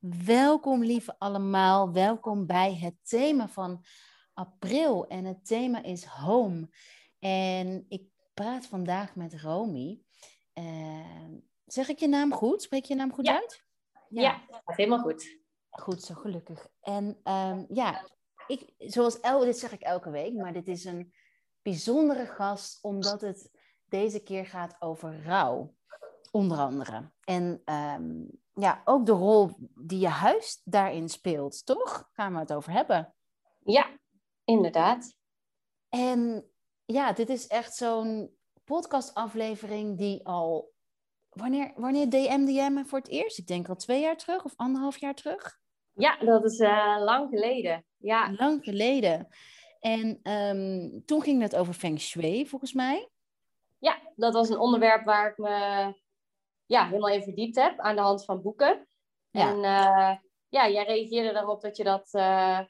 Welkom 0.00 0.84
lieve 0.84 1.18
allemaal, 1.18 1.92
welkom 1.92 2.46
bij 2.46 2.76
het 2.76 2.94
thema 3.02 3.48
van 3.48 3.84
april 4.34 5.06
en 5.06 5.24
het 5.24 5.46
thema 5.46 5.82
is 5.82 6.04
home. 6.04 6.68
En 7.18 7.84
ik 7.88 8.02
praat 8.34 8.66
vandaag 8.66 9.14
met 9.14 9.40
Romy. 9.40 10.00
Uh, 10.54 11.26
zeg 11.64 11.88
ik 11.88 11.98
je 11.98 12.08
naam 12.08 12.32
goed? 12.32 12.62
Spreek 12.62 12.84
je 12.84 12.94
naam 12.94 13.12
goed 13.12 13.28
uit? 13.28 13.64
Ja, 14.08 14.22
ja 14.22 14.62
helemaal 14.64 14.98
goed. 14.98 15.38
Goed 15.70 16.02
zo, 16.02 16.14
gelukkig. 16.14 16.68
En 16.80 17.20
um, 17.24 17.66
ja, 17.68 18.08
ik, 18.46 18.72
zoals 18.78 19.20
el, 19.20 19.40
dit 19.40 19.58
zeg 19.58 19.72
ik 19.72 19.82
elke 19.82 20.10
week, 20.10 20.34
maar 20.34 20.52
dit 20.52 20.68
is 20.68 20.84
een 20.84 21.14
bijzondere 21.62 22.26
gast 22.26 22.78
omdat 22.82 23.20
het 23.20 23.50
deze 23.84 24.22
keer 24.22 24.46
gaat 24.46 24.76
over 24.78 25.22
rouw, 25.22 25.74
onder 26.30 26.58
andere. 26.58 27.12
En 27.24 27.62
um, 27.64 28.40
ja, 28.60 28.82
ook 28.84 29.06
de 29.06 29.12
rol 29.12 29.50
die 29.74 29.98
je 29.98 30.08
huis 30.08 30.60
daarin 30.64 31.08
speelt, 31.08 31.66
toch? 31.66 32.08
Gaan 32.12 32.32
we 32.32 32.38
het 32.38 32.52
over 32.52 32.72
hebben. 32.72 33.14
Ja, 33.64 33.86
inderdaad. 34.44 35.14
En 35.88 36.50
ja, 36.84 37.12
dit 37.12 37.28
is 37.28 37.46
echt 37.46 37.74
zo'n 37.74 38.36
podcastaflevering 38.64 39.98
die 39.98 40.26
al. 40.26 40.72
Wanneer, 41.30 41.72
wanneer 41.74 42.72
me 42.72 42.84
voor 42.84 42.98
het 42.98 43.08
eerst? 43.08 43.38
Ik 43.38 43.46
denk 43.46 43.68
al 43.68 43.76
twee 43.76 44.00
jaar 44.00 44.16
terug 44.16 44.44
of 44.44 44.52
anderhalf 44.56 44.96
jaar 44.96 45.14
terug. 45.14 45.58
Ja, 45.92 46.16
dat 46.16 46.44
is 46.44 46.58
uh, 46.58 46.96
lang 46.98 47.28
geleden. 47.30 47.84
Ja. 47.96 48.32
Lang 48.32 48.64
geleden. 48.64 49.28
En 49.80 50.32
um, 50.32 51.04
toen 51.04 51.22
ging 51.22 51.42
het 51.42 51.56
over 51.56 51.74
Feng 51.74 52.00
Shui, 52.00 52.46
volgens 52.46 52.72
mij. 52.72 53.10
Ja, 53.78 53.98
dat 54.16 54.32
was 54.32 54.48
een 54.48 54.58
onderwerp 54.58 55.04
waar 55.04 55.30
ik 55.30 55.38
me 55.38 55.94
ja, 56.70 56.86
helemaal 56.86 57.10
even 57.10 57.24
verdiept 57.24 57.56
heb 57.56 57.78
aan 57.78 57.94
de 57.96 58.00
hand 58.00 58.24
van 58.24 58.42
boeken. 58.42 58.88
Ja. 59.30 59.48
En 59.48 59.56
uh, 59.56 60.16
ja, 60.48 60.68
jij 60.68 60.84
reageerde 60.84 61.32
daarop 61.32 61.60
dat 61.60 61.76
je 61.76 61.84
dat 61.84 62.08
uh, 62.12 62.60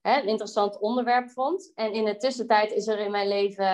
hè, 0.00 0.20
een 0.20 0.28
interessant 0.28 0.78
onderwerp 0.78 1.30
vond. 1.30 1.72
En 1.74 1.92
in 1.92 2.04
de 2.04 2.16
tussentijd 2.16 2.72
is 2.72 2.86
er 2.86 2.98
in 2.98 3.10
mijn 3.10 3.28
leven, 3.28 3.66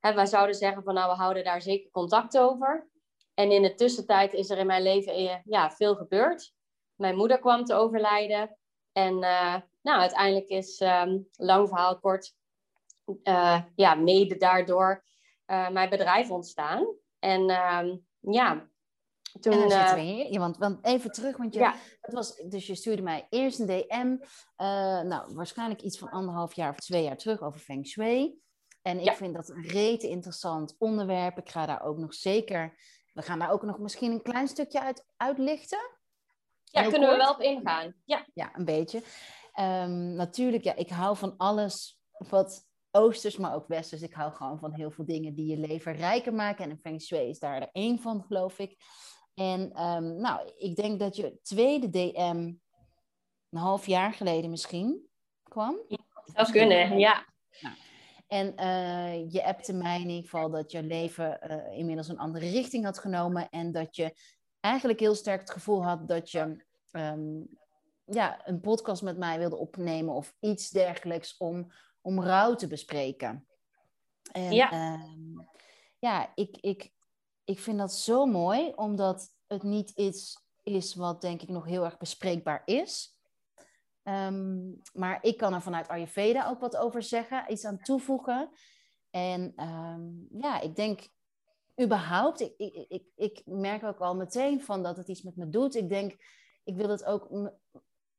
hè, 0.00 0.14
wij 0.14 0.26
zouden 0.26 0.54
zeggen 0.54 0.82
van 0.82 0.94
nou, 0.94 1.10
we 1.10 1.16
houden 1.16 1.44
daar 1.44 1.62
zeker 1.62 1.90
contact 1.90 2.38
over. 2.38 2.90
En 3.34 3.50
in 3.50 3.62
de 3.62 3.74
tussentijd 3.74 4.32
is 4.32 4.50
er 4.50 4.58
in 4.58 4.66
mijn 4.66 4.82
leven 4.82 5.42
ja, 5.44 5.70
veel 5.70 5.94
gebeurd. 5.94 6.52
Mijn 6.94 7.16
moeder 7.16 7.38
kwam 7.38 7.64
te 7.64 7.74
overlijden. 7.74 8.58
En 8.92 9.14
uh, 9.14 9.54
nou, 9.80 10.00
uiteindelijk 10.00 10.48
is, 10.48 10.80
um, 10.80 11.28
lang 11.32 11.68
verhaal 11.68 11.98
kort, 11.98 12.34
ja, 13.74 13.94
mede 13.94 14.36
daardoor 14.36 15.04
mijn 15.46 15.90
bedrijf 15.90 16.30
ontstaan. 16.30 16.86
En 17.18 17.50
uh, 17.50 17.94
ja, 18.30 18.68
toen... 19.40 19.52
En 19.52 19.58
dan 19.58 19.70
zitten 19.70 19.94
we 19.94 20.00
hier, 20.00 20.38
want, 20.38 20.56
want 20.56 20.84
even 20.84 21.12
terug, 21.12 21.36
want 21.36 21.54
je, 21.54 21.60
ja. 21.60 21.74
het 22.00 22.14
was, 22.14 22.36
dus 22.36 22.66
je 22.66 22.74
stuurde 22.74 23.02
mij 23.02 23.26
eerst 23.30 23.58
een 23.58 23.66
DM, 23.66 24.16
nou, 25.08 25.34
waarschijnlijk 25.34 25.82
iets 25.82 25.98
van 25.98 26.08
anderhalf 26.08 26.54
jaar 26.54 26.70
of 26.70 26.76
twee 26.76 27.02
jaar 27.02 27.16
terug 27.16 27.40
over 27.40 27.60
Feng 27.60 27.86
Shui. 27.86 28.40
En 28.82 28.98
ik 28.98 29.04
ja. 29.04 29.14
vind 29.14 29.34
dat 29.34 29.48
een 29.48 29.66
rete 29.66 30.08
interessant 30.08 30.74
onderwerp. 30.78 31.38
Ik 31.38 31.50
ga 31.50 31.66
daar 31.66 31.82
ook 31.82 31.98
nog 31.98 32.14
zeker, 32.14 32.76
we 33.12 33.22
gaan 33.22 33.38
daar 33.38 33.50
ook 33.50 33.62
nog 33.62 33.78
misschien 33.78 34.12
een 34.12 34.22
klein 34.22 34.48
stukje 34.48 34.80
uit 34.80 35.06
uitlichten. 35.16 35.96
Ja, 36.64 36.80
Heel 36.80 36.90
kunnen 36.90 37.08
kort. 37.08 37.20
we 37.20 37.24
wel 37.24 37.34
op 37.34 37.40
ingaan. 37.40 37.94
Ja, 38.04 38.26
ja 38.34 38.50
een 38.56 38.64
beetje. 38.64 39.02
Um, 39.60 40.12
natuurlijk, 40.14 40.64
ja, 40.64 40.74
ik 40.74 40.88
hou 40.88 41.16
van 41.16 41.34
alles 41.36 42.00
wat 42.12 42.67
oosters, 42.90 43.36
maar 43.36 43.54
ook 43.54 43.68
westers. 43.68 44.02
Ik 44.02 44.14
hou 44.14 44.32
gewoon 44.32 44.58
van 44.58 44.72
heel 44.72 44.90
veel 44.90 45.04
dingen 45.04 45.34
die 45.34 45.46
je 45.46 45.66
leven 45.66 45.92
rijker 45.92 46.34
maken. 46.34 46.70
En 46.70 46.78
Feng 46.78 47.02
Shui 47.02 47.28
is 47.28 47.38
daar 47.38 47.62
er 47.62 47.68
één 47.72 47.98
van, 47.98 48.22
geloof 48.22 48.58
ik. 48.58 48.76
En 49.34 49.84
um, 49.84 50.20
nou, 50.20 50.50
ik 50.56 50.76
denk 50.76 50.98
dat 51.00 51.16
je 51.16 51.38
tweede 51.42 51.88
DM 51.88 52.52
een 53.50 53.58
half 53.58 53.86
jaar 53.86 54.12
geleden 54.12 54.50
misschien 54.50 55.08
kwam. 55.42 55.78
Ja, 55.88 55.96
dat 56.24 56.46
zou 56.46 56.50
kunnen, 56.50 56.98
ja. 56.98 57.26
Nou, 57.60 57.74
en 58.26 58.52
uh, 58.56 59.32
je 59.32 59.44
appte 59.44 59.72
mij 59.72 60.00
in 60.00 60.08
ieder 60.08 60.22
geval 60.22 60.50
dat 60.50 60.72
je 60.72 60.82
leven 60.82 61.38
uh, 61.50 61.78
inmiddels 61.78 62.08
een 62.08 62.18
andere 62.18 62.50
richting 62.50 62.84
had 62.84 62.98
genomen. 62.98 63.48
En 63.48 63.72
dat 63.72 63.96
je 63.96 64.14
eigenlijk 64.60 65.00
heel 65.00 65.14
sterk 65.14 65.40
het 65.40 65.50
gevoel 65.50 65.84
had 65.84 66.08
dat 66.08 66.30
je 66.30 66.64
um, 66.92 67.48
ja, 68.04 68.46
een 68.48 68.60
podcast 68.60 69.02
met 69.02 69.18
mij 69.18 69.38
wilde 69.38 69.56
opnemen 69.56 70.14
of 70.14 70.34
iets 70.40 70.70
dergelijks 70.70 71.36
om, 71.36 71.72
om 72.08 72.22
rouw 72.22 72.54
te 72.54 72.66
bespreken. 72.66 73.46
En, 74.32 74.52
ja, 74.52 74.94
um, 74.94 75.48
ja 75.98 76.32
ik, 76.34 76.56
ik, 76.60 76.92
ik 77.44 77.58
vind 77.58 77.78
dat 77.78 77.92
zo 77.92 78.26
mooi, 78.26 78.72
omdat 78.74 79.34
het 79.46 79.62
niet 79.62 79.90
iets 79.90 80.46
is 80.62 80.94
wat 80.94 81.20
denk 81.20 81.42
ik 81.42 81.48
nog 81.48 81.64
heel 81.64 81.84
erg 81.84 81.98
bespreekbaar 81.98 82.62
is. 82.64 83.18
Um, 84.02 84.80
maar 84.92 85.18
ik 85.22 85.36
kan 85.36 85.54
er 85.54 85.62
vanuit 85.62 85.88
Ayurveda 85.88 86.48
ook 86.48 86.60
wat 86.60 86.76
over 86.76 87.02
zeggen, 87.02 87.52
iets 87.52 87.64
aan 87.64 87.78
toevoegen. 87.78 88.50
En 89.10 89.52
ja, 90.30 90.60
ik 90.60 90.76
denk 90.76 91.08
überhaupt, 91.82 92.40
ik, 92.40 92.54
ik, 92.56 92.84
ik, 92.88 93.04
ik 93.16 93.42
merk 93.44 93.84
ook 93.84 94.00
al 94.00 94.16
meteen 94.16 94.62
van 94.62 94.82
dat 94.82 94.96
het 94.96 95.08
iets 95.08 95.22
met 95.22 95.36
me 95.36 95.48
doet. 95.48 95.74
Ik 95.74 95.88
denk, 95.88 96.16
ik 96.64 96.76
wil 96.76 96.88
het 96.88 97.04
ook 97.04 97.52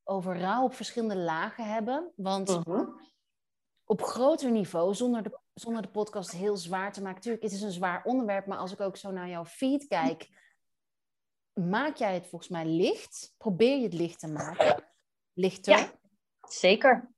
over 0.04 0.40
rouw 0.40 0.64
op 0.64 0.74
verschillende 0.74 1.18
lagen 1.18 1.66
hebben. 1.66 2.12
Want 2.16 2.50
uh 2.50 2.62
-huh. 2.64 2.88
Op 3.90 4.02
groter 4.02 4.52
niveau, 4.52 4.94
zonder 4.94 5.24
de, 5.24 5.40
zonder 5.54 5.82
de 5.82 5.88
podcast 5.88 6.32
heel 6.32 6.58
zwaar 6.58 6.94
te 6.94 7.02
maken. 7.02 7.16
Natuurlijk, 7.18 7.44
het 7.44 7.54
is 7.54 7.62
een 7.62 7.72
zwaar 7.72 8.04
onderwerp, 8.04 8.46
maar 8.46 8.58
als 8.58 8.72
ik 8.72 8.80
ook 8.80 8.98
zo 8.98 9.12
naar 9.12 9.30
jouw 9.30 9.46
feed 9.46 9.88
kijk, 9.88 10.30
maak 11.54 11.96
jij 11.96 12.14
het 12.14 12.28
volgens 12.28 12.52
mij 12.52 12.66
licht? 12.66 13.34
Probeer 13.38 13.78
je 13.78 13.84
het 13.84 13.94
licht 13.94 14.20
te 14.20 14.28
maken? 14.28 14.84
Lichter? 15.34 15.78
Ja, 15.78 15.92
zeker. 16.48 17.12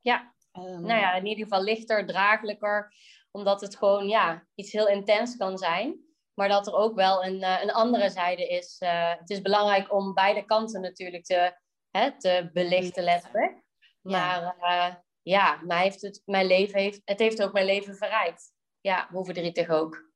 Ja. 0.00 0.34
Um, 0.52 0.80
nou 0.80 1.00
ja, 1.00 1.14
in 1.14 1.26
ieder 1.26 1.44
geval 1.44 1.62
lichter, 1.62 2.06
draaglijker 2.06 2.94
omdat 3.30 3.60
het 3.60 3.76
gewoon 3.76 4.08
ja, 4.08 4.46
iets 4.54 4.72
heel 4.72 4.88
intens 4.88 5.36
kan 5.36 5.58
zijn. 5.58 6.00
Maar 6.34 6.48
dat 6.48 6.66
er 6.66 6.74
ook 6.74 6.94
wel 6.94 7.24
een, 7.24 7.40
uh, 7.40 7.62
een 7.62 7.72
andere 7.72 8.10
zijde 8.10 8.48
is. 8.48 8.80
Uh, 8.80 9.10
het 9.18 9.30
is 9.30 9.42
belangrijk 9.42 9.92
om 9.92 10.14
beide 10.14 10.44
kanten 10.44 10.80
natuurlijk 10.80 11.24
te, 11.24 11.58
hè, 11.90 12.18
te 12.18 12.50
belichten, 12.52 13.04
letterlijk. 13.04 13.62
Maar 14.00 14.56
ja, 14.58 14.88
uh, 14.88 14.94
ja 15.28 15.60
mij 15.64 15.82
heeft 15.82 16.02
het, 16.02 16.22
mijn 16.24 16.46
leven 16.46 16.80
heeft, 16.80 17.00
het 17.04 17.18
heeft 17.18 17.42
ook 17.42 17.52
mijn 17.52 17.66
leven 17.66 17.96
verrijkt. 17.96 18.52
Ja, 18.80 19.08
hoe 19.10 19.24
verdrietig 19.24 19.68
ook. 19.68 20.06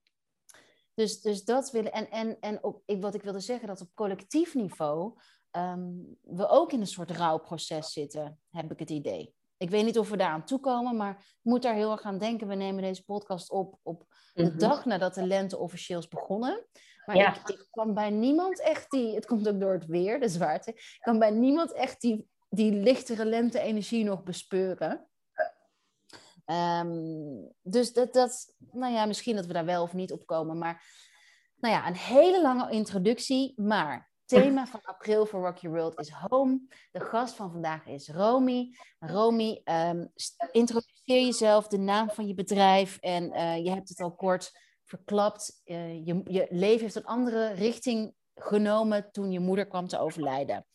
Dus, 0.95 1.21
dus 1.21 1.45
dat 1.45 1.71
willen. 1.71 1.93
En, 1.93 2.11
en, 2.11 2.37
en 2.41 2.65
op, 2.65 2.83
ik, 2.87 3.03
wat 3.03 3.15
ik 3.15 3.23
wilde 3.23 3.41
zeggen, 3.41 3.69
dat 3.69 3.81
op 3.81 3.95
collectief 3.95 4.55
niveau 4.55 5.19
um, 5.51 6.19
we 6.23 6.49
ook 6.49 6.73
in 6.73 6.81
een 6.81 6.87
soort 6.87 7.11
rouwproces 7.11 7.93
zitten, 7.93 8.41
heb 8.51 8.73
ik 8.73 8.79
het 8.79 8.91
idee. 8.91 9.35
Ik 9.57 9.71
weet 9.71 9.85
niet 9.85 9.99
of 9.99 10.11
we 10.11 10.17
daaraan 10.17 10.45
toekomen, 10.45 10.97
maar 10.97 11.17
ik 11.19 11.41
moet 11.43 11.63
daar 11.63 11.75
heel 11.75 11.91
erg 11.91 12.03
aan 12.03 12.19
denken. 12.19 12.49
We 12.49 12.55
nemen 12.55 12.83
deze 12.83 13.05
podcast 13.05 13.51
op 13.51 13.79
op 13.83 14.05
de 14.33 14.43
mm-hmm. 14.43 14.59
dag 14.59 14.85
nadat 14.85 15.15
de 15.15 15.27
lente 15.27 15.59
officieel 15.59 15.99
is 15.99 16.09
begonnen. 16.09 16.67
Maar 17.07 17.17
ja. 17.17 17.35
ik, 17.35 17.49
ik, 17.49 17.67
kan 17.71 17.95
bij 17.95 18.11
niemand 18.11 18.61
echt 18.61 18.91
die, 18.91 19.15
het 19.15 19.27
komt 19.27 19.49
ook 19.49 19.61
door 19.61 19.73
het 19.73 19.87
weer, 19.87 20.21
de 20.21 20.29
zwaarte, 20.29 20.71
ik 20.71 20.99
kan 21.01 21.19
bij 21.19 21.31
niemand 21.31 21.73
echt 21.73 22.01
die, 22.01 22.29
die 22.55 22.73
lichtere 22.73 23.25
lente-energie 23.25 24.05
nog 24.05 24.23
bespeuren. 24.23 25.07
Um, 26.47 27.53
dus 27.63 27.93
dat, 27.93 28.13
dat, 28.13 28.55
nou 28.73 28.93
ja, 28.93 29.05
misschien 29.05 29.37
dat 29.37 29.47
we 29.47 29.53
daar 29.53 29.65
wel 29.65 29.83
of 29.83 29.93
niet 29.93 30.13
op 30.13 30.27
komen. 30.27 30.59
Maar 30.59 30.85
nou 31.57 31.75
ja, 31.75 31.87
een 31.87 31.97
hele 31.97 32.43
lange 32.43 32.71
introductie. 32.71 33.61
Maar 33.61 34.11
thema 34.25 34.67
van 34.67 34.81
april 34.83 35.27
voor 35.27 35.45
Rocky 35.45 35.69
World 35.69 35.99
is 35.99 36.11
home. 36.11 36.61
De 36.91 37.01
gast 37.01 37.35
van 37.35 37.51
vandaag 37.51 37.87
is 37.87 38.09
Romy. 38.09 38.77
Romy, 38.99 39.61
um, 39.65 40.13
introduceer 40.51 41.25
jezelf, 41.25 41.69
de 41.69 41.79
naam 41.79 42.11
van 42.11 42.27
je 42.27 42.35
bedrijf. 42.35 42.99
En 42.99 43.25
uh, 43.25 43.65
je 43.65 43.71
hebt 43.71 43.89
het 43.89 44.01
al 44.01 44.15
kort 44.15 44.59
verklapt. 44.85 45.61
Uh, 45.65 46.07
je, 46.07 46.21
je 46.25 46.47
leven 46.51 46.81
heeft 46.81 46.95
een 46.95 47.05
andere 47.05 47.53
richting 47.53 48.15
genomen 48.35 49.09
toen 49.13 49.31
je 49.31 49.41
moeder 49.41 49.67
kwam 49.67 49.89
te 49.89 49.99
overlijden. 49.99 50.67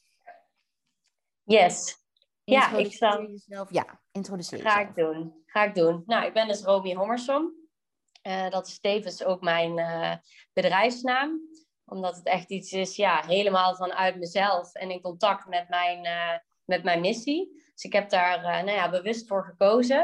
Yes. 1.48 2.06
Ja, 2.44 2.76
ik 2.76 2.94
zal... 2.94 3.22
jezelf. 3.22 3.72
Ja, 3.72 4.02
introduceer 4.12 4.62
Ga 4.62 4.80
ik 4.80 4.96
doen. 4.96 5.44
Ga 5.46 5.64
ik 5.64 5.76
doen. 5.76 6.04
Nou, 6.06 6.26
ik 6.26 6.34
ben 6.34 6.48
dus 6.48 6.64
Romy 6.64 6.94
Hommersom. 6.94 7.54
Uh, 8.24 8.50
dat 8.50 8.68
is 8.68 8.80
tevens 8.80 9.24
ook 9.24 9.42
mijn 9.42 9.76
bedrijfsnaam 10.54 11.42
omdat 11.90 12.16
het 12.16 12.26
echt 12.26 12.50
iets 12.50 12.72
is, 12.72 12.96
ja, 12.96 13.24
helemaal 13.26 13.76
vanuit 13.76 14.18
mezelf 14.18 14.74
en 14.74 14.92
in 14.92 15.02
contact 15.02 15.48
met 15.48 15.70
mijn, 15.70 16.06
uh, 16.06 16.38
met 16.66 16.84
mijn 16.84 17.02
missie. 17.02 17.64
Dus 17.74 17.84
ik 17.84 17.94
heb 17.94 18.10
daar 18.10 18.42
nou 18.42 18.78
ja, 18.78 18.90
bewust 18.90 19.28
voor 19.28 19.44
gekozen. 19.44 20.02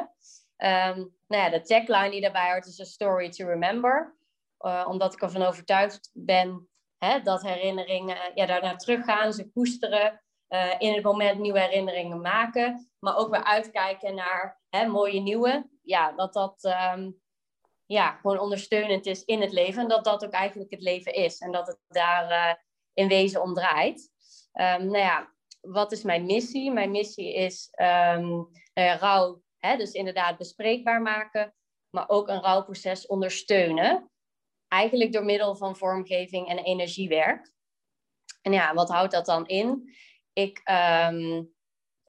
Um, 0.57 1.15
nou 1.27 1.43
ja, 1.43 1.49
de 1.49 1.61
tagline 1.61 2.09
die 2.09 2.21
daarbij 2.21 2.51
hoort 2.51 2.65
is 2.65 2.79
a 2.79 2.83
story 2.83 3.29
to 3.29 3.47
remember. 3.47 4.15
Omdat 4.87 5.13
ik 5.13 5.21
ervan 5.21 5.41
overtuigd 5.41 6.09
ben 6.13 6.69
hè, 6.97 7.21
dat 7.21 7.41
herinneringen 7.41 8.17
ja, 8.33 8.45
daarnaar 8.45 8.77
teruggaan, 8.77 9.33
ze 9.33 9.51
koesteren. 9.51 10.22
In 10.77 10.93
het 10.93 11.03
moment 11.03 11.39
nieuwe 11.39 11.59
herinneringen 11.59 12.21
maken. 12.21 12.91
Maar 12.99 13.17
ook 13.17 13.29
weer 13.29 13.43
uitkijken 13.43 14.15
naar 14.15 14.61
hè, 14.69 14.87
mooie 14.87 15.19
nieuwe. 15.19 15.69
Ja, 15.81 16.11
dat 16.11 16.33
dat... 16.33 16.63
Um, 16.93 17.21
ja, 17.85 18.11
gewoon 18.11 18.39
ondersteunend 18.39 19.05
is 19.05 19.23
in 19.23 19.41
het 19.41 19.51
leven. 19.51 19.81
En 19.81 19.87
dat 19.87 20.03
dat 20.03 20.25
ook 20.25 20.31
eigenlijk 20.31 20.71
het 20.71 20.81
leven 20.81 21.13
is. 21.13 21.39
En 21.39 21.51
dat 21.51 21.67
het 21.67 21.79
daar 21.87 22.31
uh, 22.31 22.53
in 22.93 23.07
wezen 23.07 23.41
om 23.41 23.53
draait. 23.53 24.09
Um, 24.53 24.85
nou 24.85 24.97
ja, 24.97 25.33
wat 25.61 25.91
is 25.91 26.03
mijn 26.03 26.25
missie? 26.25 26.71
Mijn 26.71 26.91
missie 26.91 27.33
is 27.33 27.67
um, 27.81 28.49
rouw, 28.73 29.41
hè, 29.59 29.77
dus 29.77 29.91
inderdaad 29.91 30.37
bespreekbaar 30.37 31.01
maken, 31.01 31.55
maar 31.89 32.09
ook 32.09 32.27
een 32.27 32.41
rouwproces 32.41 33.07
ondersteunen. 33.07 34.11
Eigenlijk 34.67 35.11
door 35.11 35.25
middel 35.25 35.55
van 35.55 35.75
vormgeving 35.75 36.47
en 36.47 36.57
energiewerk. 36.57 37.51
En 38.41 38.53
ja, 38.53 38.73
wat 38.73 38.89
houdt 38.89 39.11
dat 39.11 39.25
dan 39.25 39.47
in? 39.47 39.95
Ik, 40.33 40.61
um, 40.69 41.53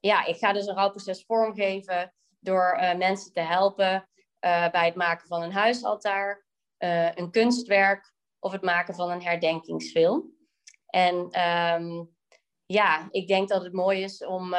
ja, 0.00 0.24
ik 0.24 0.36
ga 0.36 0.52
dus 0.52 0.66
een 0.66 0.74
rouwproces 0.74 1.24
vormgeven 1.24 2.14
door 2.40 2.78
uh, 2.80 2.94
mensen 2.94 3.32
te 3.32 3.40
helpen 3.40 4.08
uh, 4.40 4.70
bij 4.70 4.86
het 4.86 4.94
maken 4.94 5.26
van 5.26 5.42
een 5.42 5.52
huisaltaar, 5.52 6.46
uh, 6.78 7.14
een 7.14 7.30
kunstwerk 7.30 8.12
of 8.38 8.52
het 8.52 8.62
maken 8.62 8.94
van 8.94 9.10
een 9.10 9.22
herdenkingsfilm. 9.22 10.32
En 10.86 11.40
um, 11.40 12.14
ja, 12.66 13.08
ik 13.10 13.28
denk 13.28 13.48
dat 13.48 13.62
het 13.62 13.72
mooi 13.72 14.02
is 14.02 14.24
om 14.24 14.54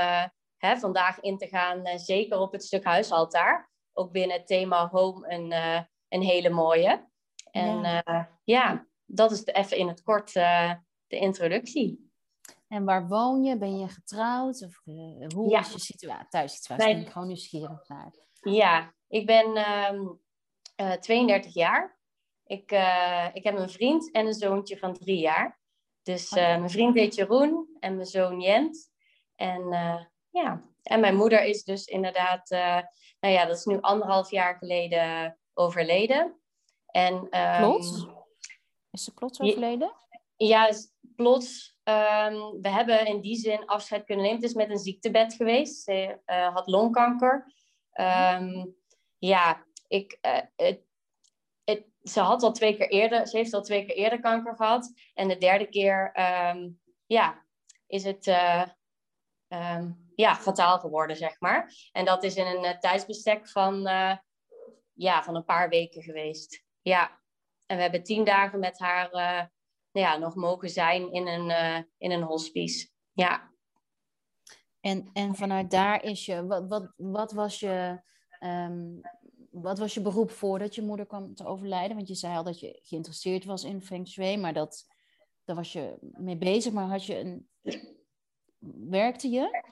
hè, 0.58 0.78
vandaag 0.78 1.20
in 1.20 1.38
te 1.38 1.48
gaan, 1.48 2.00
zeker 2.00 2.40
op 2.40 2.52
het 2.52 2.64
stuk 2.64 2.84
huisaltaar. 2.84 3.70
Ook 3.94 4.12
binnen 4.12 4.38
het 4.38 4.48
thema 4.48 4.88
home 4.88 5.34
een, 5.34 5.52
een 6.08 6.22
hele 6.22 6.50
mooie. 6.50 7.10
En 7.52 7.82
ja, 7.82 8.30
ja 8.44 8.88
dat 9.06 9.32
is 9.32 9.46
even 9.46 9.78
in 9.78 9.88
het 9.88 10.04
kort 10.04 10.34
de 10.34 10.78
introductie. 11.08 12.05
En 12.68 12.86
waar 12.86 13.08
woon 13.08 13.44
je? 13.44 13.58
Ben 13.58 13.78
je 13.78 13.88
getrouwd? 13.88 14.64
Of 14.64 14.82
uh, 14.86 15.28
hoe 15.36 15.50
ja. 15.50 15.60
is 15.60 15.72
je 15.72 15.80
situatie, 15.80 16.28
thuissituatie? 16.30 16.94
Ben 16.94 17.02
ik 17.02 17.10
gewoon 17.10 17.28
nieuwsgierig 17.28 17.88
naar. 17.88 18.14
Ja, 18.40 18.94
ik 19.08 19.26
ben 19.26 19.58
um, 19.94 20.20
uh, 20.82 20.92
32 20.92 21.54
jaar. 21.54 22.00
Ik, 22.44 22.72
uh, 22.72 23.28
ik 23.34 23.44
heb 23.44 23.58
een 23.58 23.70
vriend 23.70 24.12
en 24.12 24.26
een 24.26 24.34
zoontje 24.34 24.78
van 24.78 24.94
drie 24.94 25.20
jaar. 25.20 25.60
Dus 26.02 26.32
mijn 26.32 26.70
vriend 26.70 26.96
heet 26.96 27.16
Jeroen 27.16 27.78
en 27.80 27.96
mijn 27.96 28.08
zoon 28.08 28.42
Jent. 28.42 28.92
En 29.36 29.70
ja, 30.30 30.64
en 30.82 31.00
mijn 31.00 31.16
moeder 31.16 31.44
is 31.44 31.64
dus 31.64 31.86
inderdaad, 31.86 32.50
nou 33.20 33.34
ja, 33.34 33.46
dat 33.46 33.58
is 33.58 33.66
nu 33.66 33.82
anderhalf 33.82 34.32
jaar 34.32 34.58
geleden 34.58 35.38
overleden. 35.54 36.40
En, 36.86 37.14
um, 37.14 37.58
plots? 37.58 38.08
Is 38.92 39.04
ze 39.04 39.14
plots 39.14 39.40
overleden? 39.40 39.94
Ja, 40.36 40.72
plots, 41.16 41.75
um, 41.90 42.62
we 42.62 42.70
hebben 42.70 43.06
in 43.06 43.22
die 43.22 43.36
zin 43.36 43.66
afscheid 43.66 44.06
kunnen 44.06 44.24
nemen. 44.26 44.42
Het 44.42 44.50
is 44.50 44.56
met 44.56 44.70
een 44.70 44.78
ziektebed 44.78 45.34
geweest. 45.34 45.84
Ze 45.84 46.20
uh, 46.26 46.54
had 46.54 46.68
longkanker. 46.68 47.54
Um, 47.94 48.76
ja, 49.18 49.66
ik, 49.88 50.20
het, 50.56 50.84
ze 52.04 52.20
had 52.20 52.44
al 52.44 52.52
twee 52.52 52.78
keer 52.78 52.90
eerder, 52.90 53.28
ze 53.28 53.38
heeft 53.38 53.54
al 53.54 53.62
twee 53.62 53.86
keer 53.86 53.96
eerder 53.96 54.20
kanker 54.20 54.56
gehad. 54.56 54.94
En 55.14 55.28
de 55.28 55.38
derde 55.38 55.68
keer, 55.68 56.20
um, 56.50 56.80
ja, 57.06 57.46
is 57.88 58.04
het 58.04 58.28
uh, 58.28 58.64
ja, 60.16 60.36
fataal 60.36 60.80
geworden, 60.80 61.16
zeg 61.16 61.40
maar. 61.40 61.74
En 61.92 62.06
dat 62.06 62.24
is 62.24 62.36
in 62.36 62.46
een 62.46 62.80
tijdsbestek 62.80 63.50
van, 63.50 63.82
ja, 64.94 65.24
van 65.24 65.36
een 65.36 65.46
paar 65.46 65.70
weken 65.70 66.02
geweest. 66.02 66.64
Ja, 66.82 67.22
en 67.66 67.76
we 67.76 67.82
hebben 67.82 68.04
tien 68.04 68.24
dagen 68.24 68.60
met 68.60 68.80
haar 68.80 69.52
nou 69.96 70.08
ja, 70.08 70.18
nog 70.18 70.36
mogen 70.36 70.70
zijn 70.70 71.12
in 71.12 71.28
een, 71.28 71.50
uh, 71.50 71.80
in 71.98 72.12
een 72.12 72.22
hospice. 72.22 72.90
Ja. 73.14 73.52
En, 74.80 75.10
en 75.14 75.36
vanuit 75.36 75.72
daar 75.72 76.04
is 76.04 76.26
je, 76.26 76.46
wat, 76.46 76.68
wat, 76.68 76.94
wat, 76.96 77.32
was 77.32 77.60
je, 77.60 78.02
um, 78.40 79.02
wat 79.52 79.80
was 79.80 79.94
je 79.94 80.02
beroep 80.02 80.32
voordat 80.32 80.76
je 80.76 80.82
moeder 80.82 81.06
kwam 81.06 81.36
te 81.36 81.46
overlijden? 81.46 81.96
Want 81.96 82.08
je 82.08 82.16
zei 82.16 82.36
al 82.36 82.44
dat 82.44 82.60
je 82.60 82.80
geïnteresseerd 82.82 83.46
was 83.46 83.64
in 83.64 83.82
Feng 83.82 84.08
Shui, 84.08 84.38
maar 84.38 84.54
dat, 84.54 84.86
daar 85.44 85.56
was 85.56 85.74
je 85.74 85.98
mee 86.00 86.38
bezig. 86.38 86.74
Maar 86.74 86.88
had 86.88 87.06
je 87.06 87.20
een, 87.20 87.50
werkte 88.90 89.30
je? 89.30 89.64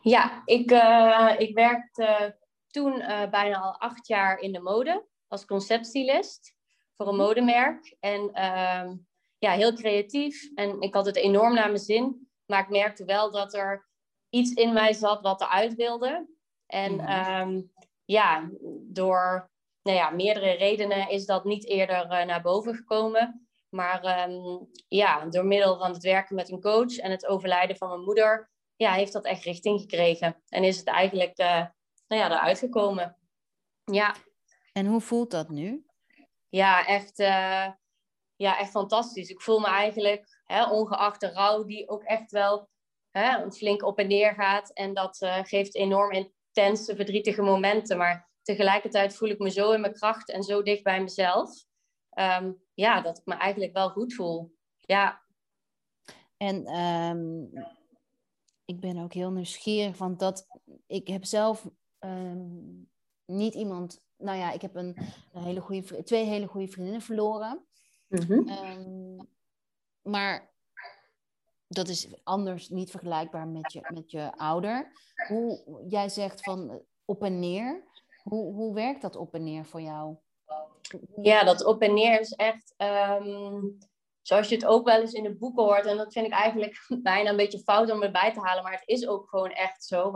Ja, 0.00 0.42
ik, 0.44 0.70
uh, 0.70 1.34
ik 1.38 1.54
werkte 1.54 2.38
toen 2.66 2.92
uh, 3.00 3.30
bijna 3.30 3.58
al 3.58 3.80
acht 3.80 4.06
jaar 4.06 4.38
in 4.38 4.52
de 4.52 4.60
mode 4.60 5.06
als 5.26 5.44
conceptstylist 5.44 6.54
voor 6.94 7.08
een 7.08 7.14
mhm. 7.14 7.24
modemerk. 7.24 7.96
En 8.00 8.30
uh, 8.34 8.92
ja, 9.46 9.52
heel 9.52 9.72
creatief. 9.74 10.50
En 10.54 10.80
ik 10.80 10.94
had 10.94 11.06
het 11.06 11.16
enorm 11.16 11.54
naar 11.54 11.66
mijn 11.66 11.78
zin. 11.78 12.28
Maar 12.46 12.62
ik 12.62 12.68
merkte 12.68 13.04
wel 13.04 13.30
dat 13.30 13.54
er 13.54 13.88
iets 14.30 14.52
in 14.52 14.72
mij 14.72 14.92
zat 14.92 15.22
wat 15.22 15.40
eruit 15.40 15.74
wilde. 15.74 16.28
En 16.66 16.92
mm 16.92 17.00
-hmm. 17.00 17.72
ja, 18.04 18.50
door 18.82 19.50
nou 19.82 19.96
ja, 19.96 20.10
meerdere 20.10 20.50
redenen 20.50 21.08
is 21.08 21.26
dat 21.26 21.44
niet 21.44 21.66
eerder 21.66 22.04
uh, 22.04 22.24
naar 22.24 22.42
boven 22.42 22.74
gekomen. 22.74 23.48
Maar 23.68 24.28
um, 24.28 24.68
ja, 24.88 25.26
door 25.26 25.44
middel 25.44 25.78
van 25.78 25.92
het 25.92 26.02
werken 26.02 26.34
met 26.34 26.50
een 26.50 26.60
coach 26.60 26.96
en 26.96 27.10
het 27.10 27.26
overlijden 27.26 27.76
van 27.76 27.88
mijn 27.88 28.00
moeder, 28.00 28.50
ja, 28.76 28.92
heeft 28.92 29.12
dat 29.12 29.24
echt 29.24 29.44
richting 29.44 29.80
gekregen. 29.80 30.42
En 30.48 30.64
is 30.64 30.78
het 30.78 30.86
eigenlijk 30.86 31.38
uh, 31.38 31.66
nou 32.08 32.22
ja, 32.22 32.30
eruit 32.30 32.58
gekomen. 32.58 33.16
Ja. 33.84 34.14
En 34.72 34.86
hoe 34.86 35.00
voelt 35.00 35.30
dat 35.30 35.48
nu? 35.48 35.84
Ja, 36.48 36.86
echt 36.86 37.18
uh, 37.18 37.68
ja, 38.36 38.58
echt 38.58 38.70
fantastisch. 38.70 39.30
Ik 39.30 39.40
voel 39.40 39.58
me 39.58 39.66
eigenlijk, 39.66 40.40
hè, 40.44 40.70
ongeacht 40.70 41.20
de 41.20 41.32
rouw, 41.32 41.64
die 41.64 41.88
ook 41.88 42.02
echt 42.02 42.30
wel 42.30 42.68
hè, 43.10 43.50
flink 43.52 43.82
op 43.82 43.98
en 43.98 44.08
neer 44.08 44.34
gaat. 44.34 44.70
En 44.72 44.94
dat 44.94 45.20
uh, 45.20 45.38
geeft 45.42 45.74
enorm 45.74 46.10
intense, 46.10 46.96
verdrietige 46.96 47.42
momenten. 47.42 47.96
Maar 47.96 48.28
tegelijkertijd 48.42 49.16
voel 49.16 49.28
ik 49.28 49.38
me 49.38 49.50
zo 49.50 49.72
in 49.72 49.80
mijn 49.80 49.92
kracht 49.92 50.30
en 50.30 50.42
zo 50.42 50.62
dicht 50.62 50.82
bij 50.82 51.02
mezelf. 51.02 51.64
Um, 52.18 52.62
ja, 52.74 53.00
dat 53.00 53.18
ik 53.18 53.24
me 53.24 53.34
eigenlijk 53.34 53.72
wel 53.72 53.90
goed 53.90 54.14
voel. 54.14 54.54
Ja. 54.78 55.22
En 56.36 56.80
um, 56.80 57.50
ik 58.64 58.80
ben 58.80 58.98
ook 58.98 59.12
heel 59.12 59.30
nieuwsgierig, 59.30 59.98
want 59.98 60.18
dat 60.18 60.46
ik 60.86 61.08
heb 61.08 61.24
zelf 61.24 61.68
um, 61.98 62.90
niet 63.24 63.54
iemand. 63.54 64.04
Nou 64.16 64.38
ja, 64.38 64.52
ik 64.52 64.62
heb 64.62 64.74
een 64.74 64.96
hele 65.32 65.60
goede, 65.60 66.02
twee 66.02 66.24
hele 66.24 66.46
goede 66.46 66.68
vriendinnen 66.68 67.02
verloren. 67.02 67.66
Mm 68.08 68.48
um, 68.48 69.28
maar 70.02 70.50
dat 71.68 71.88
is 71.88 72.08
anders, 72.24 72.68
niet 72.68 72.90
vergelijkbaar 72.90 73.48
met 73.48 73.72
je, 73.72 73.80
met 73.94 74.10
je 74.10 74.36
ouder. 74.36 74.92
Hoe 75.28 75.82
jij 75.88 76.08
zegt 76.08 76.40
van 76.40 76.82
op 77.04 77.22
en 77.22 77.38
neer. 77.38 77.84
Hoe, 78.22 78.54
hoe 78.54 78.74
werkt 78.74 79.02
dat 79.02 79.16
op 79.16 79.34
en 79.34 79.44
neer 79.44 79.64
voor 79.64 79.80
jou? 79.80 80.16
Ja, 81.22 81.44
dat 81.44 81.64
op 81.64 81.82
en 81.82 81.94
neer 81.94 82.20
is 82.20 82.32
echt 82.32 82.74
um, 82.76 83.78
zoals 84.22 84.48
je 84.48 84.54
het 84.54 84.66
ook 84.66 84.86
wel 84.86 85.00
eens 85.00 85.12
in 85.12 85.22
de 85.22 85.36
boeken 85.36 85.64
hoort. 85.64 85.86
En 85.86 85.96
dat 85.96 86.12
vind 86.12 86.26
ik 86.26 86.32
eigenlijk 86.32 86.86
bijna 87.02 87.30
een 87.30 87.36
beetje 87.36 87.58
fout 87.58 87.90
om 87.90 88.02
erbij 88.02 88.32
te 88.32 88.40
halen. 88.40 88.62
Maar 88.62 88.72
het 88.72 88.88
is 88.88 89.06
ook 89.06 89.28
gewoon 89.28 89.50
echt 89.50 89.84
zo. 89.84 90.12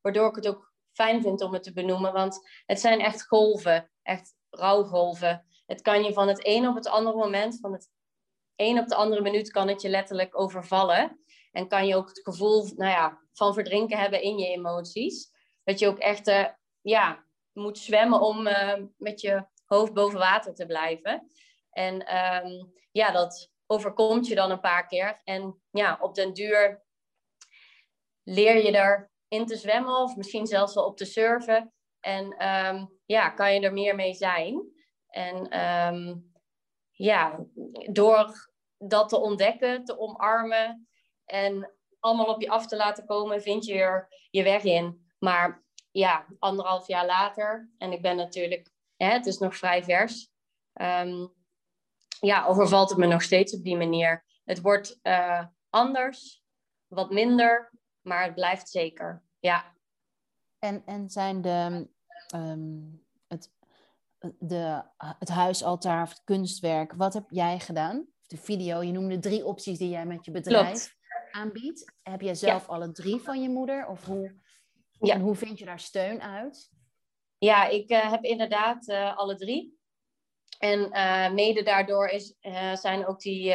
Waardoor 0.00 0.28
ik 0.28 0.34
het 0.34 0.48
ook 0.48 0.72
fijn 0.92 1.22
vind 1.22 1.40
om 1.40 1.52
het 1.52 1.62
te 1.62 1.72
benoemen. 1.72 2.12
Want 2.12 2.48
het 2.66 2.80
zijn 2.80 3.00
echt 3.00 3.26
golven. 3.26 3.90
Echt 4.02 4.34
rouwgolven 4.50 5.44
het 5.70 5.80
kan 5.80 6.02
je 6.02 6.12
van 6.12 6.28
het 6.28 6.46
een 6.46 6.68
op 6.68 6.74
het 6.74 6.88
andere 6.88 7.16
moment, 7.16 7.58
van 7.60 7.72
het 7.72 7.90
een 8.56 8.78
op 8.78 8.88
de 8.88 8.94
andere 8.94 9.22
minuut, 9.22 9.50
kan 9.50 9.68
het 9.68 9.82
je 9.82 9.88
letterlijk 9.88 10.38
overvallen. 10.38 11.20
En 11.52 11.68
kan 11.68 11.86
je 11.86 11.96
ook 11.96 12.08
het 12.08 12.20
gevoel 12.22 12.62
nou 12.76 12.90
ja, 12.90 13.18
van 13.32 13.54
verdrinken 13.54 13.98
hebben 13.98 14.22
in 14.22 14.38
je 14.38 14.46
emoties. 14.46 15.30
Dat 15.64 15.78
je 15.78 15.86
ook 15.86 15.98
echt 15.98 16.28
uh, 16.28 16.46
ja, 16.80 17.24
moet 17.52 17.78
zwemmen 17.78 18.20
om 18.20 18.46
uh, 18.46 18.74
met 18.96 19.20
je 19.20 19.46
hoofd 19.64 19.92
boven 19.92 20.18
water 20.18 20.54
te 20.54 20.66
blijven. 20.66 21.26
En 21.70 22.16
um, 22.16 22.72
ja, 22.90 23.10
dat 23.10 23.50
overkomt 23.66 24.26
je 24.26 24.34
dan 24.34 24.50
een 24.50 24.60
paar 24.60 24.86
keer. 24.86 25.20
En 25.24 25.62
ja, 25.70 25.98
op 26.00 26.14
den 26.14 26.32
duur 26.32 26.84
leer 28.22 28.56
je 28.64 28.70
erin 29.28 29.46
te 29.46 29.56
zwemmen 29.56 29.96
of 29.96 30.16
misschien 30.16 30.46
zelfs 30.46 30.74
wel 30.74 30.84
op 30.84 30.96
te 30.96 31.04
surfen. 31.04 31.72
En 32.00 32.48
um, 32.48 32.98
ja, 33.06 33.30
kan 33.30 33.54
je 33.54 33.60
er 33.60 33.72
meer 33.72 33.94
mee 33.94 34.14
zijn. 34.14 34.78
En 35.10 35.60
um, 35.60 36.32
ja, 36.90 37.46
door 37.90 38.50
dat 38.78 39.08
te 39.08 39.18
ontdekken, 39.18 39.84
te 39.84 39.98
omarmen 39.98 40.88
en 41.24 41.72
allemaal 42.00 42.26
op 42.26 42.40
je 42.40 42.48
af 42.48 42.66
te 42.66 42.76
laten 42.76 43.06
komen, 43.06 43.42
vind 43.42 43.64
je 43.64 43.74
er 43.74 44.26
je 44.30 44.42
weg 44.42 44.62
in. 44.62 45.10
Maar 45.18 45.64
ja, 45.90 46.26
anderhalf 46.38 46.86
jaar 46.86 47.06
later, 47.06 47.70
en 47.78 47.92
ik 47.92 48.02
ben 48.02 48.16
natuurlijk, 48.16 48.72
hè, 48.96 49.06
het 49.06 49.26
is 49.26 49.38
nog 49.38 49.56
vrij 49.56 49.84
vers, 49.84 50.30
um, 50.74 51.32
ja, 52.20 52.46
overvalt 52.46 52.88
het 52.88 52.98
me 52.98 53.06
nog 53.06 53.22
steeds 53.22 53.54
op 53.54 53.62
die 53.62 53.76
manier. 53.76 54.24
Het 54.44 54.60
wordt 54.60 54.98
uh, 55.02 55.44
anders, 55.70 56.44
wat 56.86 57.10
minder, 57.10 57.72
maar 58.00 58.24
het 58.24 58.34
blijft 58.34 58.68
zeker. 58.68 59.22
Ja. 59.38 59.74
En, 60.58 60.82
en 60.86 61.10
zijn 61.10 61.40
de, 61.42 61.88
het 62.26 62.99
de, 64.38 64.82
het 64.96 65.28
huisaltaar 65.28 66.02
of 66.02 66.08
het 66.08 66.24
kunstwerk. 66.24 66.92
Wat 66.92 67.14
heb 67.14 67.24
jij 67.28 67.58
gedaan? 67.58 68.06
De 68.26 68.36
video, 68.36 68.82
je 68.82 68.92
noemde 68.92 69.18
drie 69.18 69.46
opties 69.46 69.78
die 69.78 69.88
jij 69.88 70.06
met 70.06 70.24
je 70.24 70.30
bedrijf 70.30 70.96
aanbiedt. 71.30 71.92
Heb 72.02 72.20
jij 72.20 72.34
zelf 72.34 72.68
alle 72.68 72.92
drie 72.92 73.20
van 73.20 73.42
je 73.42 73.48
moeder? 73.48 73.86
Of 73.86 74.04
hoe, 74.04 74.40
ja. 75.00 75.14
en 75.14 75.20
hoe 75.20 75.34
vind 75.34 75.58
je 75.58 75.64
daar 75.64 75.80
steun 75.80 76.22
uit? 76.22 76.70
Ja, 77.38 77.68
ik 77.68 77.90
uh, 77.90 78.10
heb 78.10 78.24
inderdaad 78.24 78.88
uh, 78.88 79.16
alle 79.16 79.36
drie. 79.36 79.78
En 80.58 80.80
uh, 80.80 81.32
mede 81.32 81.62
daardoor 81.62 82.08
is, 82.08 82.36
zijn 82.72 83.06
ook 83.06 83.20
die, 83.20 83.54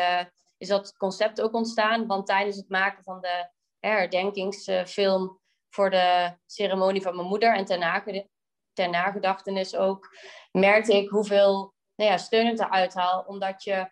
is 0.58 0.68
dat 0.68 0.98
concept 0.98 1.42
ook 1.42 1.54
ontstaan. 1.54 2.08
Want 2.08 2.28
tijdens 2.28 2.56
het 2.56 2.70
maken 2.70 3.04
van 3.04 3.22
de 3.22 3.50
herdenkingsfilm 3.80 5.40
voor 5.70 5.90
de 5.90 6.38
ceremonie 6.46 7.02
van 7.02 7.16
mijn 7.16 7.28
moeder 7.28 7.56
en 7.56 7.66
ter, 7.66 8.28
ter 8.76 8.90
nagedachtenis 8.90 9.76
ook, 9.76 10.18
merkte 10.52 10.96
ik 10.96 11.10
hoeveel 11.10 11.74
nou 11.96 12.12
ja, 12.12 12.18
steun 12.18 12.48
het 12.48 12.60
eruit 12.60 12.94
haal. 12.94 13.24
Omdat 13.28 13.64
je 13.64 13.92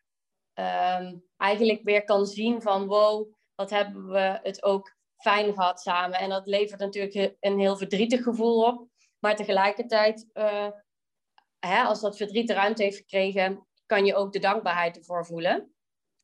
ehm, 0.53 1.15
eigenlijk 1.37 1.83
weer 1.83 2.03
kan 2.03 2.25
zien 2.25 2.61
van 2.61 2.87
wow, 2.87 3.33
wat 3.55 3.69
hebben 3.69 4.07
we 4.07 4.39
het 4.43 4.63
ook 4.63 4.95
fijn 5.15 5.53
gehad 5.53 5.81
samen. 5.81 6.19
En 6.19 6.29
dat 6.29 6.47
levert 6.47 6.79
natuurlijk 6.79 7.35
een 7.39 7.59
heel 7.59 7.77
verdrietig 7.77 8.23
gevoel 8.23 8.63
op. 8.63 8.87
Maar 9.19 9.35
tegelijkertijd, 9.35 10.29
uh, 10.33 10.67
hè, 11.59 11.83
als 11.83 12.01
dat 12.01 12.17
verdriet 12.17 12.47
de 12.47 12.53
ruimte 12.53 12.83
heeft 12.83 12.97
gekregen, 12.97 13.67
kan 13.85 14.05
je 14.05 14.15
ook 14.15 14.31
de 14.31 14.39
dankbaarheid 14.39 14.97
ervoor 14.97 15.25
voelen. 15.25 15.73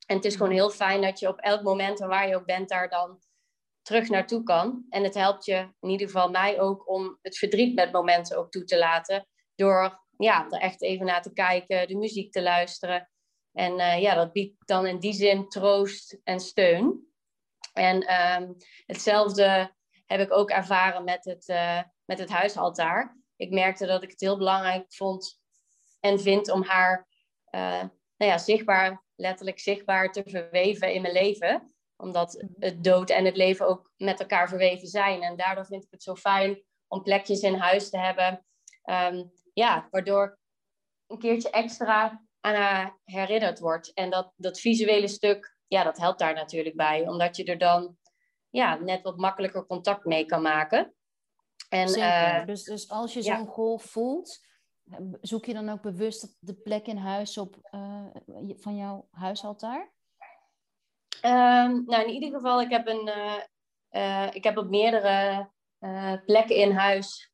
En 0.05 0.15
het 0.15 0.25
is 0.25 0.35
gewoon 0.35 0.51
heel 0.51 0.69
fijn 0.69 1.01
dat 1.01 1.19
je 1.19 1.27
op 1.27 1.39
elk 1.39 1.63
moment 1.63 1.99
waar 1.99 2.27
je 2.27 2.35
ook 2.35 2.45
bent, 2.45 2.69
daar 2.69 2.89
dan 2.89 3.19
terug 3.89 4.10
naartoe 4.10 4.43
kan. 4.43 4.86
En 4.89 5.03
het 5.03 5.13
helpt 5.13 5.46
je, 5.46 5.74
in 5.79 5.89
ieder 5.89 6.08
geval 6.08 6.29
mij 6.29 6.60
ook, 6.60 6.89
om 6.89 7.17
het 7.22 7.38
verdriet 7.38 7.75
met 7.75 7.91
momenten 7.91 8.38
ook 8.38 8.51
toe 8.51 8.63
te 8.63 8.77
laten. 8.77 9.27
Door 9.55 10.05
ja, 10.17 10.48
er 10.50 10.60
echt 10.60 10.81
even 10.81 11.05
naar 11.05 11.22
te 11.22 11.34
kijken, 11.34 11.88
de 11.88 11.96
muziek 11.98 12.31
te 12.31 12.41
luisteren. 12.41 13.10
En 13.53 13.79
uh, 13.79 14.01
ja, 14.01 14.15
dat 14.15 14.31
biedt 14.31 14.67
dan 14.67 14.86
in 14.86 15.00
die 15.00 15.13
zin 15.13 15.48
troost 15.48 16.19
en 16.24 16.39
steun. 16.39 17.08
En 17.74 18.13
um, 18.41 18.55
hetzelfde 18.86 19.75
heb 20.05 20.19
ik 20.19 20.31
ook 20.31 20.50
ervaren 20.50 21.03
met 21.03 21.25
het, 21.25 21.48
uh, 21.48 21.81
met 22.05 22.19
het 22.19 22.29
huisaltaar. 22.29 23.17
Ik 23.36 23.51
merkte 23.51 23.86
dat 23.86 24.03
ik 24.03 24.10
het 24.10 24.19
heel 24.19 24.38
belangrijk 24.38 24.93
vond 24.93 25.39
en 26.00 26.19
vind 26.19 26.51
om 26.51 26.63
haar 26.63 27.08
uh, 27.55 27.84
nou 28.17 28.31
ja, 28.31 28.38
zichtbaar, 28.38 29.05
letterlijk 29.15 29.60
zichtbaar 29.60 30.12
te 30.12 30.24
verweven 30.25 30.93
in 30.93 31.01
mijn 31.01 31.13
leven. 31.13 31.74
Omdat 32.01 32.34
mhm. 32.34 32.48
het 32.60 32.84
dood 32.84 33.10
en 33.10 33.25
het 33.25 33.38
leven 33.38 33.68
ook 33.68 33.91
met 33.98 34.20
elkaar 34.20 34.50
verweven 34.50 34.88
zijn. 34.88 35.22
En 35.22 35.38
daardoor 35.38 35.65
vind 35.65 35.84
ik 35.84 35.91
het 35.91 36.03
zo 36.03 36.15
fijn 36.15 36.63
om 36.88 37.03
plekjes 37.03 37.41
in 37.41 37.56
huis 37.56 37.89
te 37.89 37.98
hebben. 37.98 38.46
Um, 38.84 39.32
ja, 39.53 39.88
waardoor 39.91 40.39
een 41.08 41.18
keertje 41.18 41.50
extra 41.50 42.25
aan 42.39 42.56
haar 42.56 43.00
herinnerd 43.03 43.60
wordt. 43.60 43.94
En 43.94 44.10
dat, 44.10 44.34
dat 44.36 44.60
visuele 44.60 45.08
stuk, 45.08 45.58
ja, 45.68 45.84
dat 45.84 45.98
helpt 45.98 46.20
daar 46.20 46.34
natuurlijk 46.34 46.75
bij. 46.75 47.08
Omdat 47.08 47.36
je 47.36 47.44
er 47.44 47.58
dan 47.58 47.98
ja, 48.50 48.75
net 48.75 49.01
wat 49.01 49.18
makkelijker 49.18 49.65
contact 49.65 50.06
mee 50.06 50.25
kan 50.25 50.41
maken. 50.41 50.94
En, 51.70 51.98
uh, 51.98 52.46
dus, 52.46 52.63
dus 52.63 52.89
als 52.89 53.13
je 53.13 53.22
zo'n 53.22 53.48
golf 53.48 53.84
voelt, 53.84 54.48
zoek 55.22 55.46
je 55.46 55.53
dan 55.53 55.70
ook 55.70 55.82
bewust 55.82 56.36
de 56.39 56.53
plek 56.53 56.88
in 56.88 56.98
huis 56.98 57.38
op 57.38 57.70
uh, 57.72 58.06
van 58.56 58.75
jouw 58.75 59.08
huisaltaar? 59.12 59.91
Um, 61.25 61.83
nou, 61.85 62.03
in 62.03 62.09
ieder 62.09 62.29
geval, 62.29 62.61
ik 62.61 62.69
heb, 62.69 62.88
een, 62.88 63.11
uh, 63.91 64.27
ik 64.33 64.43
heb 64.43 64.57
op 64.57 64.69
meerdere 64.69 65.49
plekken 66.25 66.55
in 66.55 66.71
huis 66.71 67.31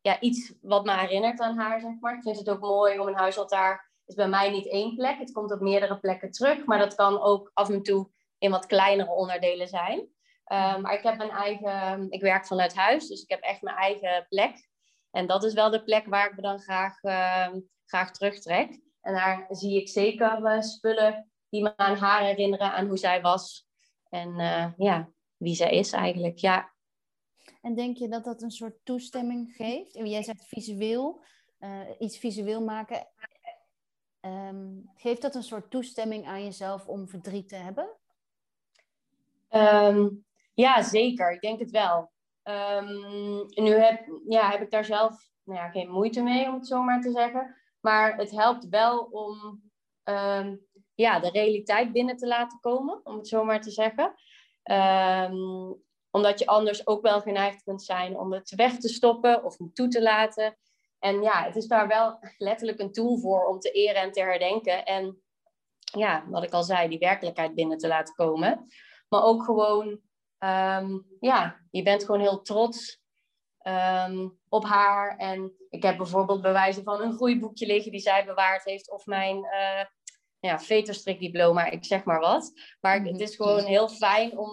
ja, 0.00 0.20
iets 0.20 0.54
wat 0.60 0.84
me 0.84 0.98
herinnert 0.98 1.40
aan 1.40 1.58
haar, 1.58 1.80
zeg 1.80 2.00
maar. 2.00 2.14
Ik 2.14 2.22
vind 2.22 2.38
het 2.38 2.50
ook 2.50 2.60
mooi 2.60 2.98
om 2.98 3.06
een 3.06 3.14
huisaltaar... 3.14 3.90
is 4.06 4.14
bij 4.14 4.28
mij 4.28 4.50
niet 4.50 4.68
één 4.68 4.94
plek. 4.94 5.18
Het 5.18 5.32
komt 5.32 5.52
op 5.52 5.60
meerdere 5.60 5.98
plekken 5.98 6.30
terug. 6.30 6.64
Maar 6.64 6.78
dat 6.78 6.94
kan 6.94 7.20
ook 7.20 7.50
af 7.54 7.68
en 7.68 7.82
toe 7.82 8.10
in 8.38 8.50
wat 8.50 8.66
kleinere 8.66 9.10
onderdelen 9.10 9.68
zijn. 9.68 9.98
Um, 9.98 10.80
maar 10.80 10.94
ik 10.94 11.02
heb 11.02 11.16
mijn 11.16 11.30
eigen... 11.30 12.10
Ik 12.10 12.20
werk 12.20 12.46
vanuit 12.46 12.76
huis, 12.76 13.08
dus 13.08 13.22
ik 13.22 13.30
heb 13.30 13.40
echt 13.40 13.62
mijn 13.62 13.76
eigen 13.76 14.26
plek. 14.28 14.68
En 15.10 15.26
dat 15.26 15.44
is 15.44 15.54
wel 15.54 15.70
de 15.70 15.82
plek 15.82 16.06
waar 16.06 16.30
ik 16.30 16.36
me 16.36 16.42
dan 16.42 16.58
graag, 16.58 17.02
uh, 17.02 17.48
graag 17.84 18.10
terugtrek. 18.10 18.80
En 19.00 19.14
daar 19.14 19.46
zie 19.48 19.80
ik 19.80 19.88
zeker 19.88 20.62
spullen 20.62 21.30
die 21.48 21.62
me 21.62 21.76
aan 21.76 21.96
haar 21.96 22.22
herinneren, 22.22 22.72
aan 22.72 22.86
hoe 22.86 22.98
zij 22.98 23.20
was. 23.20 23.66
En 24.08 24.28
uh, 24.28 24.66
ja, 24.76 25.10
wie 25.36 25.54
zij 25.54 25.70
is 25.70 25.92
eigenlijk. 25.92 26.38
Ja, 26.38 26.72
en 27.60 27.74
denk 27.74 27.96
je 27.96 28.08
dat 28.08 28.24
dat 28.24 28.42
een 28.42 28.50
soort 28.50 28.84
toestemming 28.84 29.54
geeft? 29.56 29.94
Jij 29.94 30.22
zegt 30.22 30.44
visueel, 30.46 31.24
uh, 31.60 31.80
iets 31.98 32.18
visueel 32.18 32.64
maken. 32.64 33.06
Um, 34.20 34.90
geeft 34.94 35.22
dat 35.22 35.34
een 35.34 35.42
soort 35.42 35.70
toestemming 35.70 36.26
aan 36.26 36.44
jezelf 36.44 36.86
om 36.86 37.08
verdriet 37.08 37.48
te 37.48 37.56
hebben? 37.56 37.88
Um, 39.50 40.24
ja, 40.54 40.82
zeker. 40.82 41.32
Ik 41.32 41.40
denk 41.40 41.58
het 41.58 41.70
wel. 41.70 42.10
Um, 42.44 43.46
nu 43.48 43.70
heb, 43.70 44.20
ja, 44.28 44.50
heb 44.50 44.60
ik 44.60 44.70
daar 44.70 44.84
zelf 44.84 45.30
nou 45.44 45.58
ja, 45.58 45.70
geen 45.70 45.90
moeite 45.90 46.22
mee, 46.22 46.46
om 46.46 46.54
het 46.54 46.66
zo 46.66 46.82
maar 46.82 47.00
te 47.00 47.10
zeggen. 47.10 47.56
Maar 47.80 48.16
het 48.16 48.30
helpt 48.30 48.68
wel 48.68 49.00
om 49.00 49.62
ja, 51.00 51.20
de 51.20 51.30
realiteit 51.30 51.92
binnen 51.92 52.16
te 52.16 52.26
laten 52.26 52.60
komen, 52.60 53.00
om 53.04 53.16
het 53.16 53.28
zo 53.28 53.44
maar 53.44 53.60
te 53.60 53.70
zeggen. 53.70 54.14
Um, 54.64 55.82
omdat 56.10 56.38
je 56.38 56.46
anders 56.46 56.86
ook 56.86 57.02
wel 57.02 57.20
geneigd 57.20 57.62
kunt 57.62 57.82
zijn 57.82 58.18
om 58.18 58.32
het 58.32 58.54
weg 58.54 58.78
te 58.78 58.88
stoppen 58.88 59.44
of 59.44 59.58
hem 59.58 59.72
toe 59.72 59.88
te 59.88 60.02
laten. 60.02 60.58
En 60.98 61.22
ja, 61.22 61.44
het 61.44 61.56
is 61.56 61.66
daar 61.66 61.88
wel 61.88 62.18
letterlijk 62.38 62.80
een 62.80 62.92
tool 62.92 63.18
voor 63.18 63.46
om 63.46 63.58
te 63.58 63.70
eren 63.70 64.02
en 64.02 64.12
te 64.12 64.20
herdenken. 64.20 64.84
En 64.84 65.22
ja, 65.80 66.24
wat 66.28 66.42
ik 66.42 66.52
al 66.52 66.62
zei, 66.62 66.88
die 66.88 66.98
werkelijkheid 66.98 67.54
binnen 67.54 67.78
te 67.78 67.88
laten 67.88 68.14
komen. 68.14 68.66
Maar 69.08 69.22
ook 69.22 69.44
gewoon, 69.44 69.86
um, 70.38 71.06
ja, 71.20 71.60
je 71.70 71.82
bent 71.82 72.04
gewoon 72.04 72.20
heel 72.20 72.42
trots 72.42 73.02
um, 73.62 74.38
op 74.48 74.64
haar. 74.64 75.16
En 75.16 75.52
ik 75.68 75.82
heb 75.82 75.96
bijvoorbeeld 75.96 76.42
bewijzen 76.42 76.82
van 76.84 77.00
een 77.00 77.12
groeiboekje 77.12 77.66
liggen 77.66 77.90
die 77.90 78.00
zij 78.00 78.24
bewaard 78.24 78.64
heeft. 78.64 78.90
Of 78.90 79.06
mijn 79.06 79.36
uh, 79.36 79.84
ja, 80.40 80.58
veterstrikdiploma, 80.58 81.64
ik 81.64 81.84
zeg 81.84 82.04
maar 82.04 82.20
wat. 82.20 82.52
Maar 82.80 83.02
het 83.02 83.20
is 83.20 83.36
gewoon 83.36 83.64
heel 83.64 83.88
fijn 83.88 84.38
om 84.38 84.50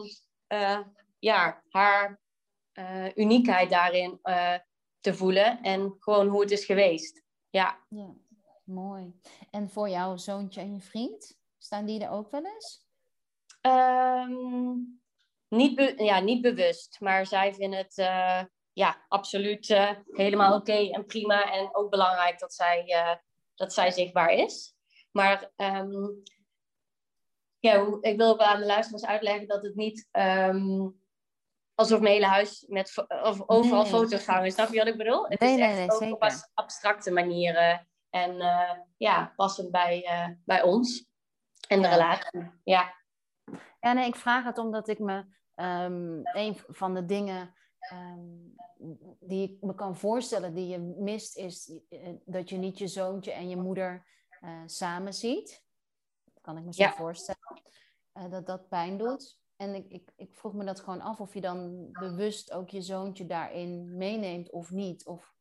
uh, 0.54 0.80
ja, 1.20 1.64
haar 1.70 2.20
uh, 2.74 3.16
uniekheid 3.16 3.70
daarin 3.70 4.20
uh, 4.24 4.54
te 5.00 5.14
voelen 5.14 5.62
en 5.62 5.96
gewoon 6.00 6.28
hoe 6.28 6.42
het 6.42 6.52
is 6.52 6.66
geweest. 6.66 7.22
Ja. 7.50 7.86
ja. 7.90 8.14
Mooi. 8.64 9.20
En 9.52 9.70
voor 9.70 9.90
jouw 9.90 10.18
zoontje 10.18 10.62
en 10.62 10.74
je 10.74 10.82
vriend, 10.82 11.38
staan 11.58 11.86
die 11.86 12.04
er 12.04 12.10
ook 12.10 12.32
wel 12.32 12.46
eens? 12.46 12.86
Um, 13.62 15.02
niet, 15.48 15.94
ja, 15.98 16.20
niet 16.20 16.42
bewust, 16.42 17.00
maar 17.00 17.26
zij 17.26 17.54
vinden 17.54 17.80
het 17.80 17.96
ja, 18.74 19.06
absoluut 19.08 19.68
helemaal 20.06 20.56
oké 20.56 20.72
okay 20.72 20.90
en 20.90 21.06
prima. 21.06 21.54
En 21.54 21.76
ook 21.76 21.90
belangrijk 21.90 22.40
dat 22.40 22.54
zij, 22.54 22.86
dat 23.56 23.74
zij 23.74 23.92
zichtbaar 23.92 24.32
is. 24.32 24.75
Maar 25.16 25.52
um, 25.56 26.24
ja, 27.60 27.98
ik 28.02 28.18
wil 28.18 28.30
ook 28.30 28.40
aan 28.40 28.60
de 28.60 28.66
luisteraars 28.66 29.06
uitleggen 29.06 29.48
dat 29.48 29.64
het 29.64 29.76
niet 29.76 30.08
um, 30.12 31.00
alsof 31.76 32.00
mijn 32.00 32.14
hele 32.14 32.26
huis 32.26 32.66
met 32.68 33.06
of 33.08 33.50
overal 33.50 33.86
foto's 33.86 34.26
hangen. 34.26 34.52
Snap 34.52 34.70
je 34.70 34.78
wat 34.78 34.88
ik 34.88 34.98
bedoel? 34.98 35.26
Het 35.28 35.40
nee, 35.40 35.54
is 35.54 35.60
echt 35.60 36.00
nee, 36.00 36.12
ook 36.12 36.24
op 36.24 36.32
abstracte 36.54 37.12
manieren. 37.12 37.88
En 38.10 38.36
uh, 38.36 38.72
ja, 38.98 39.34
passend 39.36 39.72
bij, 39.72 40.04
uh, 40.04 40.36
bij 40.46 40.64
ons 40.64 41.06
en 41.68 41.82
de 41.82 41.88
relatie. 41.88 42.52
Ja. 42.64 42.94
ja, 43.80 43.94
nee, 43.94 44.08
ik 44.08 44.16
vraag 44.16 44.44
het 44.44 44.58
omdat 44.58 44.88
ik 44.88 45.00
me 45.00 45.18
um, 45.56 46.22
een 46.24 46.58
van 46.68 46.94
de 46.94 47.06
dingen 47.06 47.54
um, 47.94 48.56
die 49.20 49.50
ik 49.50 49.62
me 49.62 49.76
kan 49.76 49.98
voorstellen 49.98 50.54
die 50.54 50.68
je 50.68 50.80
mist, 50.80 51.38
is 51.38 51.80
uh, 51.90 52.10
dat 52.26 52.50
je 52.50 52.58
niet 52.58 52.78
je 52.78 52.88
zoontje 52.88 53.32
en 53.32 53.50
je 53.50 53.58
moeder 53.58 54.14
samen 54.66 55.14
ziet. 55.14 55.64
Dat 56.24 56.44
kan 56.44 56.58
ik 56.58 56.64
me 56.64 56.74
zo 56.74 56.84
ja. 56.84 56.94
voorstellen. 56.94 57.62
dat 58.30 58.46
dat 58.46 58.70
pijn 58.70 58.98
doet. 58.98 59.44
En 59.56 59.76
ik, 59.76 59.86
ik, 59.92 60.12
ik 60.16 60.36
vroeg 60.36 60.54
me 60.54 60.66
dat 60.66 60.80
gewoon 60.80 61.02
af 61.02 61.20
of 61.20 61.34
je 61.34 61.42
dan 61.42 61.90
bewust 61.92 62.52
ook 62.52 62.70
je 62.70 62.82
zoontje 62.82 63.26
daarin 63.26 63.98
meeneemt 63.98 64.52
of 64.52 64.72
niet. 64.72 65.06
Of... 65.06 65.34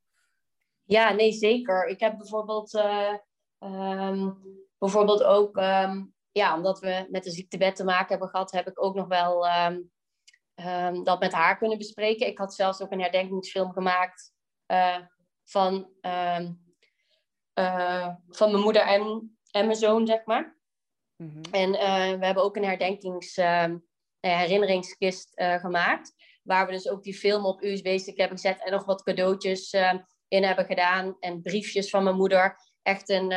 Ja, 0.83 1.13
nee, 1.13 1.33
zeker. 1.33 1.87
Ik 1.87 2.01
heb 2.01 2.19
bijvoorbeeld, 2.19 2.75
uh, 2.75 3.15
um, 3.59 4.43
bijvoorbeeld 4.79 5.23
ook, 5.23 5.57
um, 5.57 6.15
ja, 6.33 6.57
omdat 6.57 6.79
we 6.79 7.07
met 7.11 7.25
de 7.25 7.31
ziektewet 7.31 7.77
te 7.77 7.85
maken 7.85 8.09
hebben 8.09 8.29
gehad, 8.29 8.53
heb 8.53 8.69
ik 8.69 8.83
ook 8.83 8.95
nog 8.95 9.07
wel 9.07 9.47
um, 9.49 11.05
dat 11.05 11.21
met 11.21 11.33
haar 11.33 11.59
kunnen 11.59 11.79
bespreken. 11.79 12.27
Ik 12.27 12.39
had 12.39 12.55
zelfs 12.55 12.83
ook 12.83 12.91
een 12.91 13.01
herdenkingsfilm 13.01 13.73
gemaakt 13.73 14.33
uh, 14.67 14.99
van, 15.45 15.91
uh, 17.55 18.09
van 18.29 18.51
mijn 18.51 18.63
moeder 18.63 18.83
en, 18.83 19.37
en 19.51 19.67
mijn 19.67 19.79
zoon, 19.79 20.07
zeg 20.07 20.25
maar. 20.25 20.57
Mm 21.17 21.31
-hmm. 21.31 21.43
En 21.53 21.71
we 22.19 22.27
hebben 22.27 22.43
ook 22.43 22.57
een 22.57 22.65
herdenkings 22.65 23.37
uh, 23.37 23.75
herinneringskist 24.21 25.33
uh, 25.39 25.55
gemaakt. 25.55 26.15
Waar 26.43 26.67
we 26.67 26.73
dus 26.73 26.89
ook 26.89 27.03
die 27.03 27.15
film 27.15 27.45
op 27.45 27.63
USB-stick 27.63 28.17
hebben 28.17 28.39
gezet 28.39 28.65
en 28.65 28.73
nog 28.73 28.85
wat 28.85 29.03
cadeautjes 29.03 29.73
uh, 29.73 29.95
in 30.29 30.45
hebben 30.45 30.65
gedaan. 30.65 31.17
En 31.21 31.43
briefjes 31.43 31.91
van 31.91 32.05
mijn 32.05 32.17
moeder. 32.17 32.57
Echt 32.83 33.09
een, 33.09 33.29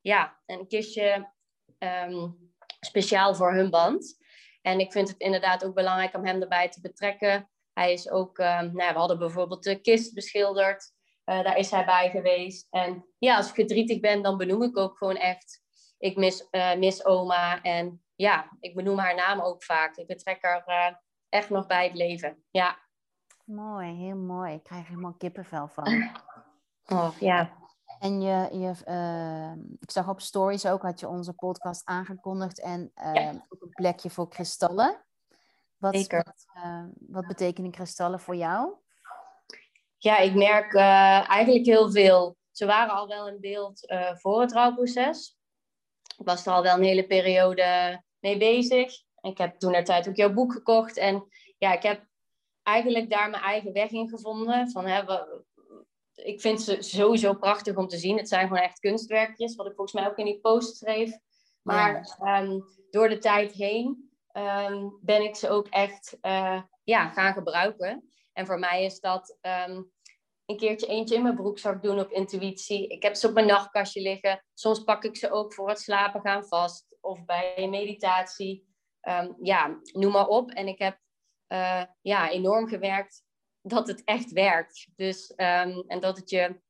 ja, 0.00 0.40
een 0.46 0.66
kistje 0.66 1.32
um, 1.78 2.52
speciaal 2.80 3.34
voor 3.34 3.54
hun 3.54 3.70
band. 3.70 4.18
En 4.62 4.80
ik 4.80 4.92
vind 4.92 5.08
het 5.08 5.18
inderdaad 5.18 5.64
ook 5.64 5.74
belangrijk 5.74 6.14
om 6.14 6.26
hem 6.26 6.42
erbij 6.42 6.68
te 6.68 6.80
betrekken. 6.80 7.50
Hij 7.72 7.92
is 7.92 8.10
ook, 8.10 8.38
um, 8.38 8.72
nou, 8.72 8.92
we 8.92 8.98
hadden 8.98 9.18
bijvoorbeeld 9.18 9.62
de 9.62 9.80
kist 9.80 10.14
beschilderd. 10.14 10.92
Daar 11.38 11.56
is 11.56 11.70
hij 11.70 11.84
bij 11.84 12.10
geweest. 12.10 12.66
En 12.70 13.06
ja, 13.18 13.36
als 13.36 13.48
ik 13.48 13.54
verdrietig 13.54 14.00
ben, 14.00 14.22
dan 14.22 14.36
benoem 14.36 14.62
ik 14.62 14.76
ook 14.76 14.96
gewoon 14.96 15.16
echt 15.16 15.62
ik 16.00 16.16
mis, 16.16 16.48
mis 16.78 17.04
oma. 17.04 17.62
En 17.62 18.02
ja, 18.14 18.50
ik 18.60 18.74
benoem 18.74 18.98
haar 18.98 19.14
naam 19.14 19.40
ook 19.40 19.64
vaak. 19.64 19.96
Ik 19.96 20.06
betrek 20.06 20.42
haar 20.42 21.02
echt 21.28 21.50
nog 21.50 21.66
bij 21.66 21.84
het 21.84 21.96
leven. 21.96 22.44
Ja. 22.50 22.78
Mooi, 23.44 23.94
heel 23.94 24.16
mooi. 24.16 24.54
Ik 24.54 24.62
krijg 24.62 24.86
helemaal 24.86 25.14
kippenvel 25.14 25.68
van. 25.68 25.86
Oh, 26.92 27.16
ja. 27.20 27.50
En 27.98 28.20
je, 28.20 28.48
je, 28.52 28.70
ik 29.80 29.90
zag 29.90 30.08
op 30.08 30.20
stories 30.20 30.66
ook, 30.66 30.82
had 30.82 31.00
je 31.00 31.08
onze 31.08 31.32
podcast 31.32 31.84
aangekondigd 31.84 32.60
en 32.60 32.92
ook 33.48 33.62
een 33.62 33.70
plekje 33.70 34.10
voor 34.10 34.28
kristallen. 34.28 35.04
Wat, 35.76 35.94
Zeker. 35.94 36.24
Wat, 36.24 36.46
wat 37.08 37.26
betekenen 37.26 37.70
kristallen 37.70 38.20
voor 38.20 38.36
jou? 38.36 38.74
Ja, 40.02 40.18
ik 40.18 40.34
merk 40.34 40.74
eh, 40.74 41.30
eigenlijk 41.30 41.66
heel 41.66 41.90
veel. 41.90 42.36
Ze 42.50 42.66
waren 42.66 42.94
al 42.94 43.08
wel 43.08 43.28
in 43.28 43.40
beeld 43.40 43.86
eh, 43.86 44.16
voor 44.16 44.40
het 44.40 44.52
rouwproces. 44.52 45.38
Ik 46.18 46.26
was 46.26 46.46
er 46.46 46.52
al 46.52 46.62
wel 46.62 46.76
een 46.76 46.82
hele 46.82 47.06
periode 47.06 48.02
mee 48.18 48.36
bezig. 48.36 48.92
Ik 49.20 49.38
heb 49.38 49.58
toen 49.58 49.74
er 49.74 49.84
tijd 49.84 50.08
ook 50.08 50.16
jouw 50.16 50.32
boek 50.32 50.52
gekocht. 50.52 50.96
En 50.96 51.26
ja, 51.58 51.72
ik 51.72 51.82
heb 51.82 52.06
eigenlijk 52.62 53.10
daar 53.10 53.30
mijn 53.30 53.42
eigen 53.42 53.72
weg 53.72 53.90
in 53.90 54.08
gevonden. 54.08 54.70
Van, 54.70 54.86
hè, 54.86 55.02
ik 56.14 56.40
vind 56.40 56.62
ze 56.62 56.82
sowieso 56.82 57.34
prachtig 57.34 57.76
om 57.76 57.88
te 57.88 57.98
zien. 57.98 58.16
Het 58.16 58.28
zijn 58.28 58.46
gewoon 58.48 58.62
echt 58.62 58.78
kunstwerkjes, 58.78 59.56
wat 59.56 59.66
ik 59.66 59.74
volgens 59.74 60.00
mij 60.00 60.10
ook 60.10 60.18
in 60.18 60.24
die 60.24 60.40
post 60.40 60.76
schreef. 60.76 61.18
Maar 61.62 62.16
ja. 62.18 62.42
um, 62.42 62.64
door 62.90 63.08
de 63.08 63.18
tijd 63.18 63.52
heen 63.52 64.10
um, 64.32 64.98
ben 65.02 65.22
ik 65.22 65.36
ze 65.36 65.48
ook 65.48 65.68
echt 65.68 66.18
uh, 66.22 66.62
ja, 66.84 67.08
gaan 67.08 67.32
gebruiken. 67.32 68.09
En 68.40 68.46
voor 68.46 68.58
mij 68.58 68.84
is 68.84 69.00
dat 69.00 69.38
um, 69.40 69.90
een 70.46 70.56
keertje 70.56 70.86
eentje 70.86 71.14
in 71.14 71.22
mijn 71.22 71.34
broekzak 71.34 71.82
doen 71.82 72.00
op 72.00 72.10
intuïtie. 72.10 72.88
Ik 72.88 73.02
heb 73.02 73.14
ze 73.14 73.28
op 73.28 73.34
mijn 73.34 73.46
nachtkastje 73.46 74.00
liggen. 74.00 74.44
Soms 74.54 74.84
pak 74.84 75.04
ik 75.04 75.16
ze 75.16 75.30
ook 75.30 75.54
voor 75.54 75.68
het 75.68 75.80
slapen 75.80 76.20
gaan 76.20 76.44
vast. 76.44 76.96
Of 77.00 77.24
bij 77.24 77.68
meditatie. 77.68 78.68
ja, 79.42 79.80
noem 79.92 80.12
maar 80.12 80.26
op. 80.26 80.50
En 80.50 80.68
ik 80.68 80.78
heb 80.78 80.98
uh, 81.48 81.82
ja, 82.02 82.30
enorm 82.30 82.68
gewerkt 82.68 83.22
dat 83.62 83.88
het 83.88 84.04
echt 84.04 84.32
werkt. 84.32 84.88
Dus, 84.96 85.30
um, 85.30 85.84
en 85.86 86.00
dat 86.00 86.16
het 86.16 86.30
je 86.30 86.60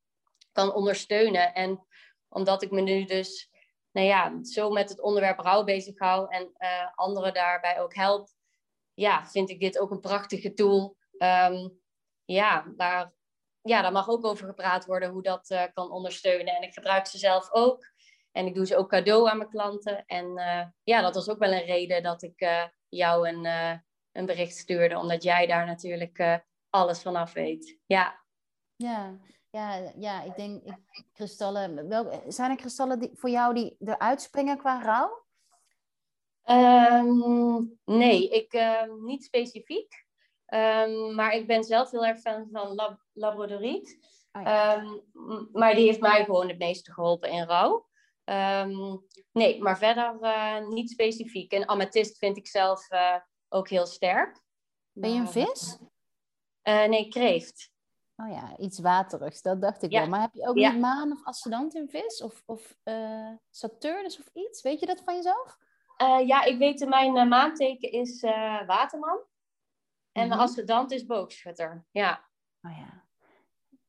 kan 0.51 0.73
ondersteunen. 0.73 1.53
En 1.53 1.85
omdat 2.29 2.61
ik 2.61 2.71
me 2.71 2.81
nu 2.81 3.05
dus 3.05 3.49
nou 3.91 4.07
ja, 4.07 4.43
zo 4.43 4.69
met 4.69 4.89
het 4.89 5.01
onderwerp 5.01 5.39
rouw 5.39 5.63
bezig 5.63 5.99
hou 5.99 6.33
en 6.33 6.51
uh, 6.57 6.87
anderen 6.95 7.33
daarbij 7.33 7.79
ook 7.81 7.95
help, 7.95 8.29
ja, 8.93 9.25
vind 9.25 9.49
ik 9.49 9.59
dit 9.59 9.79
ook 9.79 9.91
een 9.91 9.99
prachtige 9.99 10.53
tool. 10.53 10.99
Um, 11.23 11.79
ja, 12.25 12.73
daar, 12.75 13.13
ja, 13.61 13.81
daar 13.81 13.91
mag 13.91 14.09
ook 14.09 14.25
over 14.25 14.47
gepraat 14.47 14.85
worden 14.85 15.09
hoe 15.09 15.21
dat 15.21 15.49
uh, 15.49 15.63
kan 15.73 15.91
ondersteunen. 15.91 16.55
En 16.55 16.61
ik 16.61 16.73
gebruik 16.73 17.07
ze 17.07 17.17
zelf 17.17 17.51
ook. 17.51 17.91
En 18.31 18.45
ik 18.45 18.55
doe 18.55 18.65
ze 18.65 18.77
ook 18.77 18.89
cadeau 18.89 19.29
aan 19.29 19.37
mijn 19.37 19.49
klanten. 19.49 20.05
En 20.05 20.25
uh, 20.25 20.65
ja, 20.83 21.01
dat 21.01 21.15
was 21.15 21.29
ook 21.29 21.39
wel 21.39 21.51
een 21.51 21.65
reden 21.65 22.03
dat 22.03 22.23
ik 22.23 22.69
jou 22.89 23.29
een, 23.29 23.45
een 24.11 24.25
bericht 24.25 24.55
stuurde. 24.57 24.97
Omdat 24.97 25.23
jij 25.23 25.47
daar 25.47 25.65
natuurlijk 25.65 26.43
alles 26.69 27.01
vanaf 27.01 27.33
weet. 27.33 27.77
Ja. 27.85 28.23
Ja, 28.75 29.17
ja, 29.49 29.91
ja 29.97 30.23
ik 30.23 30.35
denk 30.35 30.63
ik, 30.63 30.77
kristallen. 31.13 31.87
Wel, 31.87 32.23
zijn 32.27 32.51
er 32.51 32.57
kristallen 32.57 32.99
die, 32.99 33.09
voor 33.13 33.29
jou 33.29 33.53
die 33.53 33.75
eruit 33.79 34.21
springen 34.21 34.57
qua 34.57 34.81
rouw? 34.81 35.19
Um, 36.45 37.79
nee, 37.85 38.29
ik, 38.29 38.53
uh, 38.53 38.83
niet 38.99 39.23
specifiek. 39.23 40.05
Um, 40.53 41.15
maar 41.15 41.33
ik 41.33 41.47
ben 41.47 41.63
zelf 41.63 41.91
heel 41.91 42.05
erg 42.05 42.19
fan 42.19 42.47
van 42.51 42.75
lab 42.75 42.99
labradoriet. 43.13 43.97
Oh, 44.31 44.41
ja. 44.41 44.77
um, 44.77 45.03
maar 45.51 45.75
die 45.75 45.85
heeft 45.85 45.99
mij 45.99 46.25
gewoon 46.25 46.47
het 46.47 46.57
meeste 46.57 46.93
geholpen 46.93 47.29
in 47.29 47.43
rouw. 47.43 47.87
nee, 49.31 49.61
maar 49.61 49.77
verder 49.77 50.17
uh, 50.21 50.67
niet 50.67 50.89
specifiek. 50.89 51.51
En 51.51 51.67
amethyst 51.67 52.17
vind 52.17 52.37
ik 52.37 52.47
zelf 52.47 52.91
uh, 52.91 53.15
ook 53.49 53.69
heel 53.69 53.85
sterk. 53.85 54.41
Ben 54.91 55.13
je 55.13 55.19
een 55.19 55.27
vis? 55.27 55.77
Uh, 56.63 56.85
nee, 56.85 57.07
kreeft. 57.07 57.71
Oh 58.15 58.29
ja, 58.29 58.57
iets 58.57 58.79
waterigs, 58.79 59.41
dat 59.41 59.61
dacht 59.61 59.83
ik 59.83 59.91
ja. 59.91 59.99
wel. 59.99 60.09
Maar 60.09 60.21
heb 60.21 60.33
je 60.33 60.47
ook 60.47 60.57
ja. 60.57 60.71
niet 60.71 60.81
maan 60.81 61.11
of 61.11 61.25
ascendant 61.25 61.75
in 61.75 61.89
vis? 61.89 62.21
Of, 62.21 62.43
of 62.45 62.75
Saturnus 63.49 64.19
of 64.19 64.29
iets? 64.33 64.61
Weet 64.61 64.79
je 64.79 64.85
dat 64.85 65.01
van 65.03 65.15
jezelf? 65.15 65.57
Ja, 66.25 66.43
ik 66.43 66.57
weet, 66.57 66.87
mijn 66.87 67.27
maanteken 67.27 67.91
is 67.91 68.21
waterman. 68.65 69.29
En 70.11 70.25
mm 70.25 70.31
-hmm. 70.31 70.39
ascendant 70.39 70.91
is 70.91 71.05
boogschutter, 71.05 71.85
ja. 71.91 72.25
Oh 72.61 72.77
ja. 72.77 73.03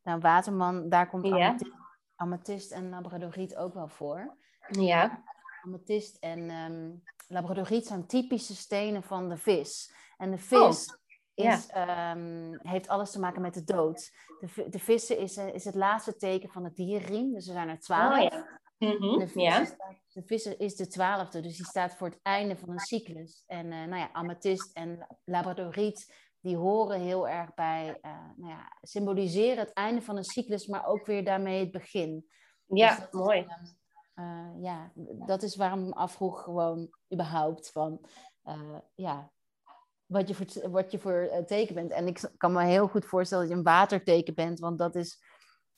Nou, 0.02 0.20
waterman, 0.20 0.88
daar 0.88 1.08
komt 1.08 1.24
amethyst, 1.24 1.72
amethyst 2.16 2.70
en 2.70 2.88
labradoriet 2.88 3.56
ook 3.56 3.74
wel 3.74 3.88
voor. 3.88 4.37
Ja. 4.68 5.24
Amethyst 5.64 6.16
en 6.16 6.50
um, 6.50 7.02
labradoriet 7.28 7.87
zijn 7.87 8.06
typische 8.06 8.56
stenen 8.56 9.02
van 9.02 9.28
de 9.28 9.37
vis. 9.37 9.94
En 10.16 10.30
de 10.30 10.38
vis... 10.38 10.90
Oh 10.90 11.00
is, 11.35 11.66
ja. 11.66 12.11
um, 12.11 12.58
heeft 12.62 12.88
alles 12.88 13.11
te 13.11 13.20
maken 13.20 13.42
met 13.42 13.54
de 13.54 13.64
dood. 13.64 14.12
De, 14.40 14.68
de 14.68 14.78
vissen 14.78 15.18
is, 15.18 15.37
is 15.37 15.64
het 15.64 15.74
laatste 15.74 16.16
teken 16.16 16.48
van 16.48 16.64
het 16.64 16.76
dierriem. 16.76 17.32
Dus 17.32 17.46
er 17.46 17.52
zijn 17.52 17.68
er 17.68 17.78
twaalf. 17.78 18.16
Oh, 18.16 18.22
ja. 18.22 18.61
Mm 18.83 18.97
-hmm. 18.97 19.18
de, 19.18 19.29
vissen 19.29 19.66
staat, 19.66 20.57
de 20.57 20.57
is 20.59 20.77
de 20.77 20.87
twaalfde, 20.87 21.40
dus 21.40 21.57
die 21.57 21.66
staat 21.66 21.95
voor 21.95 22.09
het 22.09 22.18
einde 22.23 22.57
van 22.57 22.68
een 22.68 22.79
cyclus. 22.79 23.45
En 23.47 23.66
uh, 23.66 23.73
nou 23.73 23.97
ja, 23.97 24.12
amethyst 24.12 24.77
en 24.77 25.07
labradoriet, 25.25 26.14
die 26.40 26.57
horen 26.57 27.01
heel 27.01 27.29
erg 27.29 27.55
bij, 27.55 27.99
uh, 28.03 28.12
nou 28.37 28.53
ja, 28.53 28.77
symboliseren 28.81 29.59
het 29.59 29.73
einde 29.73 30.03
van 30.03 30.16
een 30.16 30.25
cyclus, 30.25 30.66
maar 30.66 30.87
ook 30.87 31.07
weer 31.07 31.25
daarmee 31.25 31.61
het 31.61 31.71
begin. 31.71 32.27
Ja, 32.66 32.97
dus 32.97 33.11
mooi. 33.11 33.38
Is, 33.62 33.75
uh, 34.14 34.49
ja, 34.61 34.92
dat 35.27 35.42
is 35.42 35.57
waarom 35.57 35.81
ik 35.81 35.87
me 35.87 35.95
afvroeg 35.95 36.42
gewoon 36.42 36.90
überhaupt 37.12 37.71
van, 37.71 38.01
ja, 38.95 39.33
wat 40.07 40.29
je 40.29 40.35
voor, 40.35 40.71
wat 40.71 40.90
je 40.90 40.99
voor 40.99 41.45
teken 41.47 41.75
bent. 41.75 41.90
En 41.90 42.07
ik 42.07 42.31
kan 42.37 42.53
me 42.53 42.64
heel 42.64 42.88
goed 42.88 43.05
voorstellen 43.05 43.45
dat 43.45 43.53
je 43.53 43.59
een 43.59 43.64
waterteken 43.64 44.35
bent, 44.35 44.59
want 44.59 44.79
dat 44.79 44.95
is. 44.95 45.31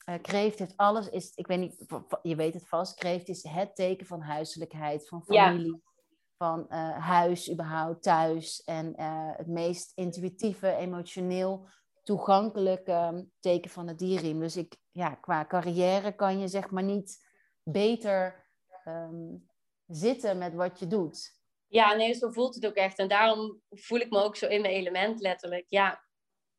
Uh, 0.09 0.15
kreeft 0.21 0.59
heeft 0.59 0.77
alles, 0.77 1.09
is, 1.09 1.31
ik 1.35 1.47
weet 1.47 1.59
niet, 1.59 1.85
je 2.21 2.35
weet 2.35 2.53
het 2.53 2.67
vast, 2.67 2.95
kreeft 2.95 3.27
is 3.27 3.43
het 3.43 3.75
teken 3.75 4.05
van 4.05 4.21
huiselijkheid, 4.21 5.07
van 5.07 5.23
familie, 5.23 5.81
ja. 5.83 5.91
van 6.37 6.65
uh, 6.69 6.97
huis 7.07 7.51
überhaupt, 7.51 8.03
thuis. 8.03 8.63
En 8.63 8.93
het 9.37 9.47
meest 9.47 9.91
intuïtieve, 9.95 10.71
emotioneel 10.71 11.67
toegankelijke 12.03 13.27
teken 13.39 13.71
van 13.71 13.87
het 13.87 13.99
dierriem. 13.99 14.39
Dus 14.39 14.57
ik, 14.57 14.77
ja, 14.91 15.15
qua 15.15 15.45
carrière 15.45 16.15
kan 16.15 16.39
je 16.39 16.47
zeg 16.47 16.69
maar 16.69 16.83
niet 16.83 17.27
beter 17.63 18.45
um, 18.87 19.49
zitten 19.85 20.37
met 20.37 20.53
wat 20.53 20.79
je 20.79 20.87
doet. 20.87 21.39
Ja, 21.67 21.93
nee, 21.93 22.13
zo 22.13 22.31
voelt 22.31 22.55
het 22.55 22.65
ook 22.65 22.73
echt. 22.73 22.97
En 22.97 23.07
daarom 23.07 23.61
voel 23.69 23.99
ik 23.99 24.09
me 24.09 24.23
ook 24.23 24.35
zo 24.35 24.47
in 24.47 24.61
mijn 24.61 24.73
element, 24.73 25.19
letterlijk. 25.19 25.65
Ja. 25.67 26.03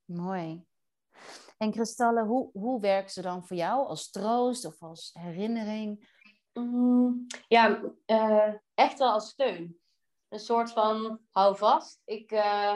Mooi. 0.04 0.64
En 1.56 1.70
kristallen, 1.70 2.26
hoe, 2.26 2.50
hoe 2.52 2.80
werken 2.80 3.10
ze 3.10 3.22
dan 3.22 3.46
voor 3.46 3.56
jou? 3.56 3.86
Als 3.86 4.10
troost 4.10 4.64
of 4.64 4.82
als 4.82 5.10
herinnering? 5.12 6.08
Mm, 6.52 7.26
ja, 7.48 7.80
uh, 8.06 8.52
echt 8.74 8.98
wel 8.98 9.12
als 9.12 9.28
steun. 9.28 9.78
Een 10.28 10.38
soort 10.38 10.72
van 10.72 11.20
hou 11.30 11.56
vast. 11.56 12.02
Ik, 12.04 12.32
uh, 12.32 12.74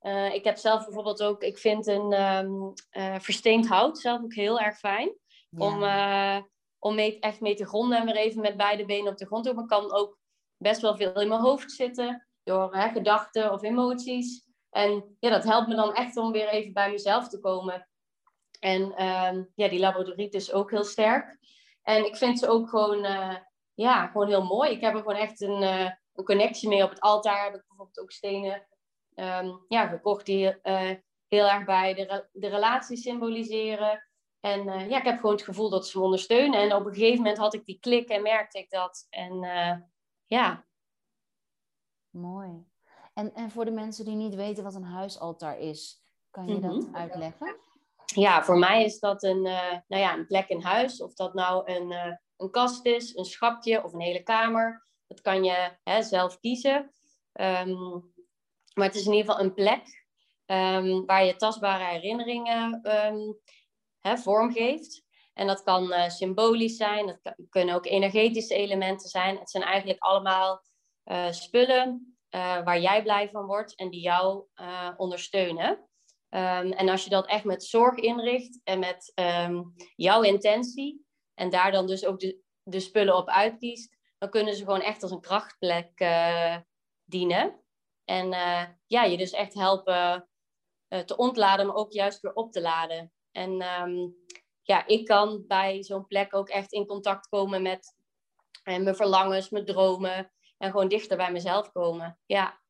uh, 0.00 0.34
ik 0.34 0.44
heb 0.44 0.56
zelf 0.56 0.84
bijvoorbeeld 0.84 1.22
ook, 1.22 1.42
ik 1.42 1.58
vind 1.58 1.86
een 1.86 2.12
um, 2.12 2.72
versteend 3.20 3.68
hout 3.68 3.98
zelf 3.98 4.22
ook 4.22 4.34
heel 4.34 4.60
erg 4.60 4.78
fijn. 4.78 5.18
Ja. 5.48 5.66
Om, 5.66 5.82
om 6.78 6.94
mee, 6.94 7.18
echt 7.18 7.40
mee 7.40 7.54
te 7.54 7.66
gronden 7.66 7.98
en 7.98 8.06
weer 8.06 8.16
even 8.16 8.40
met 8.40 8.56
beide 8.56 8.84
benen 8.84 9.12
op 9.12 9.18
de 9.18 9.26
grond 9.26 9.44
te 9.44 9.50
komen. 9.50 9.66
kan 9.66 9.92
ook 9.92 10.18
best 10.56 10.80
wel 10.80 10.96
veel 10.96 11.20
in 11.20 11.28
mijn 11.28 11.40
hoofd 11.40 11.72
zitten 11.72 12.26
door 12.42 12.74
hè, 12.76 12.88
gedachten 12.88 13.52
of 13.52 13.62
emoties. 13.62 14.44
En 14.70 15.16
ja, 15.20 15.30
dat 15.30 15.44
helpt 15.44 15.68
me 15.68 15.74
dan 15.74 15.94
echt 15.94 16.16
om 16.16 16.32
weer 16.32 16.48
even 16.48 16.72
bij 16.72 16.90
mezelf 16.90 17.28
te 17.28 17.40
komen. 17.40 17.88
En 18.64 19.04
um, 19.04 19.50
ja, 19.54 19.68
die 19.68 19.78
labradoriet 19.78 20.34
is 20.34 20.52
ook 20.52 20.70
heel 20.70 20.84
sterk. 20.84 21.38
En 21.82 22.06
ik 22.06 22.16
vind 22.16 22.38
ze 22.38 22.48
ook 22.48 22.68
gewoon, 22.68 23.04
uh, 23.04 23.36
ja, 23.74 24.06
gewoon 24.06 24.28
heel 24.28 24.44
mooi. 24.44 24.70
Ik 24.70 24.80
heb 24.80 24.94
er 24.94 25.00
gewoon 25.00 25.16
echt 25.16 25.40
een, 25.40 25.62
uh, 25.62 25.90
een 26.14 26.24
connectie 26.24 26.68
mee. 26.68 26.82
Op 26.82 26.90
het 26.90 27.00
altaar 27.00 27.44
heb 27.44 27.54
ik 27.54 27.64
bijvoorbeeld 27.66 28.00
ook 28.00 28.10
stenen 28.10 28.66
um, 29.14 29.64
ja, 29.68 29.86
gekocht 29.86 30.26
die 30.26 30.44
uh, 30.62 30.90
heel 31.28 31.48
erg 31.48 31.64
bij 31.64 31.94
de, 31.94 32.02
re 32.02 32.28
de 32.32 32.48
relatie 32.48 32.96
symboliseren. 32.96 34.08
En 34.40 34.88
ja, 34.88 34.98
ik 34.98 35.04
heb 35.04 35.16
gewoon 35.16 35.34
het 35.34 35.44
gevoel 35.44 35.70
dat 35.70 35.88
ze 35.88 35.98
me 35.98 36.04
ondersteunen. 36.04 36.60
En 36.60 36.74
op 36.74 36.86
een 36.86 36.94
gegeven 36.94 37.16
moment 37.16 37.38
had 37.38 37.54
ik 37.54 37.64
die 37.64 37.78
klik 37.80 38.08
en 38.08 38.22
merkte 38.22 38.58
ik 38.58 38.70
dat. 38.70 39.06
En 39.10 39.38
ja. 40.26 40.64
Mooi. 42.10 42.66
En, 43.14 43.34
en 43.34 43.50
voor 43.50 43.64
de 43.64 43.70
mensen 43.70 44.04
die 44.04 44.14
niet 44.14 44.34
weten 44.34 44.64
wat 44.64 44.74
een 44.74 44.84
huisaltaar 44.84 45.58
is, 45.58 46.02
kan 46.30 46.46
je 46.46 46.54
mm 46.54 46.62
-hmm. 46.62 46.80
dat 46.80 46.94
uitleggen? 46.94 47.56
Ja, 48.04 48.44
voor 48.44 48.58
mij 48.58 48.84
is 48.84 48.98
dat 48.98 49.22
een, 49.22 49.46
uh, 49.46 49.72
nou 49.88 50.02
ja, 50.02 50.14
een 50.14 50.26
plek 50.26 50.48
in 50.48 50.62
huis. 50.62 51.02
Of 51.02 51.14
dat 51.14 51.34
nou 51.34 51.72
een, 51.72 51.90
uh, 51.90 52.12
een 52.36 52.50
kast 52.50 52.86
is, 52.86 53.16
een 53.16 53.24
schapje 53.24 53.84
of 53.84 53.92
een 53.92 54.00
hele 54.00 54.22
kamer. 54.22 54.86
Dat 55.06 55.20
kan 55.20 55.44
je 55.44 55.70
hè, 55.82 56.02
zelf 56.02 56.40
kiezen. 56.40 56.92
Um, 57.40 58.12
maar 58.74 58.86
het 58.86 58.94
is 58.94 59.06
in 59.06 59.12
ieder 59.12 59.30
geval 59.30 59.44
een 59.44 59.54
plek 59.54 60.06
um, 60.46 61.06
waar 61.06 61.24
je 61.24 61.36
tastbare 61.36 61.84
herinneringen 61.84 62.90
um, 63.06 63.38
hè, 64.00 64.16
vorm 64.16 64.52
geeft. 64.52 65.04
En 65.32 65.46
dat 65.46 65.62
kan 65.62 65.92
uh, 65.92 66.08
symbolisch 66.08 66.76
zijn, 66.76 67.06
dat 67.06 67.34
kunnen 67.48 67.74
ook 67.74 67.86
energetische 67.86 68.54
elementen 68.54 69.08
zijn. 69.08 69.38
Het 69.38 69.50
zijn 69.50 69.62
eigenlijk 69.62 70.02
allemaal 70.02 70.62
spullen 71.30 72.18
waar 72.64 72.80
jij 72.80 73.02
blij 73.02 73.30
van 73.30 73.46
wordt 73.46 73.74
en 73.74 73.90
die 73.90 74.00
jou 74.00 74.44
ondersteunen. 74.96 75.88
Um, 76.34 76.72
en 76.72 76.88
als 76.88 77.04
je 77.04 77.10
dat 77.10 77.26
echt 77.26 77.44
met 77.44 77.64
zorg 77.64 77.96
inricht 77.96 78.60
en 78.64 78.78
met 78.78 79.12
um, 79.14 79.74
jouw 79.96 80.22
intentie 80.22 81.06
en 81.34 81.50
daar 81.50 81.72
dan 81.72 81.86
dus 81.86 82.04
ook 82.04 82.20
de, 82.20 82.42
de 82.62 82.80
spullen 82.80 83.16
op 83.16 83.28
uitkiest, 83.28 83.96
dan 84.18 84.30
kunnen 84.30 84.54
ze 84.54 84.64
gewoon 84.64 84.80
echt 84.80 85.02
als 85.02 85.10
een 85.10 85.20
krachtplek 85.20 86.04
dienen. 87.04 87.60
En 88.04 88.28
ja, 88.86 89.02
je 89.02 89.16
dus 89.16 89.30
echt 89.30 89.54
helpen 89.54 90.28
te 91.04 91.16
ontladen, 91.16 91.66
maar 91.66 91.76
ook 91.76 91.92
juist 91.92 92.20
weer 92.20 92.32
op 92.32 92.52
te 92.52 92.60
laden. 92.60 93.12
En 93.30 93.62
um, 93.82 94.16
ja, 94.62 94.86
ik 94.86 95.06
kan 95.06 95.44
bij 95.46 95.82
zo'n 95.82 96.06
plek 96.06 96.34
ook 96.34 96.48
echt 96.48 96.72
in 96.72 96.86
contact 96.86 97.28
komen 97.28 97.62
met 97.62 97.96
mijn 98.62 98.96
verlangens, 98.96 99.50
mijn 99.50 99.64
dromen. 99.64 100.32
En 100.58 100.70
gewoon 100.70 100.88
dichter 100.88 101.16
bij 101.16 101.32
mezelf 101.32 101.72
komen. 101.72 102.18
Ja. 102.26 102.60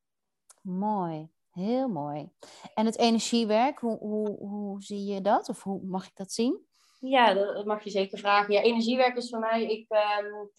Mooi, 0.61 1.29
heel 1.55 1.87
mooi. 1.87 2.29
En 2.73 2.85
het 2.85 2.97
energiewerk, 2.97 3.79
hoe, 3.79 3.97
hoe, 3.97 4.37
hoe 4.37 4.81
zie 4.81 5.05
je 5.05 5.21
dat? 5.21 5.49
Of 5.49 5.63
hoe 5.63 5.81
mag 5.83 6.05
ik 6.05 6.15
dat 6.15 6.31
zien? 6.31 6.65
Ja, 6.99 7.33
dat 7.33 7.65
mag 7.65 7.83
je 7.83 7.89
zeker 7.89 8.17
vragen. 8.17 8.53
Ja, 8.53 8.61
energiewerk 8.61 9.17
is 9.17 9.29
voor 9.29 9.39
mij. 9.39 9.65
Ik 9.65 9.91
um, 9.91 10.51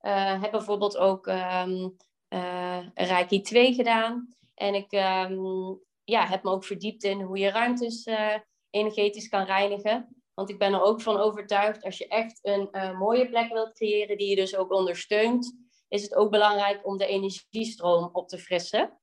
uh, 0.00 0.42
heb 0.42 0.50
bijvoorbeeld 0.50 0.96
ook 0.96 1.26
um, 1.26 1.96
uh, 2.28 2.78
Reiki 2.94 3.40
2 3.40 3.74
gedaan. 3.74 4.28
En 4.54 4.74
ik 4.74 4.92
um, 4.92 5.80
ja, 6.04 6.26
heb 6.26 6.42
me 6.42 6.50
ook 6.50 6.64
verdiept 6.64 7.04
in 7.04 7.20
hoe 7.20 7.38
je 7.38 7.50
ruimtes 7.50 8.06
uh, 8.06 8.34
energetisch 8.70 9.28
kan 9.28 9.44
reinigen. 9.44 10.22
Want 10.34 10.50
ik 10.50 10.58
ben 10.58 10.72
er 10.72 10.82
ook 10.82 11.02
van 11.02 11.16
overtuigd, 11.16 11.84
als 11.84 11.98
je 11.98 12.08
echt 12.08 12.38
een 12.42 12.96
mooie 12.96 13.28
plek 13.28 13.52
wilt 13.52 13.72
creëren 13.72 14.16
die 14.16 14.28
je 14.28 14.36
dus 14.36 14.56
ook 14.56 14.72
ondersteunt, 14.72 15.56
is 15.88 16.02
het 16.02 16.14
ook 16.14 16.30
belangrijk 16.30 16.86
om 16.86 16.96
de 16.96 17.06
energiestroom 17.06 18.08
op 18.12 18.28
te 18.28 18.38
frissen. 18.38 19.00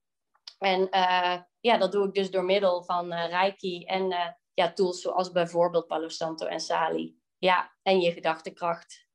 En 0.59 0.81
uh, 0.81 1.41
ja, 1.59 1.77
dat 1.77 1.91
doe 1.91 2.07
ik 2.07 2.13
dus 2.13 2.31
door 2.31 2.43
middel 2.45 2.83
van 2.83 3.13
uh, 3.13 3.29
Reiki 3.29 3.85
en 3.85 4.35
ja, 4.53 4.73
tools 4.73 5.01
zoals 5.01 5.31
bijvoorbeeld 5.31 5.87
Palo 5.87 6.07
Santo 6.07 6.45
en 6.45 6.59
Sali. 6.59 7.17
Ja, 7.37 7.71
en 7.81 7.99
je 7.99 8.11
gedachtekracht. 8.11 9.07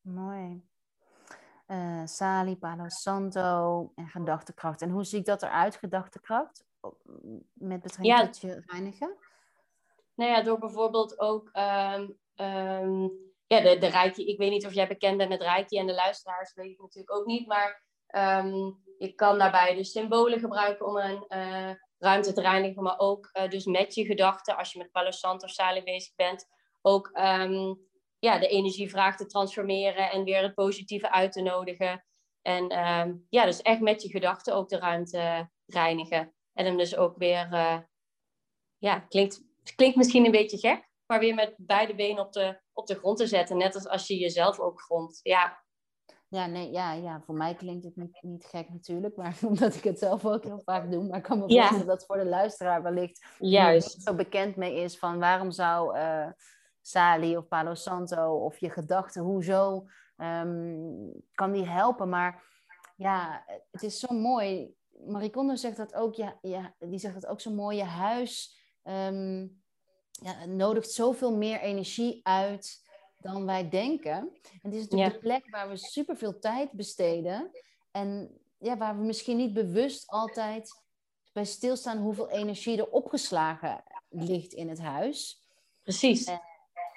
Mooi. 0.00 0.66
Sali, 2.04 2.56
Palo 2.56 2.88
Santo 2.88 3.92
en 3.94 4.08
gedachtekracht. 4.08 4.82
En 4.82 4.90
hoe 4.90 5.04
ziet 5.04 5.26
dat 5.26 5.42
eruit, 5.42 5.76
gedachtekracht? 5.76 6.66
Met 7.52 7.80
betrekking 7.80 8.18
ja. 8.18 8.24
tot 8.24 8.40
je 8.40 8.62
reinigen? 8.66 9.16
Nou 10.14 10.30
ja, 10.30 10.42
door 10.42 10.58
bijvoorbeeld 10.58 11.18
ook 11.18 11.50
um, 11.52 12.18
um, 12.36 13.12
ja, 13.46 13.60
de, 13.60 13.78
de 13.78 13.86
Reiki. 13.86 14.26
Ik 14.26 14.38
weet 14.38 14.50
niet 14.50 14.66
of 14.66 14.74
jij 14.74 14.88
bekend 14.88 15.16
bent 15.16 15.28
met 15.28 15.40
Reiki 15.40 15.78
en 15.78 15.86
de 15.86 15.94
luisteraars 15.94 16.54
weet 16.54 16.70
ik 16.70 16.80
natuurlijk 16.80 17.16
ook 17.16 17.26
niet. 17.26 17.46
Maar 17.46 17.84
um, 18.44 18.82
je 18.98 19.14
kan 19.14 19.38
daarbij 19.38 19.74
dus 19.74 19.90
symbolen 19.90 20.40
gebruiken 20.40 20.86
om 20.86 20.96
een 20.96 21.24
uh, 21.28 21.70
ruimte 21.98 22.32
te 22.32 22.40
reinigen. 22.40 22.82
Maar 22.82 22.98
ook 22.98 23.30
uh, 23.32 23.48
dus 23.48 23.64
met 23.64 23.94
je 23.94 24.04
gedachten, 24.04 24.56
als 24.56 24.72
je 24.72 24.78
met 24.78 24.90
Palo 24.90 25.10
Santo 25.10 25.44
of 25.44 25.52
Sali 25.52 25.82
bezig 25.82 26.14
bent, 26.14 26.46
ook 26.82 27.10
ja, 28.18 28.38
de 28.38 28.48
energievraag 28.48 29.16
te 29.16 29.26
transformeren 29.26 30.10
en 30.10 30.24
weer 30.24 30.42
het 30.42 30.54
positieve 30.54 31.12
uit 31.12 31.32
te 31.32 31.42
nodigen. 31.42 32.04
En 32.42 32.66
ja, 33.28 33.44
dus 33.44 33.62
echt 33.62 33.80
met 33.80 34.02
je 34.02 34.08
gedachten 34.08 34.54
ook 34.54 34.68
de 34.68 34.78
ruimte 34.78 35.50
reinigen. 35.66 36.34
En 36.52 36.64
hem 36.64 36.76
dus 36.76 36.96
ook 36.96 37.16
weer, 37.16 37.48
uh, 37.52 37.78
ja, 38.78 38.98
klinkt 38.98 39.46
klinkt 39.74 39.96
misschien 39.96 40.24
een 40.24 40.30
beetje 40.30 40.58
gek, 40.58 40.88
maar 41.06 41.18
weer 41.18 41.34
met 41.34 41.54
beide 41.56 41.94
benen 41.94 42.24
op 42.24 42.32
de, 42.32 42.60
op 42.72 42.86
de 42.86 42.94
grond 42.94 43.18
te 43.18 43.26
zetten. 43.26 43.56
Net 43.56 43.74
als 43.74 43.88
als 43.88 44.06
je 44.06 44.16
jezelf 44.16 44.58
ook 44.58 44.80
grondt. 44.80 45.20
Ja. 45.22 45.66
Ja, 46.30 46.46
nee, 46.46 46.70
ja, 46.70 46.92
ja, 46.92 47.20
voor 47.20 47.34
mij 47.34 47.54
klinkt 47.54 47.84
het 47.84 47.96
niet, 47.96 48.18
niet 48.20 48.44
gek 48.44 48.68
natuurlijk, 48.68 49.16
maar 49.16 49.38
omdat 49.48 49.74
ik 49.74 49.84
het 49.84 49.98
zelf 49.98 50.26
ook 50.26 50.44
heel 50.44 50.62
vaak 50.64 50.90
doe. 50.90 51.04
Maar 51.04 51.18
ik 51.18 51.22
kan 51.22 51.38
me 51.38 51.48
voorstellen 51.48 51.86
dat 51.86 52.06
voor 52.06 52.16
de 52.16 52.24
luisteraar 52.24 52.82
wellicht 52.82 53.26
Juist. 53.38 54.02
zo 54.02 54.14
bekend 54.14 54.56
mee 54.56 54.76
is 54.76 54.98
van 54.98 55.18
waarom 55.18 55.50
zou 55.50 55.98
uh, 55.98 56.26
Sali 56.80 57.36
of 57.36 57.48
Palo 57.48 57.74
Santo 57.74 58.44
of 58.44 58.58
je 58.58 58.70
gedachten, 58.70 59.22
hoezo 59.22 59.86
um, 60.16 61.12
kan 61.34 61.52
die 61.52 61.66
helpen? 61.66 62.08
Maar 62.08 62.42
ja, 62.96 63.44
het 63.70 63.82
is 63.82 63.98
zo 63.98 64.14
mooi. 64.14 64.76
Marie 65.06 65.56
zegt 65.56 65.76
dat 65.76 65.94
ook, 65.94 66.14
ja, 66.14 66.38
ja, 66.40 66.74
die 66.78 66.98
zegt 66.98 67.14
dat 67.14 67.26
ook 67.26 67.40
zo 67.40 67.50
mooi. 67.50 67.76
Je 67.76 67.84
huis 67.84 68.60
um, 68.84 69.62
ja, 70.10 70.44
nodigt 70.46 70.90
zoveel 70.90 71.36
meer 71.36 71.60
energie 71.60 72.20
uit 72.22 72.87
dan 73.18 73.46
wij 73.46 73.68
denken. 73.68 74.12
En 74.12 74.30
het 74.62 74.74
is 74.74 74.82
natuurlijk 74.82 75.12
de 75.12 75.18
plek 75.18 75.50
waar 75.50 75.68
we 75.68 75.76
superveel 75.76 76.38
tijd 76.38 76.72
besteden. 76.72 77.50
En 77.90 78.38
ja, 78.58 78.76
waar 78.76 78.98
we 78.98 79.04
misschien 79.04 79.36
niet 79.36 79.52
bewust 79.52 80.08
altijd 80.08 80.82
bij 81.32 81.44
stilstaan 81.44 81.98
hoeveel 81.98 82.30
energie 82.30 82.78
er 82.78 82.90
opgeslagen 82.90 83.82
ligt 84.08 84.52
in 84.52 84.68
het 84.68 84.80
huis. 84.80 85.46
Precies. 85.82 86.24
En, 86.24 86.40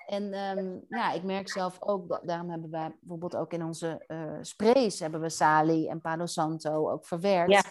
en 0.06 0.34
ehm, 0.34 0.78
ja, 0.90 1.12
ik 1.12 1.24
merk 1.24 1.50
zelf 1.50 1.82
ook, 1.82 2.20
daarom 2.24 2.50
hebben 2.50 2.70
wij 2.70 2.96
bijvoorbeeld 3.00 3.36
ook 3.36 3.54
in 3.54 3.64
onze 3.64 4.04
uh, 4.08 4.38
sprays 4.42 5.00
hebben 5.00 5.22
we 5.22 5.30
Sali 5.30 5.88
en 5.88 6.02
Palo 6.02 6.26
Santo 6.26 6.92
ook 6.92 7.06
verwerkt. 7.06 7.52
Ja, 7.52 7.64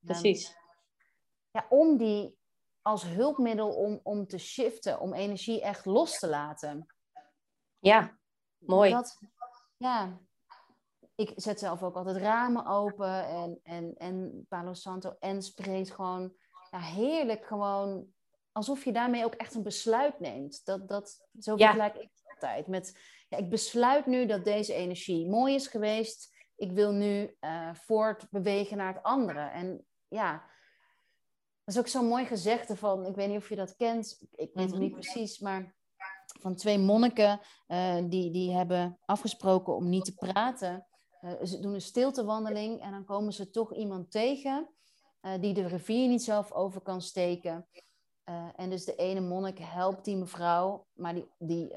precies. 0.00 0.48
Um, 0.48 0.54
ja, 1.50 1.66
om 1.68 1.96
die 1.96 2.38
als 2.82 3.04
hulpmiddel 3.04 3.68
om, 3.68 4.00
om 4.02 4.26
te 4.26 4.38
shiften, 4.38 5.00
om 5.00 5.14
energie 5.14 5.62
echt 5.62 5.84
los 5.84 6.18
te 6.18 6.28
laten. 6.28 6.86
Ja, 7.82 8.18
mooi. 8.58 8.90
Dat, 8.90 9.18
ja, 9.76 10.20
ik 11.14 11.32
zet 11.36 11.58
zelf 11.58 11.82
ook 11.82 11.96
altijd 11.96 12.16
ramen 12.16 12.66
open 12.66 13.26
en, 13.26 13.60
en, 13.62 13.94
en 13.96 14.46
Palo 14.48 14.74
Santo 14.74 15.16
en 15.18 15.42
spreekt 15.42 15.90
gewoon 15.90 16.32
ja, 16.70 16.78
heerlijk 16.78 17.46
gewoon 17.46 18.12
alsof 18.52 18.84
je 18.84 18.92
daarmee 18.92 19.24
ook 19.24 19.34
echt 19.34 19.54
een 19.54 19.62
besluit 19.62 20.20
neemt. 20.20 20.64
Dat, 20.64 20.88
dat, 20.88 21.26
zo 21.38 21.56
vergelijk 21.56 21.96
ik 21.96 22.10
altijd. 22.24 22.66
Met, 22.66 22.98
ja, 23.28 23.36
ik 23.36 23.48
besluit 23.48 24.06
nu 24.06 24.26
dat 24.26 24.44
deze 24.44 24.74
energie 24.74 25.28
mooi 25.28 25.54
is 25.54 25.66
geweest. 25.66 26.34
Ik 26.56 26.72
wil 26.72 26.92
nu 26.92 27.36
uh, 27.40 27.74
voortbewegen 27.74 28.76
naar 28.76 28.94
het 28.94 29.02
andere. 29.02 29.40
En 29.40 29.86
ja, 30.08 30.32
dat 31.64 31.74
is 31.74 31.78
ook 31.78 31.88
zo'n 31.88 32.06
mooi 32.06 32.24
gezegde 32.24 32.76
van, 32.76 33.06
ik 33.06 33.14
weet 33.14 33.28
niet 33.28 33.38
of 33.38 33.48
je 33.48 33.56
dat 33.56 33.76
kent, 33.76 34.18
ik 34.30 34.50
weet 34.54 34.70
het 34.70 34.80
niet 34.80 34.92
mhm. 34.92 35.00
precies, 35.00 35.38
maar 35.38 35.74
van 36.42 36.54
twee 36.54 36.78
monniken 36.78 37.40
uh, 37.68 37.94
die, 38.04 38.30
die 38.30 38.52
hebben 38.52 38.98
afgesproken 39.04 39.76
om 39.76 39.88
niet 39.88 40.04
te 40.04 40.14
praten. 40.14 40.86
Uh, 41.20 41.30
ze 41.42 41.60
doen 41.60 41.74
een 41.74 41.80
stiltewandeling 41.80 42.80
en 42.80 42.90
dan 42.90 43.04
komen 43.04 43.32
ze 43.32 43.50
toch 43.50 43.74
iemand 43.74 44.10
tegen 44.10 44.68
uh, 45.22 45.32
die 45.40 45.54
de 45.54 45.66
rivier 45.66 46.08
niet 46.08 46.22
zelf 46.22 46.52
over 46.52 46.80
kan 46.80 47.00
steken. 47.00 47.66
en 48.56 48.70
dus 48.70 48.84
de 48.84 48.94
ene 48.94 49.20
monnik 49.20 49.58
helpt 49.58 50.04
die 50.04 50.16
mevrouw, 50.16 50.86
maar 50.92 51.14
die, 51.14 51.28
die 51.38 51.74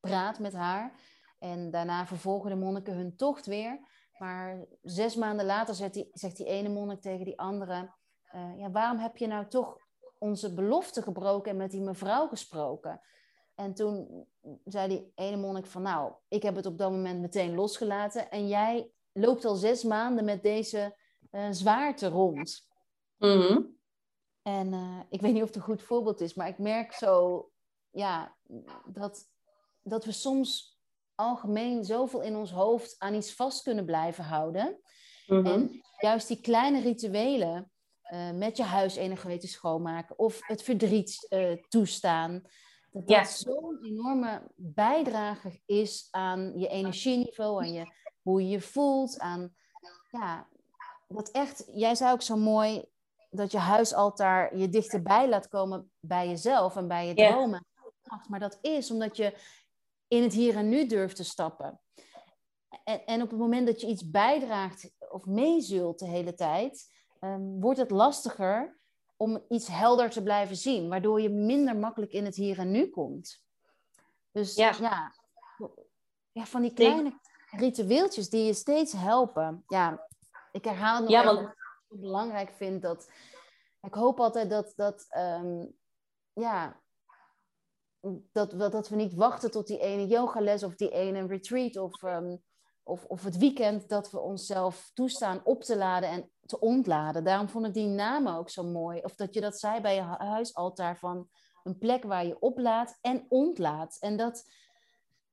praat 0.00 0.38
met 0.38 0.52
haar. 0.52 1.00
En 1.38 1.70
daarna 1.70 2.06
vervolgen 2.06 2.50
de 2.50 2.56
monniken 2.56 2.94
hun 2.94 3.16
tocht 3.16 3.46
weer. 3.46 3.80
Maar 4.18 4.66
zes 4.82 5.16
maanden 5.16 5.46
later 5.46 5.74
zegt 5.74 5.94
die, 5.94 6.10
zegt 6.12 6.36
die 6.36 6.46
ene 6.46 6.68
monnik 6.68 7.00
tegen 7.00 7.24
die 7.24 7.38
andere 7.38 7.90
ja, 8.56 8.70
waarom 8.70 8.98
heb 8.98 9.16
je 9.16 9.26
nou 9.26 9.48
toch 9.48 9.78
onze 10.18 10.54
belofte 10.54 11.02
gebroken 11.02 11.50
en 11.50 11.56
met 11.56 11.70
die 11.70 11.80
mevrouw 11.80 12.28
gesproken? 12.28 13.00
En 13.54 13.74
toen 13.74 14.26
zei 14.64 14.88
die 14.88 15.12
ene 15.14 15.36
monnik 15.36 15.66
van, 15.66 15.82
nou, 15.82 16.12
ik 16.28 16.42
heb 16.42 16.56
het 16.56 16.66
op 16.66 16.78
dat 16.78 16.90
moment 16.90 17.20
meteen 17.20 17.54
losgelaten 17.54 18.30
en 18.30 18.48
jij 18.48 18.92
loopt 19.12 19.44
al 19.44 19.54
zes 19.54 19.82
maanden 19.82 20.24
met 20.24 20.42
deze 20.42 20.96
uh, 21.30 21.48
zwaarte 21.50 22.08
rond. 22.08 22.68
Mm 23.18 23.80
En 24.42 24.72
uh, 24.72 25.00
ik 25.10 25.20
weet 25.20 25.32
niet 25.32 25.42
of 25.42 25.48
het 25.48 25.56
een 25.56 25.62
goed 25.62 25.82
voorbeeld 25.82 26.20
is, 26.20 26.34
maar 26.34 26.48
ik 26.48 26.58
merk 26.58 26.92
zo, 26.92 27.50
ja, 27.90 28.36
dat, 28.86 29.28
dat 29.82 30.04
we 30.04 30.12
soms 30.12 30.78
algemeen 31.14 31.84
zoveel 31.84 32.20
in 32.20 32.36
ons 32.36 32.50
hoofd 32.50 32.94
aan 32.98 33.14
iets 33.14 33.34
vast 33.34 33.62
kunnen 33.62 33.84
blijven 33.84 34.24
houden. 34.24 34.80
Mm 35.26 35.36
-hmm. 35.36 35.46
En 35.46 35.82
juist 35.98 36.28
die 36.28 36.40
kleine 36.40 36.80
rituelen, 36.80 37.70
uh, 38.12 38.30
met 38.30 38.56
je 38.56 38.62
huis 38.62 38.96
enig 38.96 39.22
weten 39.22 39.48
schoonmaken 39.48 40.18
of 40.18 40.46
het 40.46 40.62
verdriet 40.62 41.28
toestaan. 41.68 42.42
Dat 42.92 43.06
dat 43.06 43.30
zo'n 43.30 43.78
enorme 43.82 44.42
bijdrage 44.56 45.60
is 45.66 46.08
aan 46.10 46.58
je 46.58 46.68
energieniveau, 46.68 47.62
aan 47.62 47.72
je, 47.72 47.92
hoe 48.22 48.42
je 48.42 48.48
je 48.48 48.60
voelt, 48.60 49.18
aan 49.18 49.54
ja, 50.10 50.48
dat 51.08 51.30
echt, 51.30 51.64
jij 51.72 51.94
zei 51.94 52.12
ook 52.12 52.22
zo 52.22 52.36
mooi 52.36 52.84
dat 53.30 53.52
je 53.52 53.58
huisaltaar 53.58 54.56
je 54.56 54.68
dichterbij 54.68 55.28
laat 55.28 55.48
komen 55.48 55.92
bij 56.00 56.28
jezelf 56.28 56.76
en 56.76 56.88
bij 56.88 57.06
je 57.06 57.14
dromen. 57.14 57.66
Maar 58.28 58.40
dat 58.40 58.58
is 58.60 58.90
omdat 58.90 59.16
je 59.16 59.34
in 60.08 60.22
het 60.22 60.32
hier 60.32 60.56
en 60.56 60.68
nu 60.68 60.86
durft 60.86 61.16
te 61.16 61.24
stappen. 61.24 61.80
En, 62.84 63.04
en 63.04 63.22
op 63.22 63.30
het 63.30 63.38
moment 63.38 63.66
dat 63.66 63.80
je 63.80 63.86
iets 63.86 64.10
bijdraagt 64.10 64.90
of 65.10 65.26
meezult 65.26 65.98
de 65.98 66.06
hele 66.06 66.34
tijd, 66.34 66.92
um, 67.20 67.60
wordt 67.60 67.78
het 67.78 67.90
lastiger 67.90 68.80
om 69.16 69.44
iets 69.48 69.66
helder 69.66 70.10
te 70.10 70.22
blijven 70.22 70.56
zien, 70.56 70.88
waardoor 70.88 71.20
je 71.20 71.30
minder 71.30 71.76
makkelijk 71.76 72.12
in 72.12 72.24
het 72.24 72.36
hier 72.36 72.58
en 72.58 72.70
nu 72.70 72.86
komt. 72.86 73.42
Dus 74.30 74.54
ja, 74.54 74.74
ja, 74.80 75.14
ja 76.32 76.44
van 76.44 76.62
die 76.62 76.72
kleine 76.72 77.18
ritueeltjes 77.50 78.30
die 78.30 78.44
je 78.44 78.54
steeds 78.54 78.92
helpen. 78.92 79.64
Ja, 79.66 80.08
ik 80.52 80.64
herhaal 80.64 81.00
nog 81.00 81.10
ja, 81.10 81.24
want... 81.24 81.48
ik 81.88 82.00
belangrijk 82.00 82.52
vind 82.52 82.82
dat... 82.82 83.10
Ik 83.80 83.94
hoop 83.94 84.20
altijd 84.20 84.50
dat, 84.50 84.72
dat 84.76 85.06
ehm, 85.08 85.64
ja, 86.32 86.80
dat, 88.32 88.50
dat, 88.50 88.72
dat 88.72 88.88
we 88.88 88.96
niet 88.96 89.14
wachten 89.14 89.50
tot 89.50 89.66
die 89.66 89.78
ene 89.78 90.06
yogales 90.06 90.62
of 90.62 90.74
die 90.74 90.90
ene 90.90 91.26
retreat 91.26 91.76
of, 91.76 92.02
um, 92.02 92.42
of, 92.82 93.04
of 93.04 93.24
het 93.24 93.36
weekend, 93.36 93.88
dat 93.88 94.10
we 94.10 94.20
onszelf 94.20 94.90
toestaan 94.94 95.40
op 95.44 95.62
te 95.62 95.76
laden 95.76 96.08
en 96.08 96.31
te 96.46 96.60
ontladen. 96.60 97.24
Daarom 97.24 97.48
vond 97.48 97.66
ik 97.66 97.74
die 97.74 97.86
namen 97.86 98.34
ook 98.34 98.50
zo 98.50 98.62
mooi. 98.62 99.00
Of 99.00 99.14
dat 99.14 99.34
je 99.34 99.40
dat 99.40 99.58
zei 99.58 99.80
bij 99.80 99.94
je 99.94 100.00
huisaltaar 100.00 100.98
van 100.98 101.28
een 101.64 101.78
plek 101.78 102.04
waar 102.04 102.26
je 102.26 102.40
oplaadt 102.40 102.98
en 103.00 103.26
ontlaat. 103.28 103.96
En 104.00 104.16
dat, 104.16 104.44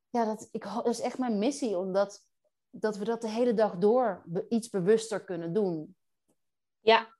ja, 0.09 0.25
dat, 0.25 0.49
ik, 0.51 0.63
dat 0.63 0.87
is 0.87 1.01
echt 1.01 1.17
mijn 1.17 1.39
missie, 1.39 1.77
omdat 1.77 2.27
dat 2.69 2.97
we 2.97 3.05
dat 3.05 3.21
de 3.21 3.29
hele 3.29 3.53
dag 3.53 3.77
door 3.77 4.23
iets 4.49 4.69
bewuster 4.69 5.23
kunnen 5.23 5.53
doen. 5.53 5.95
Ja. 6.79 7.15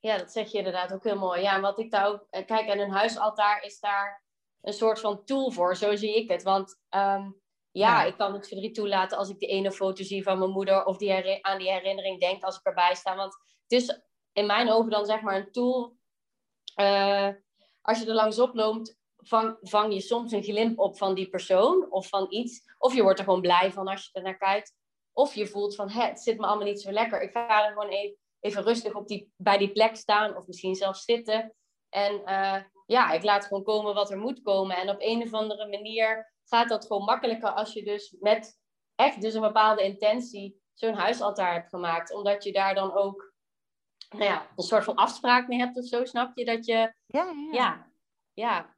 ja, 0.00 0.18
dat 0.18 0.32
zeg 0.32 0.50
je 0.50 0.58
inderdaad 0.58 0.92
ook 0.92 1.04
heel 1.04 1.18
mooi. 1.18 1.40
Ja, 1.42 1.54
en 1.54 1.60
wat 1.60 1.78
ik 1.78 1.90
daar 1.90 2.06
ook... 2.06 2.26
Eh, 2.30 2.46
kijk, 2.46 2.66
en 2.66 2.78
een 2.78 2.90
huisaltaar 2.90 3.62
is 3.62 3.80
daar 3.80 4.22
een 4.60 4.72
soort 4.72 5.00
van 5.00 5.24
tool 5.24 5.50
voor, 5.50 5.76
zo 5.76 5.96
zie 5.96 6.16
ik 6.16 6.30
het. 6.30 6.42
Want 6.42 6.80
ehm, 6.88 7.30
ja, 7.78 8.04
ik 8.04 8.16
kan 8.16 8.32
het 8.32 8.48
verdriet 8.48 8.74
toelaten 8.74 9.18
als 9.18 9.28
ik 9.28 9.38
die 9.38 9.48
ene 9.48 9.72
foto 9.72 10.04
zie 10.04 10.22
van 10.22 10.38
mijn 10.38 10.50
moeder 10.50 10.84
of 10.84 10.96
die 10.96 11.44
aan 11.44 11.58
die 11.58 11.70
herinnering 11.70 12.20
denk 12.20 12.42
als 12.42 12.58
ik 12.58 12.66
erbij 12.66 12.94
sta. 12.94 13.16
Want 13.16 13.34
het 13.66 13.80
is 13.80 14.00
in 14.32 14.46
mijn 14.46 14.70
ogen 14.70 14.90
dan 14.90 15.06
zeg 15.06 15.20
maar 15.20 15.36
een 15.36 15.52
tool. 15.52 15.96
Uh, 16.80 17.28
als 17.80 18.00
je 18.00 18.06
er 18.06 18.14
langs 18.14 18.38
oploopt, 18.38 18.98
vang, 19.60 19.92
je 19.92 20.00
soms 20.00 20.32
een 20.32 20.42
glimp 20.42 20.78
op 20.78 20.98
van 20.98 21.14
die 21.14 21.28
persoon 21.28 21.90
of 21.90 22.08
van 22.08 22.26
iets. 22.28 22.60
Of 22.78 22.94
je 22.94 23.02
wordt 23.02 23.18
er 23.18 23.24
gewoon 23.24 23.40
blij 23.40 23.72
van 23.72 23.88
als 23.88 24.04
je 24.04 24.10
er 24.12 24.22
naar 24.22 24.38
kijkt. 24.38 24.74
Of 25.12 25.34
je 25.34 25.46
voelt 25.46 25.74
van, 25.74 25.90
het 25.90 26.20
zit 26.20 26.38
me 26.38 26.46
allemaal 26.46 26.66
niet 26.66 26.80
zo 26.80 26.90
lekker. 26.90 27.22
Ik 27.22 27.30
ga 27.32 27.66
er 27.66 27.72
gewoon 27.72 27.88
even, 27.88 28.16
even 28.40 28.62
rustig 28.62 28.94
op 28.94 29.08
die, 29.08 29.32
bij 29.36 29.58
die 29.58 29.72
plek 29.72 29.96
staan 29.96 30.36
of 30.36 30.46
misschien 30.46 30.74
zelfs 30.74 31.04
zitten. 31.04 31.54
En 31.88 32.20
uh, 32.24 32.62
ja, 32.86 33.12
ik 33.12 33.22
laat 33.22 33.44
gewoon 33.44 33.62
komen 33.62 33.94
wat 33.94 34.10
er 34.10 34.18
moet 34.18 34.42
komen. 34.42 34.76
En 34.76 34.90
op 34.90 34.96
een 34.98 35.22
of 35.22 35.32
andere 35.32 35.68
manier 35.68 36.32
gaat 36.48 36.68
dat 36.68 36.86
gewoon 36.86 37.04
makkelijker 37.04 37.50
als 37.50 37.72
je 37.72 37.84
dus 37.84 38.16
met 38.20 38.58
echt 38.94 39.20
dus 39.20 39.34
een 39.34 39.40
bepaalde 39.40 39.82
intentie 39.82 40.62
zo'n 40.74 40.94
huisaltaar 40.94 41.52
hebt 41.52 41.68
gemaakt. 41.68 42.14
Omdat 42.14 42.44
je 42.44 42.52
daar 42.52 42.74
dan 42.74 42.92
ook 42.92 43.32
nou 44.08 44.24
ja, 44.24 44.46
een 44.56 44.64
soort 44.64 44.84
van 44.84 44.94
afspraak 44.94 45.48
mee 45.48 45.58
hebt 45.58 45.76
of 45.76 45.84
zo, 45.84 46.04
snap 46.04 46.36
je? 46.36 46.44
Dat 46.44 46.66
je, 46.66 46.72
ja, 46.72 46.94
ja. 47.06 47.48
ja, 47.52 47.90
ja. 48.32 48.76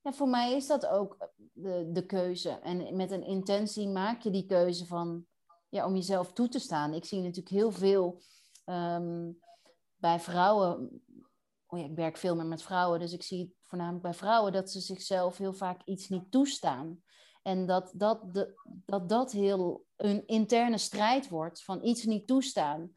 ja 0.00 0.12
voor 0.12 0.28
mij 0.28 0.52
is 0.52 0.66
dat 0.66 0.86
ook 0.86 1.30
de, 1.52 1.88
de 1.92 2.06
keuze. 2.06 2.50
En 2.50 2.96
met 2.96 3.10
een 3.10 3.24
intentie 3.24 3.88
maak 3.88 4.22
je 4.22 4.30
die 4.30 4.46
keuze 4.46 4.86
van, 4.86 5.26
ja, 5.68 5.86
om 5.86 5.94
jezelf 5.94 6.32
toe 6.32 6.48
te 6.48 6.58
staan. 6.58 6.94
Ik 6.94 7.04
zie 7.04 7.20
natuurlijk 7.20 7.48
heel 7.48 7.72
veel 7.72 8.22
ehm, 8.64 9.30
bij 9.96 10.20
vrouwen 10.20 11.02
oh 11.74 11.80
ja, 11.80 11.86
ik 11.86 11.96
werk 11.96 12.16
veel 12.16 12.36
meer 12.36 12.46
met 12.46 12.62
vrouwen, 12.62 13.00
dus 13.00 13.12
ik 13.12 13.22
zie 13.22 13.54
voornamelijk 13.62 14.02
bij 14.02 14.14
vrouwen 14.14 14.52
dat 14.52 14.70
ze 14.70 14.80
zichzelf 14.80 15.38
heel 15.38 15.52
vaak 15.52 15.80
iets 15.84 16.08
niet 16.08 16.30
toestaan. 16.30 17.02
En 17.42 17.66
dat 17.66 17.92
dat, 17.94 18.34
de, 18.34 18.54
dat, 18.64 19.08
dat 19.08 19.32
heel 19.32 19.84
een 19.96 20.26
interne 20.26 20.78
strijd 20.78 21.28
wordt 21.28 21.62
van 21.62 21.84
iets 21.84 22.04
niet 22.04 22.26
toestaan. 22.26 22.94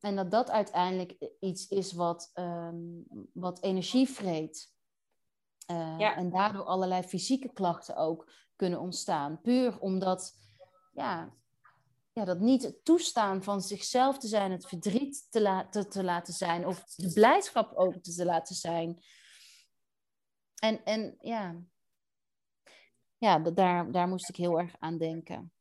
En 0.00 0.16
dat 0.16 0.30
dat 0.30 0.50
uiteindelijk 0.50 1.16
iets 1.40 1.68
is 1.68 1.92
wat, 1.92 2.30
um, 2.34 3.04
wat 3.32 3.62
energie 3.62 4.08
vreet. 4.08 4.74
Uh, 5.70 5.98
ja. 5.98 6.16
En 6.16 6.30
daardoor 6.30 6.64
allerlei 6.64 7.02
fysieke 7.02 7.52
klachten 7.52 7.96
ook 7.96 8.32
kunnen 8.56 8.80
ontstaan. 8.80 9.40
Puur 9.40 9.80
omdat 9.80 10.34
ja, 10.92 11.34
dat 12.24 12.38
niet 12.38 12.80
toestaan 12.82 13.42
van 13.42 13.60
zichzelf 13.60 14.18
te 14.18 14.28
zijn, 14.28 14.50
het 14.50 14.66
verdriet 14.66 15.26
te, 15.30 15.40
la 15.40 15.68
te, 15.68 15.88
te 15.88 16.04
laten 16.04 16.34
zijn, 16.34 16.66
of 16.66 16.84
de 16.84 17.12
blijdschap 17.12 17.72
ook 17.74 17.94
te, 17.94 18.14
te 18.14 18.24
laten 18.24 18.54
zijn. 18.54 19.02
En, 20.54 20.84
en 20.84 21.16
ja, 21.20 21.56
ja 23.18 23.38
daar, 23.38 23.92
daar 23.92 24.08
moest 24.08 24.28
ik 24.28 24.36
heel 24.36 24.58
erg 24.58 24.74
aan 24.78 24.98
denken. 24.98 25.52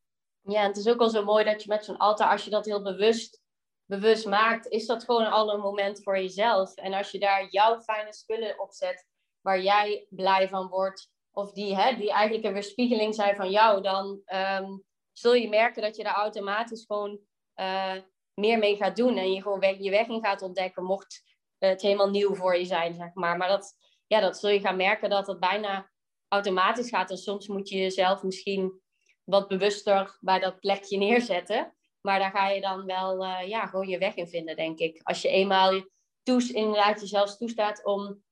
Ja, 0.41 0.62
het 0.67 0.78
is 0.78 0.88
ook 0.88 1.00
al 1.00 1.10
zo 1.10 1.24
mooi 1.24 1.43
dat 1.43 1.63
je 1.63 1.69
met 1.69 1.86
zo'n 1.86 1.98
altaar, 1.98 2.32
als 2.32 2.43
je 2.43 2.50
dat 2.50 2.65
heel 2.65 2.82
bewust, 2.82 3.41
bewust 3.86 4.26
maakt, 4.26 4.67
is 4.67 4.86
dat 4.86 5.04
gewoon 5.04 5.32
al 5.32 5.54
een 5.54 5.60
moment 5.60 6.04
voor 6.04 6.17
jezelf. 6.17 6.76
En 6.76 6.93
als 6.93 7.12
je 7.12 7.19
daar 7.19 7.50
jouw 7.50 7.82
fijne 7.82 8.13
spullen 8.13 8.60
op 8.60 8.74
zet, 8.74 9.08
waar 9.41 9.62
jij 9.62 10.08
blij 10.10 10.50
van 10.50 10.67
wordt, 10.67 11.12
of 11.32 11.52
die, 11.52 11.76
hè, 11.76 11.95
die 11.95 12.12
eigenlijk 12.12 12.45
een 12.45 12.54
weerspiegeling 12.54 13.15
zijn 13.15 13.36
van 13.36 13.50
jou, 13.52 13.82
dan 13.82 14.22
um, 14.26 14.84
zul 15.19 15.34
je 15.34 15.49
merken 15.49 15.82
dat 15.82 15.95
je 15.95 16.03
daar 16.03 16.15
automatisch 16.15 16.86
gewoon 16.86 17.19
uh, 17.55 17.95
meer 18.34 18.58
mee 18.58 18.75
gaat 18.75 18.95
doen. 18.95 19.17
En 19.17 19.32
je 19.34 19.41
gewoon 19.41 19.60
weg, 19.60 19.77
je 19.77 19.89
weg 19.89 20.08
in 20.08 20.23
gaat 20.23 20.41
ontdekken, 20.41 20.84
mocht 20.84 21.23
het 21.58 21.82
helemaal 21.82 22.10
nieuw 22.10 22.36
voor 22.36 22.58
je 22.58 22.65
zijn, 22.65 22.95
zeg 22.95 23.13
maar. 23.13 23.38
Maar 23.38 23.47
dat, 23.47 23.75
ja, 24.08 24.19
dat 24.19 24.38
zul 24.39 24.49
je 24.49 24.60
gaan 24.60 24.75
merken 24.75 25.10
dat 25.10 25.27
het 25.27 25.39
bijna 25.39 25.91
automatisch 26.27 26.89
gaat. 26.89 27.10
En 27.10 27.17
soms 27.17 27.47
moet 27.47 27.69
je 27.69 27.77
jezelf 27.77 28.23
misschien 28.23 28.82
wat 29.23 29.47
bewuster 29.47 30.17
bij 30.19 30.39
dat 30.39 30.60
plekje 30.60 30.97
neerzetten. 30.97 31.73
Maar 32.01 32.19
daar 32.19 32.32
ga 32.32 32.49
je 32.49 32.62
dan 32.62 32.86
wel 32.86 33.25
uh, 33.25 33.47
ja, 33.47 33.65
gewoon 33.65 33.88
je 33.88 33.97
weg 33.97 34.15
in 34.15 34.27
vinden, 34.27 34.55
denk 34.55 34.79
ik. 34.79 34.99
Als 35.03 35.21
je 35.21 35.29
eenmaal 35.29 35.84
toes, 36.23 36.51
inderdaad 36.51 36.99
jezelf 36.99 37.38
toestaat 37.38 37.86
om 37.86 38.23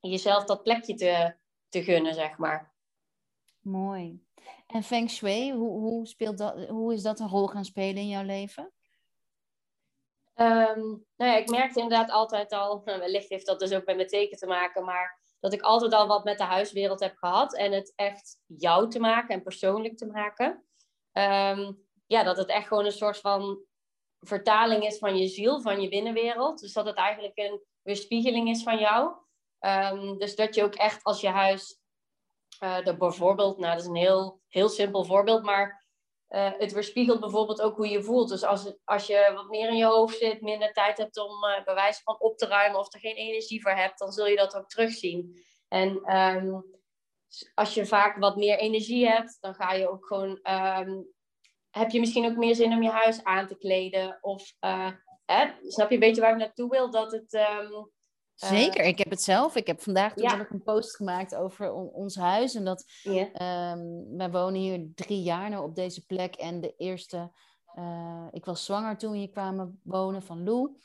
jezelf 0.00 0.44
dat 0.44 0.62
plekje 0.62 0.94
te, 0.94 1.36
te 1.68 1.82
gunnen, 1.82 2.14
zeg 2.14 2.38
maar. 2.38 2.74
Mooi. 3.60 4.28
En 4.72 4.82
Feng 4.82 5.10
Shui, 5.10 5.52
hoe, 5.52 5.70
hoe, 5.70 6.06
speelt 6.06 6.38
dat, 6.38 6.68
hoe 6.68 6.92
is 6.92 7.02
dat 7.02 7.20
een 7.20 7.28
rol 7.28 7.46
gaan 7.46 7.64
spelen 7.64 8.02
in 8.02 8.08
jouw 8.08 8.24
leven? 8.24 8.72
Um, 10.34 11.06
nou 11.16 11.30
ja, 11.30 11.36
ik 11.36 11.50
merkte 11.50 11.80
inderdaad 11.80 12.10
altijd 12.10 12.52
al, 12.52 12.82
wellicht 12.84 13.28
heeft 13.28 13.46
dat 13.46 13.58
dus 13.58 13.72
ook 13.72 13.84
met 13.84 13.96
mijn 13.96 14.08
teken 14.08 14.38
te 14.38 14.46
maken, 14.46 14.84
maar 14.84 15.20
dat 15.40 15.52
ik 15.52 15.60
altijd 15.60 15.92
al 15.92 16.06
wat 16.06 16.24
met 16.24 16.38
de 16.38 16.44
huiswereld 16.44 17.00
heb 17.00 17.16
gehad 17.16 17.56
en 17.56 17.72
het 17.72 17.92
echt 17.96 18.38
jou 18.46 18.90
te 18.90 19.00
maken 19.00 19.34
en 19.34 19.42
persoonlijk 19.42 19.96
te 19.96 20.06
maken. 20.06 20.64
Um, 21.12 21.86
ja, 22.06 22.22
dat 22.22 22.36
het 22.36 22.48
echt 22.48 22.66
gewoon 22.66 22.84
een 22.84 22.92
soort 22.92 23.18
van 23.18 23.64
vertaling 24.18 24.84
is 24.86 24.98
van 24.98 25.16
je 25.16 25.28
ziel, 25.28 25.60
van 25.60 25.80
je 25.80 25.88
binnenwereld. 25.88 26.60
Dus 26.60 26.72
dat 26.72 26.86
het 26.86 26.96
eigenlijk 26.96 27.38
een 27.38 27.62
weerspiegeling 27.82 28.48
is 28.48 28.62
van 28.62 28.78
jou. 28.78 29.14
Um, 29.60 30.18
dus 30.18 30.36
dat 30.36 30.54
je 30.54 30.64
ook 30.64 30.74
echt 30.74 31.02
als 31.02 31.20
je 31.20 31.28
huis 31.28 31.79
uh, 32.62 32.86
er 32.86 32.96
bijvoorbeeld, 32.96 33.58
nou 33.58 33.72
dat 33.72 33.82
is 33.82 33.88
een 33.88 33.96
heel, 33.96 34.40
heel 34.48 34.68
simpel 34.68 35.04
voorbeeld, 35.04 35.42
maar 35.42 35.86
uh, 36.28 36.50
het 36.58 36.72
weerspiegelt 36.72 37.20
bijvoorbeeld 37.20 37.60
ook 37.60 37.76
hoe 37.76 37.88
je 37.88 38.02
voelt. 38.02 38.28
Dus 38.28 38.44
als, 38.44 38.72
als 38.84 39.06
je 39.06 39.32
wat 39.34 39.48
meer 39.48 39.68
in 39.68 39.76
je 39.76 39.84
hoofd 39.84 40.18
zit, 40.18 40.40
minder 40.40 40.72
tijd 40.72 40.98
hebt 40.98 41.18
om 41.18 41.44
uh, 41.44 41.64
bewijs 41.64 42.00
van 42.02 42.20
op 42.20 42.36
te 42.36 42.46
ruimen 42.46 42.78
of 42.78 42.94
er 42.94 43.00
geen 43.00 43.16
energie 43.16 43.62
voor 43.62 43.72
hebt, 43.72 43.98
dan 43.98 44.12
zul 44.12 44.26
je 44.26 44.36
dat 44.36 44.56
ook 44.56 44.68
terugzien. 44.68 45.42
En 45.68 46.16
um, 46.16 46.64
als 47.54 47.74
je 47.74 47.86
vaak 47.86 48.16
wat 48.16 48.36
meer 48.36 48.58
energie 48.58 49.08
hebt, 49.08 49.36
dan 49.40 49.54
ga 49.54 49.72
je 49.72 49.90
ook 49.90 50.06
gewoon, 50.06 50.40
um, 50.50 51.08
heb 51.70 51.90
je 51.90 52.00
misschien 52.00 52.26
ook 52.26 52.36
meer 52.36 52.54
zin 52.54 52.72
om 52.72 52.82
je 52.82 52.90
huis 52.90 53.24
aan 53.24 53.46
te 53.46 53.58
kleden. 53.58 54.18
Of 54.20 54.52
hè, 55.24 55.50
snap 55.68 55.88
je 55.88 55.94
een 55.94 56.00
beetje 56.00 56.20
waar 56.20 56.32
ik 56.32 56.38
naartoe 56.38 56.70
wil? 56.70 56.90
Dat 56.90 57.12
het, 57.12 57.32
um, 57.32 57.90
Zeker, 58.46 58.84
ik 58.84 58.98
heb 58.98 59.10
het 59.10 59.22
zelf. 59.22 59.56
Ik 59.56 59.66
heb 59.66 59.82
vandaag 59.82 60.14
toevallig 60.14 60.50
een 60.50 60.62
post 60.62 60.96
gemaakt 60.96 61.34
over 61.34 61.72
ons 61.72 62.16
huis. 62.16 62.54
En 62.54 62.64
dat 62.64 62.84
um, 63.04 64.16
wij 64.16 64.30
wonen 64.30 64.60
hier 64.60 64.90
drie 64.94 65.22
jaar 65.22 65.50
nu 65.50 65.56
op 65.56 65.74
deze 65.74 66.06
plek. 66.06 66.34
En 66.34 66.60
de 66.60 66.74
eerste, 66.76 67.30
uh, 67.78 68.26
ik 68.30 68.44
was 68.44 68.64
zwanger 68.64 68.96
toen 68.96 69.12
we 69.12 69.18
hier 69.18 69.30
kwamen 69.30 69.80
wonen 69.82 70.22
van 70.22 70.44
Lou. 70.44 70.76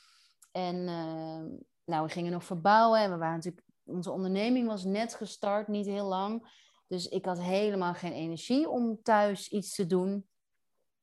En 0.52 0.76
uh, 0.76 1.58
nou, 1.84 2.06
we 2.06 2.12
gingen 2.12 2.32
nog 2.32 2.44
verbouwen. 2.44 3.00
En 3.00 3.10
we 3.10 3.16
waren 3.16 3.34
natuurlijk, 3.34 3.66
onze 3.84 4.10
onderneming 4.10 4.66
was 4.66 4.84
net 4.84 5.14
gestart, 5.14 5.68
niet 5.68 5.86
heel 5.86 6.06
lang. 6.06 6.48
Dus 6.88 7.08
ik 7.08 7.24
had 7.24 7.40
helemaal 7.40 7.94
geen 7.94 8.12
energie 8.12 8.68
om 8.68 9.02
thuis 9.02 9.48
iets 9.48 9.74
te 9.74 9.86
doen. 9.86 10.26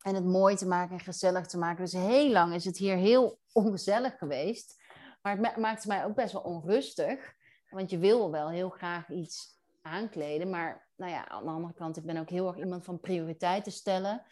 En 0.01 0.15
het 0.15 0.25
mooi 0.25 0.55
te 0.55 0.67
maken 0.67 0.97
en 0.97 1.03
gezellig 1.03 1.47
te 1.47 1.57
maken. 1.57 1.83
Dus 1.83 1.93
heel 1.93 2.31
lang 2.31 2.53
is 2.53 2.65
het 2.65 2.77
hier 2.77 2.95
heel 2.95 3.39
ongezellig 3.51 4.17
geweest. 4.17 4.82
Maar 5.23 5.37
het 5.37 5.57
maakte 5.57 5.87
mij 5.87 6.05
ook 6.05 6.15
best 6.15 6.33
wel 6.33 6.41
onrustig. 6.41 7.33
Want 7.69 7.89
je 7.89 7.97
wil 7.97 8.31
wel 8.31 8.49
heel 8.49 8.69
graag 8.69 9.09
iets 9.09 9.59
aankleden. 9.81 10.49
Maar 10.49 10.89
nou 10.95 11.11
ja, 11.11 11.27
aan 11.29 11.43
de 11.43 11.49
andere 11.49 11.73
kant, 11.73 11.97
ik 11.97 12.05
ben 12.05 12.17
ook 12.17 12.29
heel 12.29 12.47
erg 12.47 12.57
iemand 12.57 12.83
van 12.83 12.99
prioriteiten 12.99 13.71
stellen. 13.71 14.23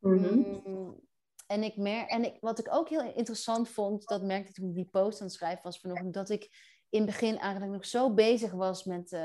Mhm. 0.00 0.34
Mm, 0.64 1.00
en 1.46 1.62
ik 1.62 1.76
merk, 1.76 2.10
en 2.10 2.24
ik, 2.24 2.36
wat 2.40 2.58
ik 2.58 2.74
ook 2.74 2.88
heel 2.88 3.12
interessant 3.14 3.68
vond, 3.68 4.08
dat 4.08 4.22
merkte 4.22 4.48
ik 4.48 4.54
toen 4.54 4.68
ik 4.68 4.74
die 4.74 4.88
post 4.90 5.20
aan 5.20 5.26
het 5.26 5.36
schrijven 5.36 5.62
was 5.62 5.80
vanochtend, 5.80 6.14
dat 6.14 6.30
ik 6.30 6.50
in 6.90 7.00
het 7.00 7.10
begin 7.10 7.38
eigenlijk 7.38 7.72
nog 7.72 7.86
zo 7.86 8.14
bezig 8.14 8.52
was 8.52 8.84
met, 8.84 9.12
uh, 9.12 9.20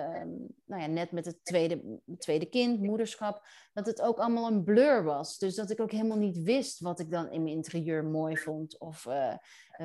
nou 0.65 0.81
ja, 0.81 0.87
net 0.87 1.11
met 1.11 1.25
het 1.25 1.45
tweede, 1.45 1.99
tweede 2.17 2.45
kind, 2.45 2.81
moederschap, 2.81 3.47
dat 3.73 3.85
het 3.85 4.01
ook 4.01 4.17
allemaal 4.17 4.47
een 4.47 4.63
blur 4.63 5.03
was. 5.03 5.37
Dus 5.37 5.55
dat 5.55 5.69
ik 5.69 5.79
ook 5.79 5.91
helemaal 5.91 6.17
niet 6.17 6.37
wist 6.37 6.79
wat 6.79 6.99
ik 6.99 7.11
dan 7.11 7.31
in 7.31 7.43
mijn 7.43 7.55
interieur 7.55 8.05
mooi 8.05 8.37
vond 8.37 8.79
of 8.79 9.05
uh, 9.05 9.35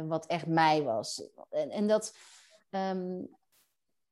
wat 0.07 0.27
echt 0.27 0.47
mij 0.47 0.83
was. 0.83 1.31
En, 1.51 1.71
en 1.71 1.87
dat, 1.87 2.17
um, 2.71 3.29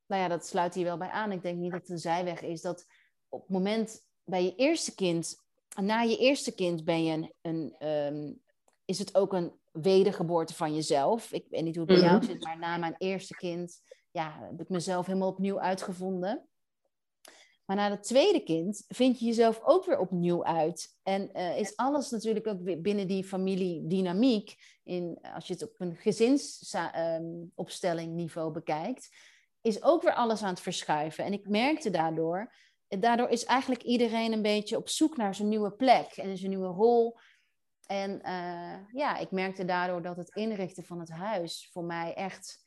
nou 0.07 0.23
ja, 0.23 0.29
dat 0.29 0.47
sluit 0.47 0.75
hier 0.75 0.85
wel 0.85 0.99
bij 0.99 1.11
aan. 1.11 1.33
Ik 1.33 1.43
denk 1.43 1.59
niet 1.59 1.73
dat 1.73 1.81
het 1.81 1.91
een 1.91 1.99
zijweg 1.99 2.43
is 2.43 2.61
dat 2.61 2.87
op 3.29 3.41
het 3.41 3.51
moment 3.51 4.07
bij 4.25 4.45
je 4.45 4.55
eerste 4.55 4.95
kind, 4.95 5.37
na 5.81 6.01
je 6.01 6.17
eerste 6.17 6.55
kind 6.55 6.85
ben 6.85 7.05
je 7.05 7.13
een, 7.13 7.33
een 7.43 7.75
ehm, 7.79 8.33
is 8.85 8.99
het 8.99 9.15
ook 9.15 9.33
een 9.33 9.53
wedergeboorte 9.83 10.55
van 10.55 10.75
jezelf. 10.75 11.33
Ik 11.33 11.47
weet 11.49 11.63
niet 11.63 11.77
hoe 11.77 11.85
het 11.87 12.01
bij 12.01 12.09
jou 12.09 12.25
zit, 12.25 12.45
maar 12.45 12.59
na 12.59 12.77
mijn 12.77 12.95
eerste 12.99 13.35
kind 13.35 13.83
ja, 14.11 14.39
heb 14.41 14.61
ik 14.61 14.69
mezelf 14.69 15.07
helemaal 15.07 15.29
opnieuw 15.29 15.61
uitgevonden. 15.61 16.49
Maar 17.65 17.77
na 17.77 17.91
het 17.91 18.03
tweede 18.03 18.43
kind 18.43 18.85
vind 18.89 19.19
je 19.19 19.27
jezelf 19.27 19.61
ook 19.63 19.85
weer 19.85 19.99
opnieuw 19.99 20.45
uit. 20.45 20.99
En 21.03 21.31
uh, 21.33 21.59
is 21.59 21.77
alles 21.77 22.11
natuurlijk 22.11 22.47
ook 22.47 22.83
binnen 22.83 23.07
die 23.07 23.25
familiedynamiek, 23.25 24.55
in, 24.83 25.19
als 25.35 25.47
je 25.47 25.53
het 25.53 25.63
op 25.63 25.75
een 25.79 25.97
gezinsopstelling 25.97 28.09
um, 28.09 28.15
niveau 28.15 28.53
bekijkt, 28.53 29.09
is 29.61 29.83
ook 29.83 30.03
weer 30.03 30.15
alles 30.15 30.43
aan 30.43 30.49
het 30.49 30.61
verschuiven. 30.61 31.25
En 31.25 31.33
ik 31.33 31.49
merkte 31.49 31.91
daardoor, 31.91 32.55
daardoor 32.89 33.29
is 33.29 33.45
eigenlijk 33.45 33.83
iedereen 33.83 34.33
een 34.33 34.43
beetje 34.43 34.77
op 34.77 34.89
zoek 34.89 35.17
naar 35.17 35.35
zijn 35.35 35.49
nieuwe 35.49 35.73
plek 35.73 36.13
en 36.17 36.37
zijn 36.37 36.51
nieuwe 36.51 36.69
rol. 36.69 37.19
En 37.87 38.11
uh, 38.11 38.93
ja, 38.93 39.17
ik 39.17 39.31
merkte 39.31 39.65
daardoor 39.65 40.03
dat 40.03 40.17
het 40.17 40.35
inrichten 40.35 40.85
van 40.85 41.01
het 41.01 41.11
huis 41.11 41.69
voor 41.73 41.85
mij 41.85 42.15
echt, 42.15 42.67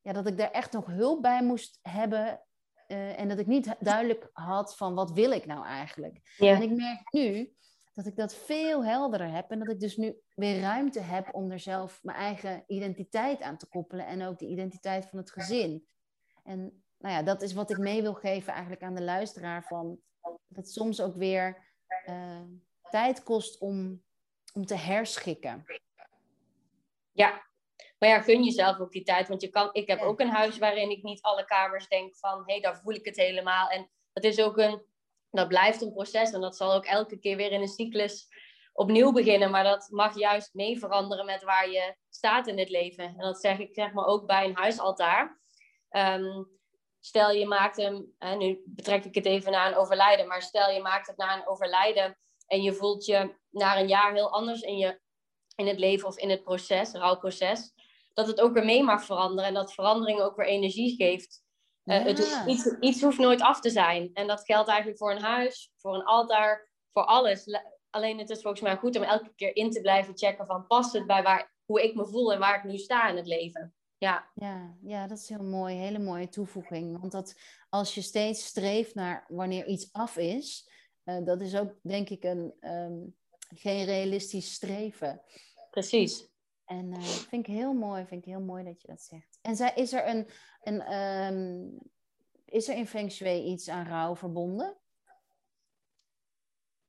ja, 0.00 0.12
dat 0.12 0.26
ik 0.26 0.38
daar 0.38 0.50
echt 0.50 0.72
nog 0.72 0.86
hulp 0.86 1.22
bij 1.22 1.42
moest 1.42 1.78
hebben 1.82 2.40
uh, 2.88 3.20
en 3.20 3.28
dat 3.28 3.38
ik 3.38 3.46
niet 3.46 3.74
duidelijk 3.78 4.30
had 4.32 4.76
van 4.76 4.94
wat 4.94 5.12
wil 5.12 5.30
ik 5.30 5.46
nou 5.46 5.66
eigenlijk. 5.66 6.36
En 6.38 6.62
ik 6.62 6.70
merk 6.70 7.12
nu 7.12 7.54
dat 7.92 8.06
ik 8.06 8.16
dat 8.16 8.34
veel 8.34 8.84
helderder 8.84 9.30
heb 9.30 9.50
en 9.50 9.58
dat 9.58 9.70
ik 9.70 9.80
dus 9.80 9.96
nu 9.96 10.20
weer 10.34 10.60
ruimte 10.60 11.00
heb 11.00 11.34
om 11.34 11.50
er 11.50 11.58
zelf 11.58 11.98
mijn 12.02 12.18
eigen 12.18 12.64
identiteit 12.66 13.42
aan 13.42 13.56
te 13.56 13.68
koppelen 13.68 14.06
en 14.06 14.22
ook 14.22 14.38
de 14.38 14.46
identiteit 14.46 15.06
van 15.06 15.18
het 15.18 15.30
gezin. 15.30 15.86
En 16.44 16.84
nou 16.98 17.14
ja, 17.14 17.22
dat 17.22 17.42
is 17.42 17.52
wat 17.52 17.70
ik 17.70 17.78
mee 17.78 18.02
wil 18.02 18.14
geven 18.14 18.52
eigenlijk 18.52 18.82
aan 18.82 18.94
de 18.94 19.02
luisteraar 19.02 19.64
van 19.64 19.98
dat 20.20 20.38
het 20.48 20.70
soms 20.70 21.00
ook 21.00 21.16
weer 21.16 21.72
uh, 22.08 22.40
tijd 22.90 23.22
kost 23.22 23.60
om, 23.60 24.02
om 24.54 24.66
te 24.66 24.74
herschikken. 24.74 25.64
Ja, 27.12 27.48
maar 28.00 28.08
ja, 28.08 28.20
gun 28.20 28.44
jezelf 28.44 28.78
ook 28.78 28.92
die 28.92 29.02
tijd. 29.02 29.28
Want 29.28 29.40
je 29.40 29.48
kan, 29.48 29.68
ik 29.72 29.88
heb 29.88 30.00
ook 30.00 30.20
een 30.20 30.30
huis 30.30 30.58
waarin 30.58 30.90
ik 30.90 31.02
niet 31.02 31.22
alle 31.22 31.44
kamers 31.44 31.88
denk 31.88 32.16
van... 32.16 32.38
hé, 32.38 32.52
hey, 32.52 32.60
daar 32.60 32.80
voel 32.82 32.94
ik 32.94 33.04
het 33.04 33.16
helemaal. 33.16 33.68
En 33.68 33.90
dat 34.12 34.24
is 34.24 34.40
ook 34.40 34.56
een... 34.56 34.88
Dat 35.30 35.48
blijft 35.48 35.82
een 35.82 35.92
proces. 35.92 36.32
En 36.32 36.40
dat 36.40 36.56
zal 36.56 36.72
ook 36.72 36.84
elke 36.84 37.18
keer 37.18 37.36
weer 37.36 37.52
in 37.52 37.60
een 37.60 37.68
cyclus 37.68 38.28
opnieuw 38.72 39.12
beginnen. 39.12 39.50
Maar 39.50 39.64
dat 39.64 39.88
mag 39.90 40.18
juist 40.18 40.54
mee 40.54 40.78
veranderen 40.78 41.26
met 41.26 41.42
waar 41.42 41.70
je 41.70 41.96
staat 42.08 42.46
in 42.46 42.58
het 42.58 42.68
leven. 42.68 43.04
En 43.04 43.18
dat 43.18 43.40
zeg 43.40 43.58
ik 43.58 43.74
zeg 43.74 43.92
maar 43.92 44.06
ook 44.06 44.26
bij 44.26 44.44
een 44.44 44.56
huisaltaar. 44.56 45.40
Um, 45.90 46.48
stel 47.00 47.30
je 47.30 47.46
maakt 47.46 47.76
hem... 47.76 48.14
Hè, 48.18 48.36
nu 48.36 48.62
betrek 48.64 49.04
ik 49.04 49.14
het 49.14 49.26
even 49.26 49.52
naar 49.52 49.66
een 49.66 49.78
overlijden. 49.78 50.26
Maar 50.26 50.42
stel 50.42 50.70
je 50.70 50.80
maakt 50.80 51.06
het 51.06 51.16
na 51.16 51.36
een 51.36 51.48
overlijden... 51.48 52.18
en 52.50 52.62
je 52.62 52.72
voelt 52.72 53.04
je 53.04 53.34
na 53.50 53.78
een 53.78 53.88
jaar 53.88 54.12
heel 54.12 54.32
anders 54.32 54.60
in 54.60 54.76
je 54.76 55.00
in 55.54 55.66
het 55.66 55.78
leven 55.78 56.08
of 56.08 56.18
in 56.18 56.30
het 56.30 56.42
proces, 56.42 56.92
rouwproces 56.92 57.72
dat 58.14 58.26
het 58.26 58.40
ook 58.40 58.52
weer 58.52 58.64
mee 58.64 58.82
mag 58.82 59.04
veranderen 59.04 59.44
en 59.44 59.54
dat 59.54 59.74
verandering 59.74 60.20
ook 60.20 60.36
weer 60.36 60.46
energie 60.46 60.96
geeft. 60.96 61.42
Uh, 61.84 62.02
het, 62.02 62.44
iets, 62.46 62.76
iets 62.80 63.02
hoeft 63.02 63.18
nooit 63.18 63.40
af 63.40 63.60
te 63.60 63.70
zijn. 63.70 64.10
En 64.12 64.26
dat 64.26 64.44
geldt 64.44 64.68
eigenlijk 64.68 64.98
voor 64.98 65.10
een 65.10 65.22
huis, 65.22 65.72
voor 65.76 65.94
een 65.94 66.04
altaar, 66.04 66.68
voor 66.92 67.04
alles. 67.04 67.44
Alleen 67.90 68.18
het 68.18 68.30
is 68.30 68.40
volgens 68.40 68.62
mij 68.62 68.76
goed 68.76 68.96
om 68.96 69.02
elke 69.02 69.32
keer 69.34 69.56
in 69.56 69.70
te 69.70 69.80
blijven 69.80 70.18
checken 70.18 70.46
van 70.46 70.66
past 70.66 70.92
het 70.92 71.06
bij 71.06 71.22
waar, 71.22 71.52
hoe 71.64 71.82
ik 71.82 71.94
me 71.94 72.06
voel 72.06 72.32
en 72.32 72.38
waar 72.38 72.56
ik 72.56 72.64
nu 72.64 72.78
sta 72.78 73.08
in 73.08 73.16
het 73.16 73.26
leven. 73.26 73.74
Ja. 73.98 74.30
Ja, 74.34 74.76
ja, 74.82 75.06
dat 75.06 75.18
is 75.18 75.28
heel 75.28 75.42
mooi, 75.42 75.74
hele 75.74 75.98
mooie 75.98 76.28
toevoeging. 76.28 77.00
Want 77.00 77.12
dat 77.12 77.34
als 77.68 77.94
je 77.94 78.02
steeds 78.02 78.44
streeft 78.44 78.94
naar 78.94 79.24
wanneer 79.28 79.66
iets 79.66 79.92
af 79.92 80.16
is, 80.16 80.70
uh, 81.04 81.24
dat 81.24 81.40
is 81.40 81.56
ook 81.56 81.74
denk 81.82 82.08
ik 82.08 82.24
een 82.24 82.54
um, 82.60 83.16
geen 83.54 83.84
realistisch 83.84 84.52
streven. 84.52 85.22
Precies. 85.70 86.28
En 86.64 86.90
uh, 86.90 87.02
vind 87.02 87.46
ik 87.46 87.54
heel 87.54 87.72
mooi, 87.72 88.06
vind 88.06 88.26
ik 88.26 88.32
heel 88.32 88.40
mooi 88.40 88.64
dat 88.64 88.80
je 88.80 88.88
dat 88.88 89.02
zegt. 89.02 89.38
En 89.42 89.56
zij, 89.56 89.72
is 89.74 89.92
er 89.92 90.08
een, 90.08 90.28
een 90.62 90.94
um, 90.94 91.78
is 92.44 92.68
er 92.68 92.76
in 92.76 92.86
Feng 92.86 93.12
Shui 93.12 93.42
iets 93.42 93.68
aan 93.68 93.86
rouw 93.86 94.16
verbonden? 94.16 94.76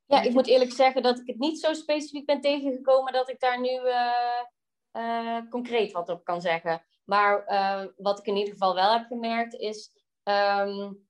Ja, 0.05 0.21
ik 0.21 0.33
moet 0.33 0.47
eerlijk 0.47 0.71
zeggen 0.71 1.03
dat 1.03 1.19
ik 1.19 1.27
het 1.27 1.39
niet 1.39 1.59
zo 1.59 1.73
specifiek 1.73 2.25
ben 2.25 2.41
tegengekomen 2.41 3.13
dat 3.13 3.29
ik 3.29 3.39
daar 3.39 3.61
nu 3.61 3.69
uh, 3.69 4.43
uh, 4.91 5.49
concreet 5.49 5.91
wat 5.91 6.09
op 6.09 6.23
kan 6.23 6.41
zeggen. 6.41 6.83
Maar 7.05 7.45
wat 7.97 8.19
ik 8.19 8.25
in 8.25 8.35
ieder 8.35 8.53
geval 8.53 8.75
wel 8.75 8.93
heb 8.93 9.05
gemerkt 9.07 9.53
is, 9.53 9.91
um, 10.23 11.09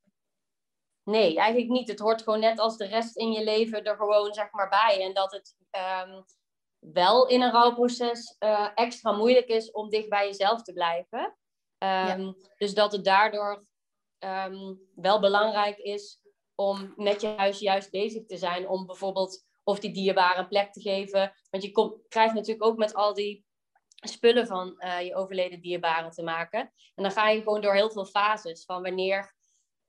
nee, 1.03 1.37
eigenlijk 1.37 1.71
niet. 1.71 1.87
Het 1.87 1.99
hoort 1.99 2.23
gewoon 2.23 2.39
net 2.39 2.59
als 2.59 2.77
de 2.77 2.85
rest 2.85 3.17
in 3.17 3.31
je 3.31 3.43
leven 3.43 3.83
er 3.83 3.95
gewoon 3.95 4.33
zeg 4.33 4.51
maar 4.51 4.69
bij. 4.69 5.01
En 5.01 5.13
dat 5.13 5.31
het 5.31 5.55
um, 6.07 6.25
wel 6.79 7.27
in 7.27 7.41
een 7.41 7.51
rouwproces 7.51 8.35
uh, 8.39 8.69
extra 8.75 9.11
moeilijk 9.11 9.47
is 9.47 9.71
om 9.71 9.89
dicht 9.89 10.09
bij 10.09 10.25
jezelf 10.25 10.61
te 10.61 10.73
blijven. 10.73 11.37
Um, 11.77 12.35
Dus 12.57 12.73
dat 12.73 12.91
het 12.91 13.05
daardoor 13.05 13.65
um, 14.19 14.79
wel 14.95 15.19
belangrijk 15.19 15.77
is 15.77 16.19
om 16.55 16.93
met 16.95 17.21
je 17.21 17.27
huis 17.27 17.59
juist 17.59 17.91
bezig 17.91 18.25
te 18.25 18.37
zijn. 18.37 18.69
Om 18.69 18.85
bijvoorbeeld 18.85 19.45
of 19.63 19.79
die 19.79 19.93
dierbare 19.93 20.39
een 20.39 20.47
plek 20.47 20.73
te 20.73 20.81
geven. 20.81 21.33
Want 21.49 21.63
je 21.63 21.71
komt, 21.71 22.07
krijgt 22.07 22.33
natuurlijk 22.33 22.65
ook 22.65 22.77
met 22.77 22.93
al 22.93 23.13
die 23.13 23.45
spullen 23.95 24.47
van 24.47 24.75
uh, 24.77 25.01
je 25.01 25.15
overleden 25.15 25.61
dierbaren 25.61 26.11
te 26.11 26.23
maken. 26.23 26.59
En 26.95 27.03
dan 27.03 27.11
ga 27.11 27.29
je 27.29 27.41
gewoon 27.41 27.61
door 27.61 27.73
heel 27.73 27.91
veel 27.91 28.05
fases. 28.05 28.65
Van 28.65 28.81
wanneer 28.81 29.35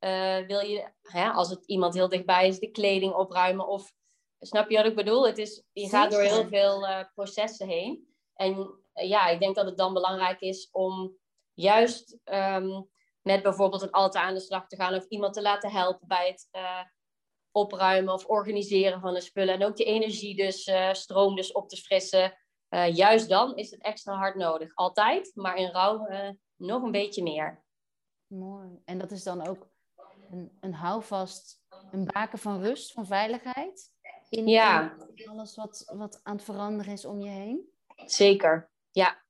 uh, 0.04 0.46
wil 0.46 0.60
je, 0.60 0.92
hè, 1.02 1.30
als 1.30 1.50
het 1.50 1.64
iemand 1.66 1.94
heel 1.94 2.08
dichtbij 2.08 2.48
is, 2.48 2.58
de 2.58 2.70
kleding 2.70 3.14
opruimen. 3.14 3.66
Of 3.66 3.92
Snap 4.44 4.70
je 4.70 4.76
wat 4.76 4.86
ik 4.86 4.94
bedoel? 4.94 5.26
Het 5.26 5.38
is, 5.38 5.64
je 5.72 5.88
gaat 5.88 6.10
door 6.10 6.20
heel 6.20 6.46
veel 6.46 6.82
uh, 6.82 7.04
processen 7.14 7.68
heen. 7.68 8.14
En 8.34 8.56
uh, 8.94 9.08
ja, 9.08 9.28
ik 9.28 9.40
denk 9.40 9.54
dat 9.54 9.66
het 9.66 9.76
dan 9.76 9.92
belangrijk 9.92 10.40
is 10.40 10.68
om 10.70 11.16
juist 11.52 12.18
um, 12.24 12.88
met 13.20 13.42
bijvoorbeeld 13.42 13.82
een 13.82 13.90
altaar 13.90 14.22
aan 14.22 14.34
de 14.34 14.40
slag 14.40 14.66
te 14.66 14.76
gaan 14.76 14.94
of 14.94 15.04
iemand 15.04 15.34
te 15.34 15.42
laten 15.42 15.70
helpen 15.70 16.08
bij 16.08 16.26
het 16.26 16.48
opruimen 17.50 18.14
of 18.14 18.26
organiseren 18.26 19.00
van 19.00 19.14
de 19.14 19.20
spullen. 19.20 19.54
En 19.54 19.64
ook 19.64 19.76
die 19.76 19.86
energie 19.86 20.36
dus, 20.36 20.70
stroom 20.92 21.36
dus 21.36 21.52
op 21.52 21.68
te 21.68 21.76
frissen. 21.76 22.38
juist 22.92 23.28
dan 23.28 23.56
is 23.56 23.70
het 23.70 23.82
extra 23.82 24.14
hard 24.14 24.34
nodig. 24.34 24.74
Altijd, 24.74 25.30
maar 25.34 25.56
in 25.56 25.70
rouw 25.70 26.06
nog 26.56 26.82
een 26.82 26.90
beetje 26.90 27.22
meer. 27.22 27.64
Mooi. 28.26 28.80
En 28.84 28.98
dat 28.98 29.10
is 29.10 29.22
dan 29.22 29.46
ook 29.46 29.71
een, 30.32 30.56
een 30.60 30.74
houvast, 30.74 31.62
een 31.90 32.04
baken 32.04 32.38
van 32.38 32.60
rust, 32.60 32.92
van 32.92 33.06
veiligheid? 33.06 33.92
in, 34.32 34.46
ja. 34.46 34.96
alles 35.24 35.56
wat, 35.56 35.90
wat 35.94 36.20
aan 36.22 36.36
het 36.36 36.44
veranderen 36.44 36.92
is 36.92 37.04
om 37.04 37.20
je 37.20 37.30
heen? 37.30 37.68
Zeker, 38.06 38.70
ja. 38.90 39.22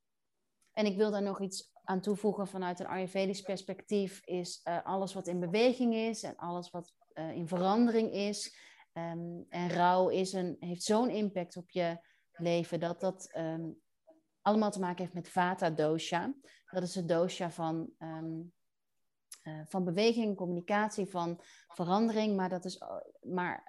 En 0.73 0.87
ik 0.87 0.97
wil 0.97 1.11
daar 1.11 1.23
nog 1.23 1.41
iets 1.41 1.71
aan 1.85 2.01
toevoegen 2.01 2.49
vanuit 2.49 2.81
een 2.81 2.87
Ayurvedisch 2.87 3.43
perspectief, 3.43 4.27
is 4.27 4.61
uh, 4.65 4.85
alles 4.85 5.15
wat 5.15 5.27
in 5.27 5.41
beweging 5.41 5.95
is 5.95 6.23
en 6.23 6.37
alles 6.37 6.71
wat 6.71 6.95
uh, 7.15 7.31
in 7.31 7.49
verandering 7.49 8.13
is. 8.13 8.57
Um, 8.93 9.47
en 9.49 9.71
rouw 9.71 10.09
is 10.09 10.33
een, 10.33 10.57
heeft 10.61 10.83
zo'n 10.83 11.11
impact 11.11 11.57
op 11.57 11.71
je 11.71 11.99
leven 12.33 12.81
dat 12.81 13.01
dat 13.01 13.33
um, 13.37 13.81
allemaal 14.43 14.71
te 14.71 14.81
maken 14.81 15.03
heeft 15.03 15.15
met 15.15 15.29
Vata 15.29 15.71
dosha. 15.71 16.35
Dat 16.71 16.83
is 16.83 16.95
het 16.95 17.09
dosha 17.09 17.51
van, 17.51 17.91
um, 17.99 18.53
uh, 19.43 19.61
van 19.65 19.85
beweging, 19.85 20.37
communicatie, 20.37 21.07
van 21.07 21.41
verandering. 21.69 22.37
Maar, 22.37 22.49
dat 22.49 22.65
is, 22.65 22.83
maar 23.21 23.65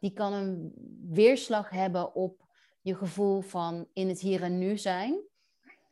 die 0.00 0.12
kan 0.12 0.32
een 0.32 0.72
weerslag 1.08 1.70
hebben 1.70 2.14
op 2.14 2.46
je 2.80 2.94
gevoel 2.94 3.40
van 3.40 3.88
in 3.92 4.08
het 4.08 4.20
hier 4.20 4.42
en 4.42 4.58
nu 4.58 4.78
zijn. 4.78 5.20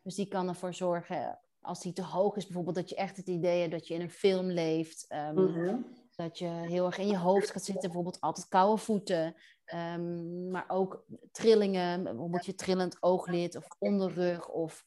Dus 0.02 0.14
die 0.14 0.28
kan 0.28 0.48
ervoor 0.48 0.74
zorgen, 0.74 1.40
als 1.60 1.80
die 1.80 1.92
te 1.92 2.02
hoog 2.02 2.36
is 2.36 2.44
bijvoorbeeld, 2.44 2.76
dat 2.76 2.88
je 2.88 2.94
echt 2.96 3.16
het 3.16 3.28
idee 3.28 3.60
hebt 3.60 3.72
dat 3.72 3.86
je 3.86 3.94
in 3.94 4.00
een 4.00 4.10
film 4.10 4.50
leeft. 4.50 5.04
Ehm, 5.08 5.34
mhm. 5.34 5.76
Dat 6.16 6.38
je 6.38 6.48
heel 6.48 6.86
erg 6.86 6.98
in 6.98 7.06
je 7.06 7.18
hoofd 7.18 7.50
gaat 7.50 7.64
zitten, 7.64 7.82
bijvoorbeeld 7.82 8.20
altijd 8.20 8.48
koude 8.48 8.82
voeten. 8.82 9.34
Um, 9.74 10.50
maar 10.50 10.64
ook 10.68 11.04
trillingen, 11.32 12.02
bijvoorbeeld 12.02 12.46
je 12.46 12.54
trillend 12.54 12.96
ooglid 13.02 13.56
of 13.56 13.66
onderrug 13.78 14.48
of 14.48 14.84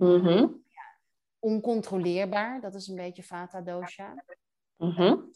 um, 0.00 0.62
ja, 0.68 0.71
oncontroleerbaar. 1.42 2.60
Dat 2.60 2.74
is 2.74 2.88
een 2.88 2.96
beetje 2.96 3.22
vata 3.22 3.60
dosha. 3.60 4.24
Mm 4.76 5.30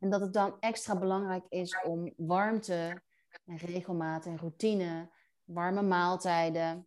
en 0.00 0.10
dat 0.10 0.20
het 0.20 0.32
dan 0.32 0.56
extra 0.60 0.98
belangrijk 0.98 1.44
is 1.48 1.82
om 1.82 2.12
warmte 2.16 3.02
en 3.44 3.56
regelmaat 3.56 4.26
en 4.26 4.38
routine, 4.38 5.10
warme 5.44 5.82
maaltijden, 5.82 6.86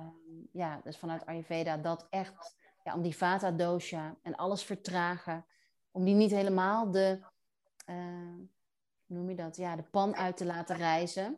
um, 0.00 0.48
ja, 0.52 0.80
dus 0.84 0.98
vanuit 0.98 1.26
Ayurveda, 1.26 1.76
dat 1.76 2.06
echt, 2.10 2.56
ja, 2.84 2.94
om 2.94 3.02
die 3.02 3.16
vata 3.16 3.50
dosha 3.50 4.16
en 4.22 4.34
alles 4.34 4.64
vertragen, 4.64 5.46
om 5.90 6.04
die 6.04 6.14
niet 6.14 6.30
helemaal 6.30 6.90
de, 6.90 7.20
uh, 7.86 7.96
hoe 9.06 9.16
noem 9.16 9.28
je 9.28 9.36
dat, 9.36 9.56
ja, 9.56 9.76
de 9.76 9.82
pan 9.82 10.16
uit 10.16 10.36
te 10.36 10.44
laten 10.44 10.76
reizen. 10.76 11.36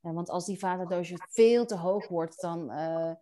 Ja, 0.00 0.12
want 0.12 0.30
als 0.30 0.46
die 0.46 0.58
vata 0.58 0.84
dosha 0.84 1.26
veel 1.28 1.66
te 1.66 1.76
hoog 1.76 2.08
wordt, 2.08 2.40
dan, 2.40 2.70
uh, 2.70 3.12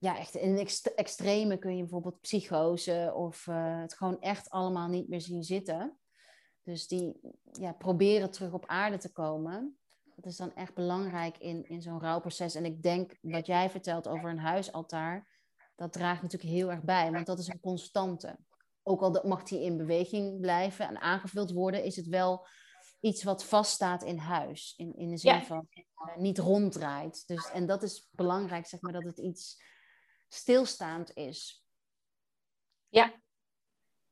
ja, 0.00 0.18
echt 0.18 0.34
in 0.34 0.58
ext 0.58 0.86
extreme 0.86 1.58
kun 1.58 1.76
je 1.76 1.82
bijvoorbeeld 1.82 2.20
psychose 2.20 3.12
of 3.14 3.46
uh, 3.46 3.80
het 3.80 3.94
gewoon 3.94 4.20
echt 4.20 4.50
allemaal 4.50 4.88
niet 4.88 5.08
meer 5.08 5.20
zien 5.20 5.42
zitten. 5.42 5.98
Dus 6.62 6.86
die 6.86 7.20
ja, 7.52 7.72
proberen 7.72 8.30
terug 8.30 8.52
op 8.52 8.66
aarde 8.66 8.98
te 8.98 9.12
komen. 9.12 9.78
Dat 10.16 10.26
is 10.32 10.36
dan 10.36 10.54
echt 10.54 10.74
belangrijk 10.74 11.38
in, 11.38 11.68
in 11.68 11.82
zo'n 11.82 12.00
rouwproces. 12.00 12.54
En 12.54 12.64
ik 12.64 12.82
denk 12.82 13.16
wat 13.20 13.46
jij 13.46 13.70
vertelt 13.70 14.08
over 14.08 14.30
een 14.30 14.38
huisaltaar, 14.38 15.28
dat 15.76 15.92
draagt 15.92 16.22
natuurlijk 16.22 16.52
heel 16.52 16.70
erg 16.70 16.82
bij, 16.82 17.12
want 17.12 17.26
dat 17.26 17.38
is 17.38 17.48
een 17.48 17.60
constante. 17.60 18.38
Ook 18.82 19.00
al 19.00 19.22
mag 19.24 19.42
die 19.42 19.62
in 19.62 19.76
beweging 19.76 20.40
blijven 20.40 20.88
en 20.88 21.00
aangevuld 21.00 21.50
worden, 21.50 21.84
is 21.84 21.96
het 21.96 22.06
wel 22.06 22.46
iets 23.00 23.22
wat 23.22 23.44
vaststaat 23.44 24.02
in 24.02 24.18
huis. 24.18 24.74
In, 24.76 24.96
in 24.96 25.10
de 25.10 25.16
zin 25.16 25.42
van 25.42 25.68
uh, 25.74 26.16
niet 26.16 26.38
ronddraait. 26.38 27.26
Dus, 27.26 27.50
en 27.50 27.66
dat 27.66 27.82
is 27.82 28.08
belangrijk, 28.10 28.66
zeg 28.66 28.80
maar, 28.80 28.92
dat 28.92 29.04
het 29.04 29.18
iets 29.18 29.68
stilstaand 30.32 31.14
is. 31.14 31.64
Ja. 32.88 33.12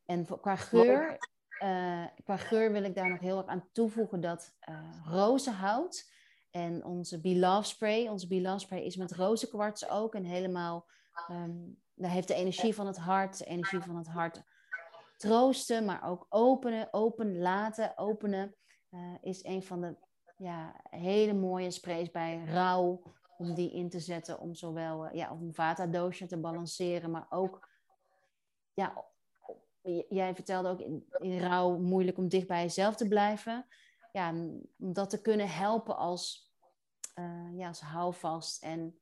En 0.04 0.26
qua 0.40 0.56
geur, 0.56 1.18
uh, 1.62 2.06
qua 2.24 2.36
geur 2.36 2.72
wil 2.72 2.82
ik 2.82 2.94
daar 2.94 3.08
nog 3.08 3.20
heel 3.20 3.38
erg 3.38 3.46
aan 3.46 3.68
toevoegen 3.72 4.20
dat 4.20 4.56
uh, 4.68 5.06
rozenhout 5.06 6.10
en 6.50 6.84
onze 6.84 7.20
Beloved 7.20 7.66
Spray, 7.66 8.08
onze 8.08 8.26
Beloved 8.26 8.60
Spray 8.60 8.80
is 8.80 8.96
met 8.96 9.12
rozenkwarts 9.12 9.88
ook 9.88 10.14
en 10.14 10.24
helemaal, 10.24 10.86
um, 11.30 11.82
daar 11.94 12.10
heeft 12.10 12.28
de 12.28 12.34
energie 12.34 12.74
van 12.74 12.86
het 12.86 12.98
hart, 12.98 13.38
de 13.38 13.44
energie 13.44 13.80
van 13.80 13.96
het 13.96 14.08
hart 14.08 14.42
troosten, 15.16 15.84
maar 15.84 16.08
ook 16.08 16.26
openen, 16.28 16.88
open 16.90 17.38
laten, 17.38 17.98
openen, 17.98 18.54
uh, 18.90 19.14
is 19.20 19.44
een 19.44 19.62
van 19.62 19.80
de 19.80 19.96
ja, 20.36 20.80
hele 20.90 21.34
mooie 21.34 21.70
sprays 21.70 22.10
bij 22.10 22.44
rouw, 22.44 23.02
om 23.38 23.54
die 23.54 23.72
in 23.72 23.90
te 23.90 24.00
zetten 24.00 24.38
om 24.40 24.54
zowel 24.54 25.06
uh, 25.06 25.14
ja, 25.14 25.32
om 25.32 25.54
vata-doosje 25.54 26.26
te 26.26 26.36
balanceren, 26.40 27.10
maar 27.10 27.26
ook, 27.30 27.68
ja, 28.74 29.04
jij 30.08 30.34
vertelde 30.34 30.68
ook 30.68 30.80
in, 30.80 31.06
in 31.18 31.38
rouw 31.38 31.78
moeilijk 31.78 32.18
om 32.18 32.28
dicht 32.28 32.46
bij 32.46 32.62
jezelf 32.62 32.96
te 32.96 33.08
blijven. 33.08 33.66
Ja, 34.12 34.30
om 34.78 34.92
dat 34.92 35.10
te 35.10 35.20
kunnen 35.20 35.48
helpen 35.48 35.96
als, 35.96 36.52
uh, 37.14 37.58
ja, 37.58 37.68
als 37.68 37.80
houvast 37.80 38.62
en 38.62 38.98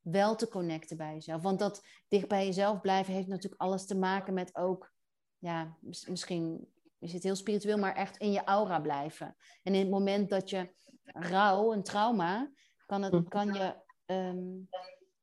wel 0.00 0.36
te 0.36 0.48
connecten 0.48 0.96
bij 0.96 1.12
jezelf. 1.12 1.42
Want 1.42 1.58
dat 1.58 1.84
dicht 2.08 2.28
bij 2.28 2.46
jezelf 2.46 2.80
blijven 2.80 3.14
heeft 3.14 3.28
natuurlijk 3.28 3.62
alles 3.62 3.86
te 3.86 3.96
maken 3.96 4.34
met 4.34 4.56
ook, 4.56 4.92
ja, 5.38 5.76
misschien 5.80 6.72
is 6.98 7.12
het 7.12 7.22
heel 7.22 7.36
spiritueel, 7.36 7.78
maar 7.78 7.94
echt 7.94 8.16
in 8.16 8.32
je 8.32 8.44
aura 8.44 8.80
blijven. 8.80 9.36
En 9.62 9.74
in 9.74 9.80
het 9.80 9.90
moment 9.90 10.30
dat 10.30 10.50
je 10.50 10.74
rouw, 11.04 11.72
een 11.72 11.82
trauma, 11.82 12.50
kan, 12.92 13.02
het, 13.02 13.28
kan 13.28 13.52
je, 13.52 13.74
um, 14.06 14.68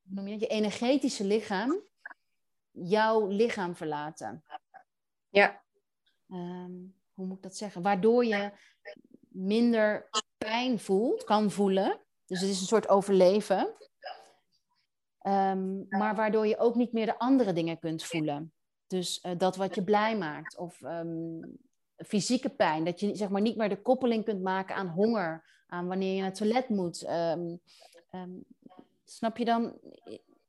noem 0.04 0.28
je, 0.28 0.40
je 0.40 0.48
energetische 0.48 1.24
lichaam 1.24 1.82
jouw 2.72 3.28
lichaam 3.28 3.76
verlaten. 3.76 4.44
Ja. 5.30 5.64
Um, 6.30 6.96
hoe 7.14 7.26
moet 7.26 7.38
ik 7.38 7.44
dat 7.44 7.56
zeggen? 7.56 7.82
Waardoor 7.82 8.26
je 8.26 8.52
minder 9.28 10.10
pijn 10.38 10.80
voelt, 10.80 11.24
kan 11.24 11.52
voelen. 11.52 12.00
Dus 12.26 12.42
het 12.42 12.50
is 12.50 12.60
een 12.60 12.68
soort 12.68 12.90
overleven. 12.90 13.76
Um, 15.22 15.86
maar 15.90 16.16
waardoor 16.16 16.48
je 16.48 16.58
ook 16.58 16.76
niet 16.76 16.94
meer 16.94 17.06
de 17.06 17.20
andere 17.20 17.54
dingen 17.54 17.80
kunt 17.80 18.04
voelen. 18.04 18.54
Dus 18.88 19.24
uh, 19.24 19.32
dat 19.38 19.56
wat 19.56 19.76
je 19.76 19.84
blij 19.84 20.18
maakt. 20.18 20.58
Of 20.58 20.82
um, 20.82 21.58
fysieke 22.06 22.50
pijn. 22.50 22.84
Dat 22.84 23.00
je 23.00 23.16
zeg 23.16 23.30
maar, 23.30 23.42
niet 23.42 23.56
meer 23.56 23.70
de 23.70 23.82
koppeling 23.82 24.26
kunt 24.26 24.42
maken 24.42 24.76
aan 24.76 24.88
honger. 24.88 25.58
Aan 25.68 25.88
wanneer 25.88 26.14
je 26.14 26.20
naar 26.20 26.30
het 26.30 26.38
toilet 26.38 26.70
moet. 26.70 26.98
snap 29.06 29.38
je 29.38 29.46
dan? 29.46 29.80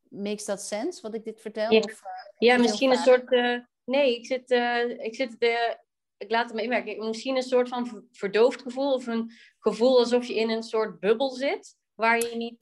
Makes 0.09 0.45
that 0.45 0.63
sense 0.63 1.03
wat 1.03 1.15
ik 1.15 1.25
dit 1.25 1.41
vertel? 1.41 1.73
Ja, 1.73 1.79
of, 1.79 1.91
uh, 1.91 1.99
ja 2.39 2.57
misschien 2.57 2.91
een 2.91 2.97
soort... 2.97 3.33
Uh 3.33 3.59
Nee, 3.91 4.17
ik 4.17 4.27
zit, 4.27 4.51
uh, 4.51 4.89
ik 4.89 5.15
zit 5.15 5.41
de, 5.41 5.79
ik 6.17 6.31
laat 6.31 6.45
het 6.45 6.55
me 6.55 6.63
inwerken. 6.63 7.07
Misschien 7.07 7.37
een 7.37 7.43
soort 7.43 7.69
van 7.69 8.07
verdoofd 8.13 8.63
gevoel 8.63 8.95
of 8.95 9.07
een 9.07 9.33
gevoel 9.59 9.99
alsof 9.99 10.27
je 10.27 10.35
in 10.35 10.51
een 10.51 10.63
soort 10.63 11.01
bubbel 11.01 11.31
zit 11.31 11.77
waar 11.95 12.19
je 12.19 12.37
niet, 12.37 12.59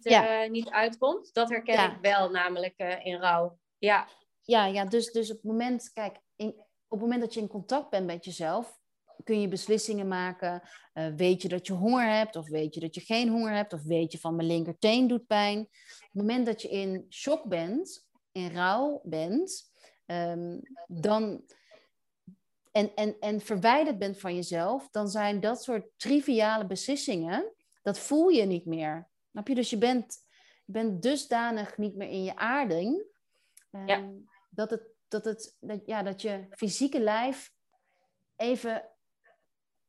niet 0.51 0.70
uitkomt. 0.70 1.34
Dat 1.34 1.49
herken 1.49 1.91
ik 1.91 1.99
wel 2.01 2.30
namelijk 2.30 3.01
in 3.03 3.20
rouw. 3.20 3.59
Ja, 3.78 4.09
ja, 4.43 4.66
ja 4.66 4.84
dus, 4.84 5.12
dus 5.12 5.30
op 5.30 5.36
het 5.36 5.45
moment, 5.45 5.93
kijk, 5.93 6.16
in, 6.36 6.55
het 6.91 7.01
moment 7.01 7.20
dat 7.20 7.34
je 7.34 7.41
in 7.41 7.49
contact 7.49 7.91
bent 7.91 8.07
met 8.07 8.24
jezelf, 8.24 8.78
kun 9.24 9.41
je 9.41 9.49
beslissingen 9.49 10.09
maken. 10.09 10.62
weet 11.16 11.43
je 11.43 11.49
dat 11.49 11.66
je 11.66 11.72
honger 11.72 12.09
hebt, 12.09 12.36
of 12.36 12.49
weet 12.49 12.74
je 12.74 12.80
dat 12.80 12.95
je 12.95 13.01
geen 13.01 13.28
honger 13.28 13.53
hebt, 13.53 13.72
of 13.72 13.82
weet 13.82 14.12
je 14.12 14.18
van 14.18 14.36
mijn 14.36 14.49
linkerteen 14.49 15.07
doet 15.07 15.26
pijn. 15.26 15.59
Op 15.61 15.68
het 16.01 16.12
moment 16.12 16.47
dat 16.47 16.62
je 16.62 16.68
in 16.68 17.07
shock 17.09 17.45
bent, 17.45 18.09
in 18.32 18.51
rouw 18.51 19.01
bent, 19.05 19.72
um, 20.07 20.61
dan, 20.86 21.45
en, 22.72 22.95
en, 22.95 23.16
en 23.20 23.41
verwijderd 23.41 23.99
bent 23.99 24.20
van 24.20 24.34
jezelf, 24.34 24.89
dan 24.91 25.09
zijn 25.09 25.41
dat 25.41 25.62
soort 25.62 25.86
triviale 25.97 26.66
beslissingen, 26.66 27.53
dat 27.82 27.99
voel 27.99 28.28
je 28.28 28.45
niet 28.45 28.66
meer. 28.66 29.09
Snap 29.30 29.49
je? 29.49 29.55
Dus 29.55 29.70
je 29.70 29.78
bent, 29.78 30.16
je 30.64 30.72
bent 30.72 31.03
dusdanig 31.03 31.78
niet 31.78 31.97
meer 31.97 32.09
in 32.09 32.24
je 32.24 32.36
aarding, 32.36 33.05
um, 33.72 33.86
ja. 33.86 34.11
dat, 34.51 34.70
het, 34.70 34.82
dat, 35.09 35.25
het, 35.25 35.57
dat, 35.61 35.81
ja, 35.87 36.03
dat 36.03 36.23
je 36.23 36.47
fysieke 36.51 37.01
lijf 37.01 37.53
even 38.37 38.89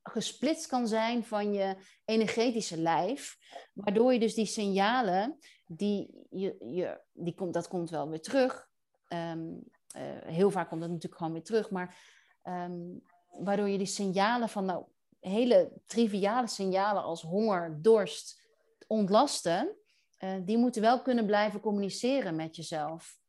gesplitst 0.04 0.68
kan 0.68 0.88
zijn 0.88 1.26
van 1.26 1.54
je 1.54 1.76
energetische 2.06 2.78
lijf. 2.78 3.38
Waardoor 3.74 4.14
je 4.14 4.20
dus 4.20 4.34
die 4.34 4.46
signalen, 4.46 5.38
die, 5.66 6.28
je, 6.30 6.56
je, 6.60 7.02
die 7.14 7.34
komt, 7.34 7.54
dat 7.54 7.68
komt 7.68 7.90
wel 7.90 8.10
weer 8.10 8.22
terug. 8.22 8.70
Um, 9.08 9.64
uh, 9.96 10.02
heel 10.26 10.52
vaak 10.52 10.70
komt 10.70 10.82
dat 10.82 10.90
natuurlijk 10.90 11.18
gewoon 11.18 11.34
weer 11.34 11.44
terug, 11.44 11.70
maar 11.70 11.98
um, 12.44 13.02
waardoor 13.40 13.70
je 13.70 13.78
die 13.78 13.88
signalen 13.88 14.50
van 14.50 14.66
nou, 14.66 14.86
hele 15.20 15.72
triviale 15.86 16.48
signalen 16.48 17.04
als 17.04 17.22
honger, 17.22 17.82
dorst, 17.82 18.42
ontlasten, 18.88 19.76
uh, 20.20 20.36
die 20.42 20.58
moeten 20.58 20.82
wel 20.82 21.02
kunnen 21.02 21.26
blijven 21.26 21.60
communiceren 21.60 22.36
met 22.36 22.56
jezelf. 22.56 23.20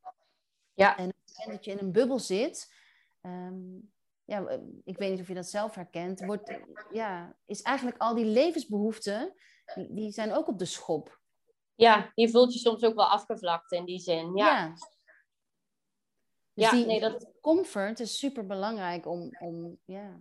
Ja. 0.74 0.96
En 0.96 1.12
moment 1.36 1.56
dat 1.56 1.64
je 1.64 1.70
in 1.70 1.86
een 1.86 1.92
bubbel 1.92 2.18
zit, 2.18 2.74
um, 3.22 3.92
ja, 4.24 4.48
ik 4.84 4.98
weet 4.98 5.10
niet 5.10 5.20
of 5.20 5.28
je 5.28 5.34
dat 5.34 5.48
zelf 5.48 5.74
herkent, 5.74 6.24
wordt, 6.24 6.60
ja, 6.92 7.36
is 7.46 7.62
eigenlijk 7.62 7.98
al 7.98 8.14
die 8.14 8.24
levensbehoeften, 8.24 9.34
die, 9.74 9.94
die 9.94 10.12
zijn 10.12 10.32
ook 10.32 10.48
op 10.48 10.58
de 10.58 10.64
schop. 10.64 11.20
Ja, 11.74 12.12
je 12.14 12.30
voelt 12.30 12.52
je 12.52 12.58
soms 12.58 12.82
ook 12.84 12.94
wel 12.94 13.08
afgevlakt 13.08 13.72
in 13.72 13.84
die 13.84 13.98
zin. 13.98 14.36
Ja. 14.36 14.56
ja. 14.56 14.68
Dus 16.54 16.64
ja, 16.64 16.70
die, 16.70 16.86
nee, 16.86 17.00
dat... 17.00 17.30
comfort 17.40 18.00
is 18.00 18.18
super 18.18 18.46
belangrijk 18.46 19.06
om, 19.06 19.36
om 19.38 19.78
ja, 19.84 20.20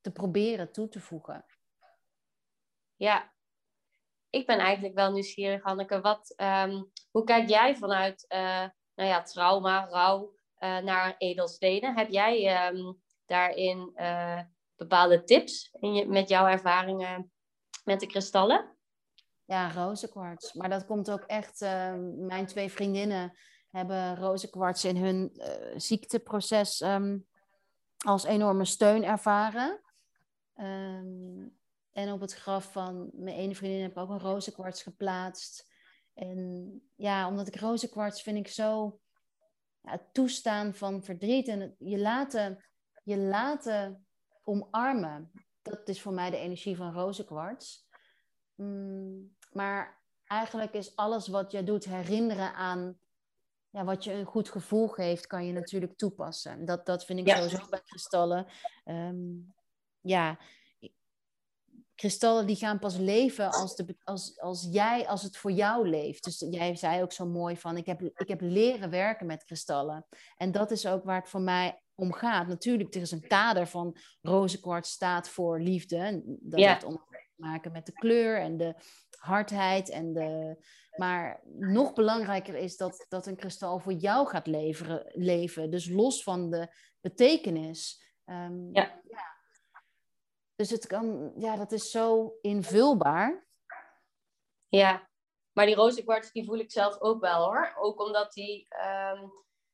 te 0.00 0.12
proberen 0.12 0.72
toe 0.72 0.88
te 0.88 1.00
voegen. 1.00 1.44
Ja, 2.96 3.32
ik 4.30 4.46
ben 4.46 4.58
eigenlijk 4.58 4.94
wel 4.94 5.12
nieuwsgierig, 5.12 5.62
Hanneke. 5.62 6.00
Wat, 6.00 6.34
um, 6.36 6.90
hoe 7.10 7.24
kijk 7.24 7.48
jij 7.48 7.76
vanuit 7.76 8.24
uh, 8.28 8.68
nou 8.94 9.08
ja, 9.08 9.22
trauma, 9.22 9.88
rouw 9.88 10.34
uh, 10.58 10.78
naar 10.78 11.14
edelstenen? 11.18 11.96
Heb 11.96 12.08
jij 12.08 12.68
um, 12.72 13.02
daarin 13.26 13.92
uh, 13.96 14.40
bepaalde 14.76 15.24
tips 15.24 15.70
in 15.80 15.94
je, 15.94 16.06
met 16.06 16.28
jouw 16.28 16.46
ervaringen 16.46 17.32
met 17.84 18.00
de 18.00 18.06
kristallen? 18.06 18.76
Ja, 19.44 19.72
rozenkwarts. 19.72 20.52
Maar 20.52 20.68
dat 20.68 20.86
komt 20.86 21.10
ook 21.10 21.24
echt, 21.26 21.62
ehm, 21.62 22.26
mijn 22.26 22.46
twee 22.46 22.70
vriendinnen 22.70 23.36
hebben 23.70 24.16
rozenkwarts 24.16 24.84
in 24.84 24.96
hun 24.96 25.32
uh, 25.34 25.46
ziekteproces 25.76 26.80
um, 26.80 27.26
als 27.98 28.24
enorme 28.24 28.64
steun 28.64 29.04
ervaren. 29.04 29.80
En 31.94 32.12
op 32.12 32.20
het 32.20 32.34
graf 32.34 32.72
van 32.72 33.10
mijn 33.12 33.36
ene 33.36 33.54
vriendin 33.54 33.82
heb 33.82 33.90
ik 33.90 33.98
ook 33.98 34.08
een 34.08 34.20
rozenkwarts 34.20 34.82
geplaatst. 34.82 35.72
En 36.14 36.80
ja, 36.94 37.28
omdat 37.28 37.46
ik 37.46 37.56
rozenkwarts 37.56 38.22
vind 38.22 38.36
ik 38.36 38.48
zo 38.48 39.00
ja, 39.80 39.90
het 39.90 40.14
toestaan 40.14 40.74
van 40.74 41.02
verdriet 41.02 41.48
en 41.48 41.60
het, 41.60 41.74
je, 41.78 41.98
laten, 41.98 42.64
je 43.02 43.18
laten 43.18 44.06
omarmen. 44.44 45.30
Dat 45.62 45.88
is 45.88 46.00
voor 46.00 46.12
mij 46.12 46.30
de 46.30 46.36
energie 46.36 46.76
van 46.76 46.92
rozenkwarts. 46.92 47.88
Mm, 48.54 49.36
maar 49.52 50.02
eigenlijk 50.26 50.72
is 50.72 50.96
alles 50.96 51.28
wat 51.28 51.52
je 51.52 51.64
doet 51.64 51.84
herinneren 51.84 52.54
aan 52.54 52.98
ja, 53.74 53.84
wat 53.84 54.04
je 54.04 54.12
een 54.12 54.24
goed 54.24 54.50
gevoel 54.50 54.88
geeft, 54.88 55.26
kan 55.26 55.46
je 55.46 55.52
natuurlijk 55.52 55.96
toepassen. 55.96 56.64
Dat, 56.64 56.86
dat 56.86 57.04
vind 57.04 57.18
ik 57.18 57.26
ja. 57.26 57.36
sowieso 57.36 57.68
bij 57.68 57.80
kristallen. 57.80 58.46
Um, 58.84 59.54
ja, 60.00 60.38
kristallen 61.94 62.46
die 62.46 62.56
gaan 62.56 62.78
pas 62.78 62.96
leven 62.96 63.50
als, 63.50 63.76
de, 63.76 63.96
als, 64.04 64.40
als 64.40 64.68
jij, 64.70 65.08
als 65.08 65.22
het 65.22 65.36
voor 65.36 65.52
jou 65.52 65.88
leeft. 65.88 66.24
Dus 66.24 66.44
jij 66.50 66.76
zei 66.76 67.02
ook 67.02 67.12
zo 67.12 67.26
mooi 67.26 67.56
van, 67.56 67.76
ik 67.76 67.86
heb, 67.86 68.02
ik 68.02 68.28
heb 68.28 68.40
leren 68.40 68.90
werken 68.90 69.26
met 69.26 69.44
kristallen. 69.44 70.06
En 70.36 70.52
dat 70.52 70.70
is 70.70 70.86
ook 70.86 71.04
waar 71.04 71.20
het 71.20 71.28
voor 71.28 71.40
mij 71.40 71.82
om 71.94 72.12
gaat. 72.12 72.46
Natuurlijk, 72.46 72.94
er 72.94 73.00
is 73.00 73.10
een 73.10 73.26
kader 73.28 73.66
van 73.66 73.96
rozenkwarts 74.20 74.90
staat 74.90 75.28
voor 75.28 75.60
liefde. 75.60 76.22
Dat 76.24 76.60
ja. 76.60 76.72
heeft 76.72 76.84
om 76.84 76.94
te 76.94 77.30
maken 77.36 77.72
met 77.72 77.86
de 77.86 77.92
kleur 77.92 78.40
en 78.40 78.56
de 78.56 78.74
hardheid 79.18 79.90
en 79.90 80.12
de, 80.12 80.56
Maar 80.96 81.40
nog 81.58 81.92
belangrijker 81.92 82.54
is 82.54 82.76
dat, 82.76 83.06
dat 83.08 83.26
een 83.26 83.36
kristal 83.36 83.78
voor 83.78 83.92
jou 83.92 84.28
gaat 84.28 84.46
leveren, 84.46 85.10
leven. 85.12 85.70
Dus 85.70 85.88
los 85.88 86.22
van 86.22 86.50
de 86.50 86.68
betekenis. 87.00 88.02
Ehm, 88.24 88.72
ja. 88.72 89.02
Dus 90.56 90.70
het 90.70 90.86
kan, 90.86 91.32
ja, 91.36 91.56
dat 91.56 91.72
is 91.72 91.90
zo 91.90 92.38
invulbaar. 92.40 93.46
Ja, 94.68 95.08
maar 95.52 95.66
die 95.66 95.74
rozenkwarts 95.74 96.32
die 96.32 96.44
voel 96.44 96.58
ik 96.58 96.70
zelf 96.70 97.00
ook 97.00 97.20
wel 97.20 97.44
hoor. 97.44 97.74
Ook 97.76 98.00
omdat 98.00 98.32
die, 98.32 98.66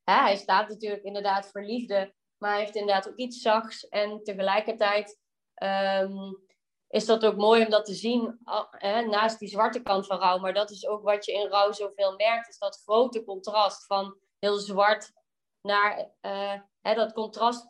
hè, 0.04 0.14
hij 0.14 0.36
staat 0.36 0.68
natuurlijk 0.68 1.02
inderdaad 1.02 1.50
voor 1.50 1.64
liefde, 1.64 2.14
maar 2.38 2.50
hij 2.50 2.60
heeft 2.60 2.74
inderdaad 2.74 3.08
ook 3.08 3.16
iets 3.16 3.40
zachts. 3.40 3.88
En 3.88 4.22
tegelijkertijd 4.22 5.18
ehm, 5.54 6.32
is 6.88 7.06
dat 7.06 7.24
ook 7.24 7.36
mooi 7.36 7.64
om 7.64 7.70
dat 7.70 7.84
te 7.84 7.94
zien 7.94 8.40
naast 9.10 9.38
die 9.38 9.48
zwarte 9.48 9.82
kant 9.82 10.06
van 10.06 10.18
rouw. 10.18 10.38
Maar 10.38 10.54
dat 10.54 10.70
is 10.70 10.86
ook 10.86 11.02
wat 11.02 11.24
je 11.24 11.32
in 11.32 11.48
rouw 11.48 11.72
zoveel 11.72 12.16
merkt, 12.16 12.48
is 12.48 12.58
dat 12.58 12.82
grote 12.84 13.24
contrast 13.24 13.86
van 13.86 14.18
heel 14.38 14.58
zwart 14.58 15.12
naar 15.60 16.10
uh, 16.22 16.60
hè, 16.80 16.94
dat 16.94 17.12
contrast. 17.12 17.68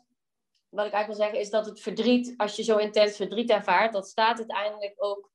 Wat 0.71 0.85
ik 0.85 0.91
eigenlijk 0.91 1.07
wil 1.07 1.15
zeggen 1.15 1.39
is 1.39 1.49
dat 1.49 1.65
het 1.65 1.81
verdriet, 1.81 2.33
als 2.37 2.55
je 2.55 2.63
zo 2.63 2.77
intens 2.77 3.15
verdriet 3.15 3.49
ervaart, 3.49 3.93
dat 3.93 4.07
staat 4.07 4.37
uiteindelijk 4.37 4.93
ook 4.97 5.31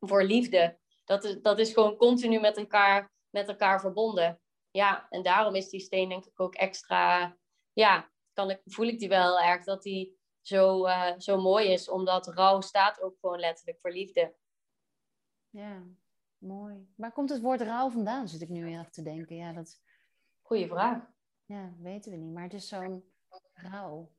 voor 0.00 0.22
liefde. 0.22 0.78
Dat 1.04 1.24
is, 1.24 1.40
dat 1.42 1.58
is 1.58 1.72
gewoon 1.72 1.96
continu 1.96 2.40
met 2.40 2.56
elkaar, 2.56 3.12
met 3.30 3.48
elkaar 3.48 3.80
verbonden. 3.80 4.40
Ja, 4.70 5.06
en 5.08 5.22
daarom 5.22 5.54
is 5.54 5.68
die 5.68 5.80
steen 5.80 6.08
denk 6.08 6.24
ik 6.24 6.40
ook 6.40 6.54
extra, 6.54 7.36
ja, 7.72 8.10
kan 8.32 8.50
ik, 8.50 8.60
voel 8.64 8.86
ik 8.86 8.98
die 8.98 9.08
wel 9.08 9.40
erg 9.40 9.64
dat 9.64 9.82
die 9.82 10.18
zo, 10.40 10.86
uh, 10.86 11.12
zo 11.18 11.40
mooi 11.40 11.68
is. 11.68 11.88
Omdat 11.88 12.26
rouw 12.26 12.60
staat 12.60 13.00
ook 13.00 13.16
gewoon 13.20 13.38
letterlijk 13.38 13.80
voor 13.80 13.92
liefde. 13.92 14.34
Ja, 15.50 15.82
mooi. 16.38 16.92
Waar 16.96 17.12
komt 17.12 17.30
het 17.30 17.40
woord 17.40 17.60
rouw 17.60 17.90
vandaan, 17.90 18.28
zit 18.28 18.42
ik 18.42 18.48
nu 18.48 18.64
weer 18.64 18.90
te 18.90 19.02
denken. 19.02 19.36
Ja, 19.36 19.52
dat... 19.52 19.80
Goeie 20.42 20.66
vraag. 20.66 21.10
Ja, 21.44 21.72
weten 21.78 22.10
we 22.10 22.16
niet. 22.16 22.32
Maar 22.32 22.42
het 22.42 22.54
is 22.54 22.68
zo'n 22.68 23.12
rouw. 23.52 24.16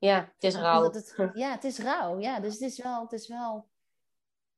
Ja, 0.00 0.32
het 0.34 0.44
is. 0.44 0.54
Het, 0.54 1.30
ja, 1.34 1.50
het 1.50 1.64
is 1.64 1.78
rouw. 1.78 2.18
Ja, 2.18 2.40
dus 2.40 2.52
het 2.52 2.62
is 2.62 2.82
wel... 2.82 3.02
Het 3.02 3.12
is 3.12 3.28
wel 3.28 3.68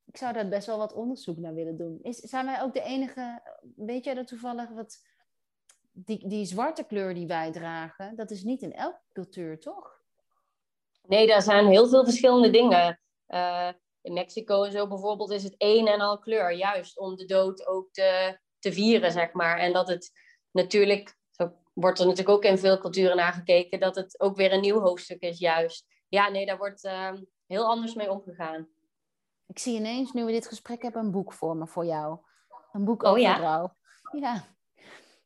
ik 0.05 0.17
zou 0.17 0.33
daar 0.33 0.47
best 0.47 0.67
wel 0.67 0.77
wat 0.77 0.93
onderzoek 0.93 1.37
naar 1.37 1.53
willen 1.53 1.77
doen. 1.77 1.99
Is, 2.01 2.17
zijn 2.17 2.45
wij 2.45 2.61
ook 2.61 2.73
de 2.73 2.81
enige, 2.81 3.41
weet 3.75 4.03
jij 4.03 4.13
dat 4.13 4.27
toevallig, 4.27 4.69
wat, 4.69 4.97
die, 5.91 6.27
die 6.27 6.45
zwarte 6.45 6.83
kleur 6.83 7.13
die 7.13 7.27
wij 7.27 7.51
dragen, 7.51 8.15
dat 8.15 8.31
is 8.31 8.43
niet 8.43 8.61
in 8.61 8.73
elke 8.73 9.01
cultuur, 9.13 9.59
toch? 9.59 10.01
Nee, 11.07 11.27
daar 11.27 11.41
zijn 11.41 11.67
heel 11.67 11.87
veel 11.87 12.03
verschillende 12.03 12.49
dingen. 12.49 12.99
Uh, 13.27 13.69
in 14.01 14.13
Mexico 14.13 14.63
en 14.63 14.71
zo 14.71 14.87
bijvoorbeeld 14.87 15.31
is 15.31 15.43
het 15.43 15.57
één 15.57 15.87
en 15.87 16.01
al 16.01 16.19
kleur, 16.19 16.51
juist 16.51 16.99
om 16.99 17.15
de 17.15 17.25
dood 17.25 17.67
ook 17.67 17.91
te, 17.91 18.39
te 18.59 18.73
vieren, 18.73 19.11
zeg 19.11 19.33
maar. 19.33 19.57
En 19.57 19.73
dat 19.73 19.87
het 19.87 20.11
natuurlijk, 20.51 21.17
wordt 21.73 21.99
er 21.99 22.05
natuurlijk 22.05 22.35
ook 22.37 22.43
in 22.43 22.57
veel 22.57 22.77
culturen 22.77 23.15
naar 23.15 23.33
gekeken, 23.33 23.79
dat 23.79 23.95
het 23.95 24.19
ook 24.19 24.35
weer 24.35 24.53
een 24.53 24.61
nieuw 24.61 24.79
hoofdstuk 24.79 25.21
is, 25.21 25.39
juist. 25.39 25.85
Ja, 26.07 26.29
nee, 26.29 26.45
daar 26.45 26.57
wordt 26.57 26.83
uh, 26.83 27.13
heel 27.45 27.65
anders 27.65 27.93
mee 27.93 28.11
omgegaan. 28.11 28.67
Ik 29.47 29.59
zie 29.59 29.75
ineens, 29.75 30.11
nu 30.11 30.25
we 30.25 30.31
dit 30.31 30.47
gesprek 30.47 30.81
hebben, 30.81 31.01
een 31.01 31.11
boek 31.11 31.33
voor 31.33 31.57
me, 31.57 31.67
voor 31.67 31.85
jou. 31.85 32.19
Een 32.71 32.85
boek 32.85 33.03
oh, 33.03 33.09
over 33.09 33.21
ja? 33.21 33.37
rouw. 33.37 33.75
Ja. 34.11 34.43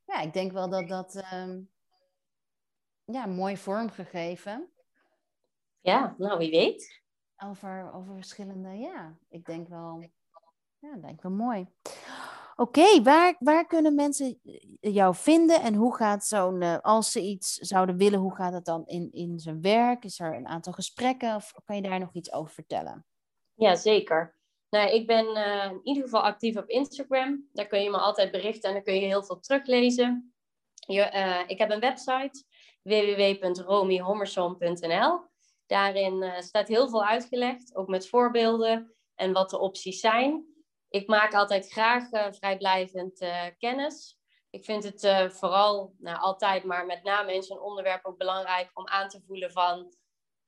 ja, 0.05 0.19
ik 0.19 0.33
denk 0.33 0.51
wel 0.51 0.69
dat 0.69 0.87
dat 0.87 1.23
um, 1.33 1.69
ja, 3.05 3.25
mooi 3.25 3.57
vormgegeven. 3.57 4.71
Ja, 5.81 6.15
nou 6.17 6.37
wie 6.37 6.51
weet. 6.51 7.01
Over, 7.37 7.93
over 7.93 8.13
verschillende, 8.13 8.69
ja. 8.69 9.17
Ik 9.29 9.45
denk 9.45 9.67
wel, 9.67 10.11
ja, 10.79 10.95
denk 10.95 11.21
wel 11.21 11.31
mooi. 11.31 11.67
Oké, 12.59 13.01
waar, 13.01 13.35
waar 13.39 13.67
kunnen 13.67 13.95
mensen 13.95 14.39
jou 14.79 15.15
vinden 15.15 15.61
en 15.61 15.73
hoe 15.73 15.95
gaat 15.95 16.25
zo'n, 16.25 16.61
uh, 16.61 16.77
als 16.81 17.11
ze 17.11 17.21
iets 17.21 17.53
zouden 17.53 17.97
willen, 17.97 18.19
hoe 18.19 18.35
gaat 18.35 18.53
het 18.53 18.65
dan 18.65 18.85
in, 18.85 19.11
in 19.11 19.39
zijn 19.39 19.61
werk? 19.61 20.03
Is 20.03 20.19
er 20.19 20.35
een 20.35 20.47
aantal 20.47 20.73
gesprekken 20.73 21.35
of 21.35 21.53
kan 21.63 21.75
je 21.75 21.81
daar 21.81 21.99
nog 21.99 22.13
iets 22.13 22.31
over 22.31 22.53
vertellen? 22.53 23.05
Ja, 23.53 23.75
zeker. 23.75 24.39
Nou, 24.69 24.89
ik 24.89 25.07
ben 25.07 25.25
uh, 25.25 25.71
in 25.71 25.79
ieder 25.83 26.03
geval 26.03 26.21
actief 26.21 26.57
op 26.57 26.69
Instagram. 26.69 27.49
Daar 27.53 27.67
kun 27.67 27.81
je 27.81 27.89
me 27.89 27.97
altijd 27.97 28.31
berichten 28.31 28.69
en 28.69 28.75
dan 28.75 28.83
kun 28.83 28.93
je 28.93 29.05
heel 29.05 29.23
veel 29.23 29.39
teruglezen. 29.39 30.33
Je, 30.73 31.43
ik 31.47 31.57
heb 31.57 31.69
een 31.69 31.79
website 31.79 32.43
www.romihommerson.nl. 32.81 35.19
Daarin 35.65 36.33
staat 36.39 36.67
heel 36.67 36.89
veel 36.89 37.05
uitgelegd, 37.05 37.75
ook 37.75 37.87
met 37.87 38.09
voorbeelden 38.09 38.95
en 39.15 39.33
wat 39.33 39.49
de 39.49 39.59
opties 39.59 39.99
zijn. 39.99 40.56
Ik 40.89 41.07
maak 41.07 41.33
altijd 41.33 41.71
graag 41.71 42.09
vrijblijvend 42.35 43.25
kennis. 43.57 44.17
Ik 44.49 44.65
vind 44.65 44.83
het 44.83 45.33
vooral, 45.33 45.93
nou 45.97 46.17
altijd, 46.17 46.63
maar 46.63 46.85
met 46.85 47.03
name 47.03 47.33
in 47.33 47.43
zo'n 47.43 47.61
onderwerp 47.61 48.05
ook 48.05 48.17
belangrijk 48.17 48.69
om 48.73 48.87
aan 48.87 49.09
te 49.09 49.21
voelen 49.21 49.51
van, 49.51 49.93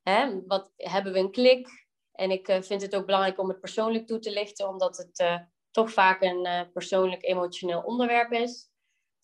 hè, 0.01 0.45
wat 0.45 0.71
hebben 0.75 1.13
we 1.13 1.19
een 1.19 1.31
klik? 1.31 1.87
En 2.11 2.31
ik 2.31 2.45
vind 2.45 2.81
het 2.81 2.95
ook 2.95 3.05
belangrijk 3.05 3.39
om 3.39 3.49
het 3.49 3.59
persoonlijk 3.59 4.07
toe 4.07 4.19
te 4.19 4.31
lichten, 4.31 4.67
omdat 4.67 4.97
het 4.97 5.47
toch 5.71 5.91
vaak 5.91 6.21
een 6.21 6.69
persoonlijk 6.73 7.23
emotioneel 7.23 7.81
onderwerp 7.81 8.31
is. 8.31 8.69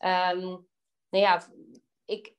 Um, 0.06 0.68
nou 1.10 1.24
ja, 1.24 1.48
ik, 2.06 2.36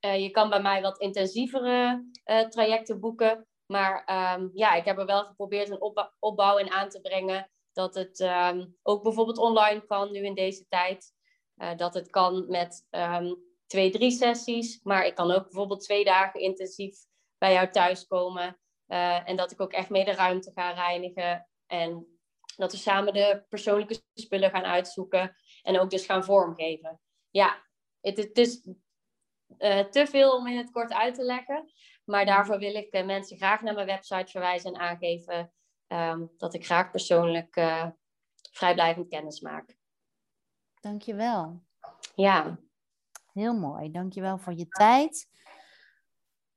je 0.00 0.30
kan 0.30 0.48
bij 0.48 0.62
mij 0.62 0.82
wat 0.82 1.00
intensievere 1.00 2.04
trajecten 2.48 3.00
boeken. 3.00 3.46
Maar 3.66 4.08
um, 4.38 4.50
ja, 4.54 4.74
ik 4.74 4.84
heb 4.84 4.98
er 4.98 5.06
wel 5.06 5.24
geprobeerd 5.24 5.70
een 5.70 6.12
opbouw 6.18 6.58
in 6.58 6.70
aan 6.70 6.88
te 6.88 7.00
brengen. 7.00 7.50
Dat 7.78 7.94
het 7.94 8.20
um, 8.20 8.76
ook 8.82 9.02
bijvoorbeeld 9.02 9.38
online 9.38 9.86
kan 9.86 10.12
nu 10.12 10.24
in 10.24 10.34
deze 10.34 10.66
tijd. 10.68 11.12
dat 11.76 11.94
het 11.94 12.10
kan 12.10 12.48
met 12.48 12.86
twee, 13.66 13.90
drie 13.90 14.10
sessies. 14.10 14.80
Maar 14.82 15.06
ik 15.06 15.14
kan 15.14 15.30
ook 15.30 15.42
bijvoorbeeld 15.42 15.80
twee 15.80 16.04
dagen 16.04 16.40
intensief 16.40 16.98
bij 17.38 17.52
jou 17.52 17.70
thuiskomen. 17.70 18.58
Uh, 18.86 19.28
en 19.28 19.36
dat 19.36 19.50
ik 19.50 19.60
ook 19.60 19.72
echt 19.72 19.90
mee 19.90 20.04
de 20.04 20.12
ruimte 20.12 20.52
ga 20.54 20.70
reinigen. 20.70 21.48
En 21.66 22.18
dat 22.56 22.72
we 22.72 22.78
samen 22.78 23.12
de 23.12 23.44
persoonlijke 23.48 24.02
spullen 24.14 24.50
gaan 24.50 24.64
uitzoeken. 24.64 25.36
En 25.62 25.78
ook 25.78 25.90
dus 25.90 26.04
gaan 26.04 26.24
vormgeven. 26.24 27.00
Ja, 27.30 27.64
het, 28.00 28.38
is 28.38 28.68
uh, 29.58 29.78
te 29.78 30.06
veel 30.06 30.36
om 30.36 30.46
in 30.46 30.56
het 30.56 30.70
kort 30.70 30.92
uit 30.92 31.14
te 31.14 31.22
leggen. 31.22 31.72
Maar 32.04 32.26
daarvoor 32.26 32.58
wil 32.58 32.74
ik 32.74 33.04
mensen 33.04 33.36
graag 33.36 33.62
naar 33.62 33.74
mijn 33.74 33.86
website 33.86 34.30
verwijzen 34.30 34.74
en 34.74 34.80
aangeven 34.80 35.52
um, 35.88 36.30
dat 36.36 36.54
ik 36.54 36.64
graag 36.64 36.90
persoonlijk 36.90 37.60
vrijblijvend 38.52 39.08
kennis 39.08 39.40
maak. 39.40 39.76
Dankjewel. 40.80 41.62
Ja. 42.14 42.58
Heel 43.32 43.54
mooi. 43.54 43.90
Dankjewel 43.90 44.38
voor 44.38 44.54
je 44.54 44.68
tijd. 44.68 45.28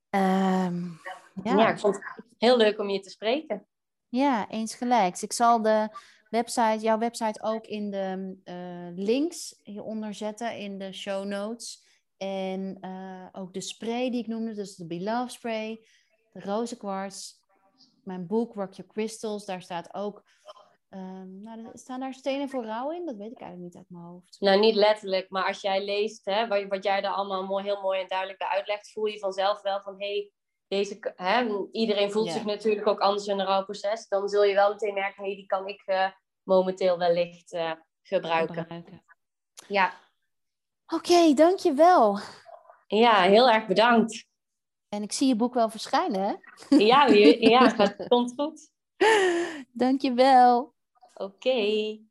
Um, 0.10 1.00
ja. 1.44 1.58
ja, 1.58 1.70
ik 1.70 1.80
vond 1.80 1.96
het 1.96 2.26
heel 2.38 2.58
leuk 2.58 2.80
om 2.80 2.90
je 2.90 3.00
te 3.00 3.10
spreken. 3.10 3.68
Ja, 4.10 4.50
eens 4.50 4.76
gelijk. 4.76 5.22
Ik 5.22 5.34
zal 5.34 5.62
de 5.62 5.90
website, 6.30 6.80
jouw 6.80 6.98
website 6.98 7.44
ook 7.44 7.66
in 7.66 7.92
de 7.92 8.38
uh, 8.46 9.06
links 9.06 9.60
hieronder 9.64 10.14
zetten 10.14 10.58
in 10.58 10.78
de 10.78 10.94
show 10.94 11.26
notes. 11.26 11.90
En 12.18 12.78
uh, 12.82 13.28
ook 13.32 13.54
de 13.54 13.62
spray 13.62 14.12
die 14.12 14.20
ik 14.20 14.28
noemde, 14.28 14.54
dus 14.54 14.76
de 14.76 14.86
Beloved 14.86 15.32
Spray, 15.32 15.86
de 16.32 16.40
rozenkwarts, 16.40 17.41
mijn 18.06 18.28
boek 18.28 18.54
Rock 18.54 18.74
Your 18.74 18.92
Crystals, 18.92 19.46
daar 19.46 19.62
staat 19.62 19.94
ook 19.94 20.24
Um, 20.94 21.42
nou, 21.42 21.70
staan 21.74 22.00
daar 22.00 22.14
stenen 22.14 22.50
voor 22.50 22.66
rouw 22.66 22.92
in? 22.92 23.06
Dat 23.06 23.16
weet 23.16 23.32
ik 23.32 23.40
eigenlijk 23.40 23.74
niet 23.74 23.76
uit 23.76 23.90
mijn 23.90 24.04
hoofd. 24.04 24.38
Nou, 24.40 24.60
niet 24.60 24.76
letterlijk, 24.76 25.30
maar 25.30 25.48
als 25.48 25.62
jij 25.62 25.86
leest 25.86 26.26
hè, 26.26 26.48
wat, 26.48 26.64
wat 26.68 26.84
jij 26.84 27.02
daar 27.02 27.14
allemaal 27.14 27.46
mooi, 27.46 27.64
heel 27.64 27.82
mooi 27.82 28.00
en 28.00 28.08
duidelijk 28.08 28.42
uitlegt, 28.42 28.92
voel 28.92 29.06
je 29.06 29.20
vanzelf 29.20 29.62
wel 29.62 29.82
van 29.82 29.96
hé, 29.98 30.08
hey, 30.08 30.32
deze, 30.68 31.14
hè, 31.16 31.68
iedereen 31.72 32.12
voelt 32.12 32.32
zich 32.32 32.46
natuurlijk 32.46 32.88
ook 32.88 33.00
anders 33.00 33.28
in 33.28 33.40
een 33.40 33.46
rouwproces. 33.46 34.08
Dan 34.08 34.28
zul 34.28 34.44
je 34.44 34.54
wel 34.54 34.70
meteen 34.70 34.94
merken, 34.94 35.24
hey, 35.24 35.36
die 35.36 35.46
kan 35.46 35.68
ik 35.68 35.84
uh, 35.86 36.08
momenteel 36.44 36.98
wellicht 36.98 37.54
uh, 37.54 37.72
gebruiken. 38.02 38.56
gebruiken. 38.56 39.04
Ja. 39.68 39.94
Oké, 40.86 40.96
okay, 40.96 41.34
dankjewel. 41.34 42.20
Ja, 42.88 43.22
heel 43.22 43.50
erg 43.50 43.66
bedankt. 43.66 44.31
En 44.94 45.04
ik 45.04 45.12
zie 45.12 45.28
je 45.28 45.36
boek 45.36 45.54
wel 45.54 45.70
verschijnen, 45.70 46.22
hè? 46.22 46.36
Ja, 46.78 47.08
ja, 47.56 47.76
het 47.76 48.08
komt 48.08 48.34
goed. 48.36 48.72
Dankjewel. 49.72 50.74
Oké. 51.14 51.24
Okay. 51.24 52.06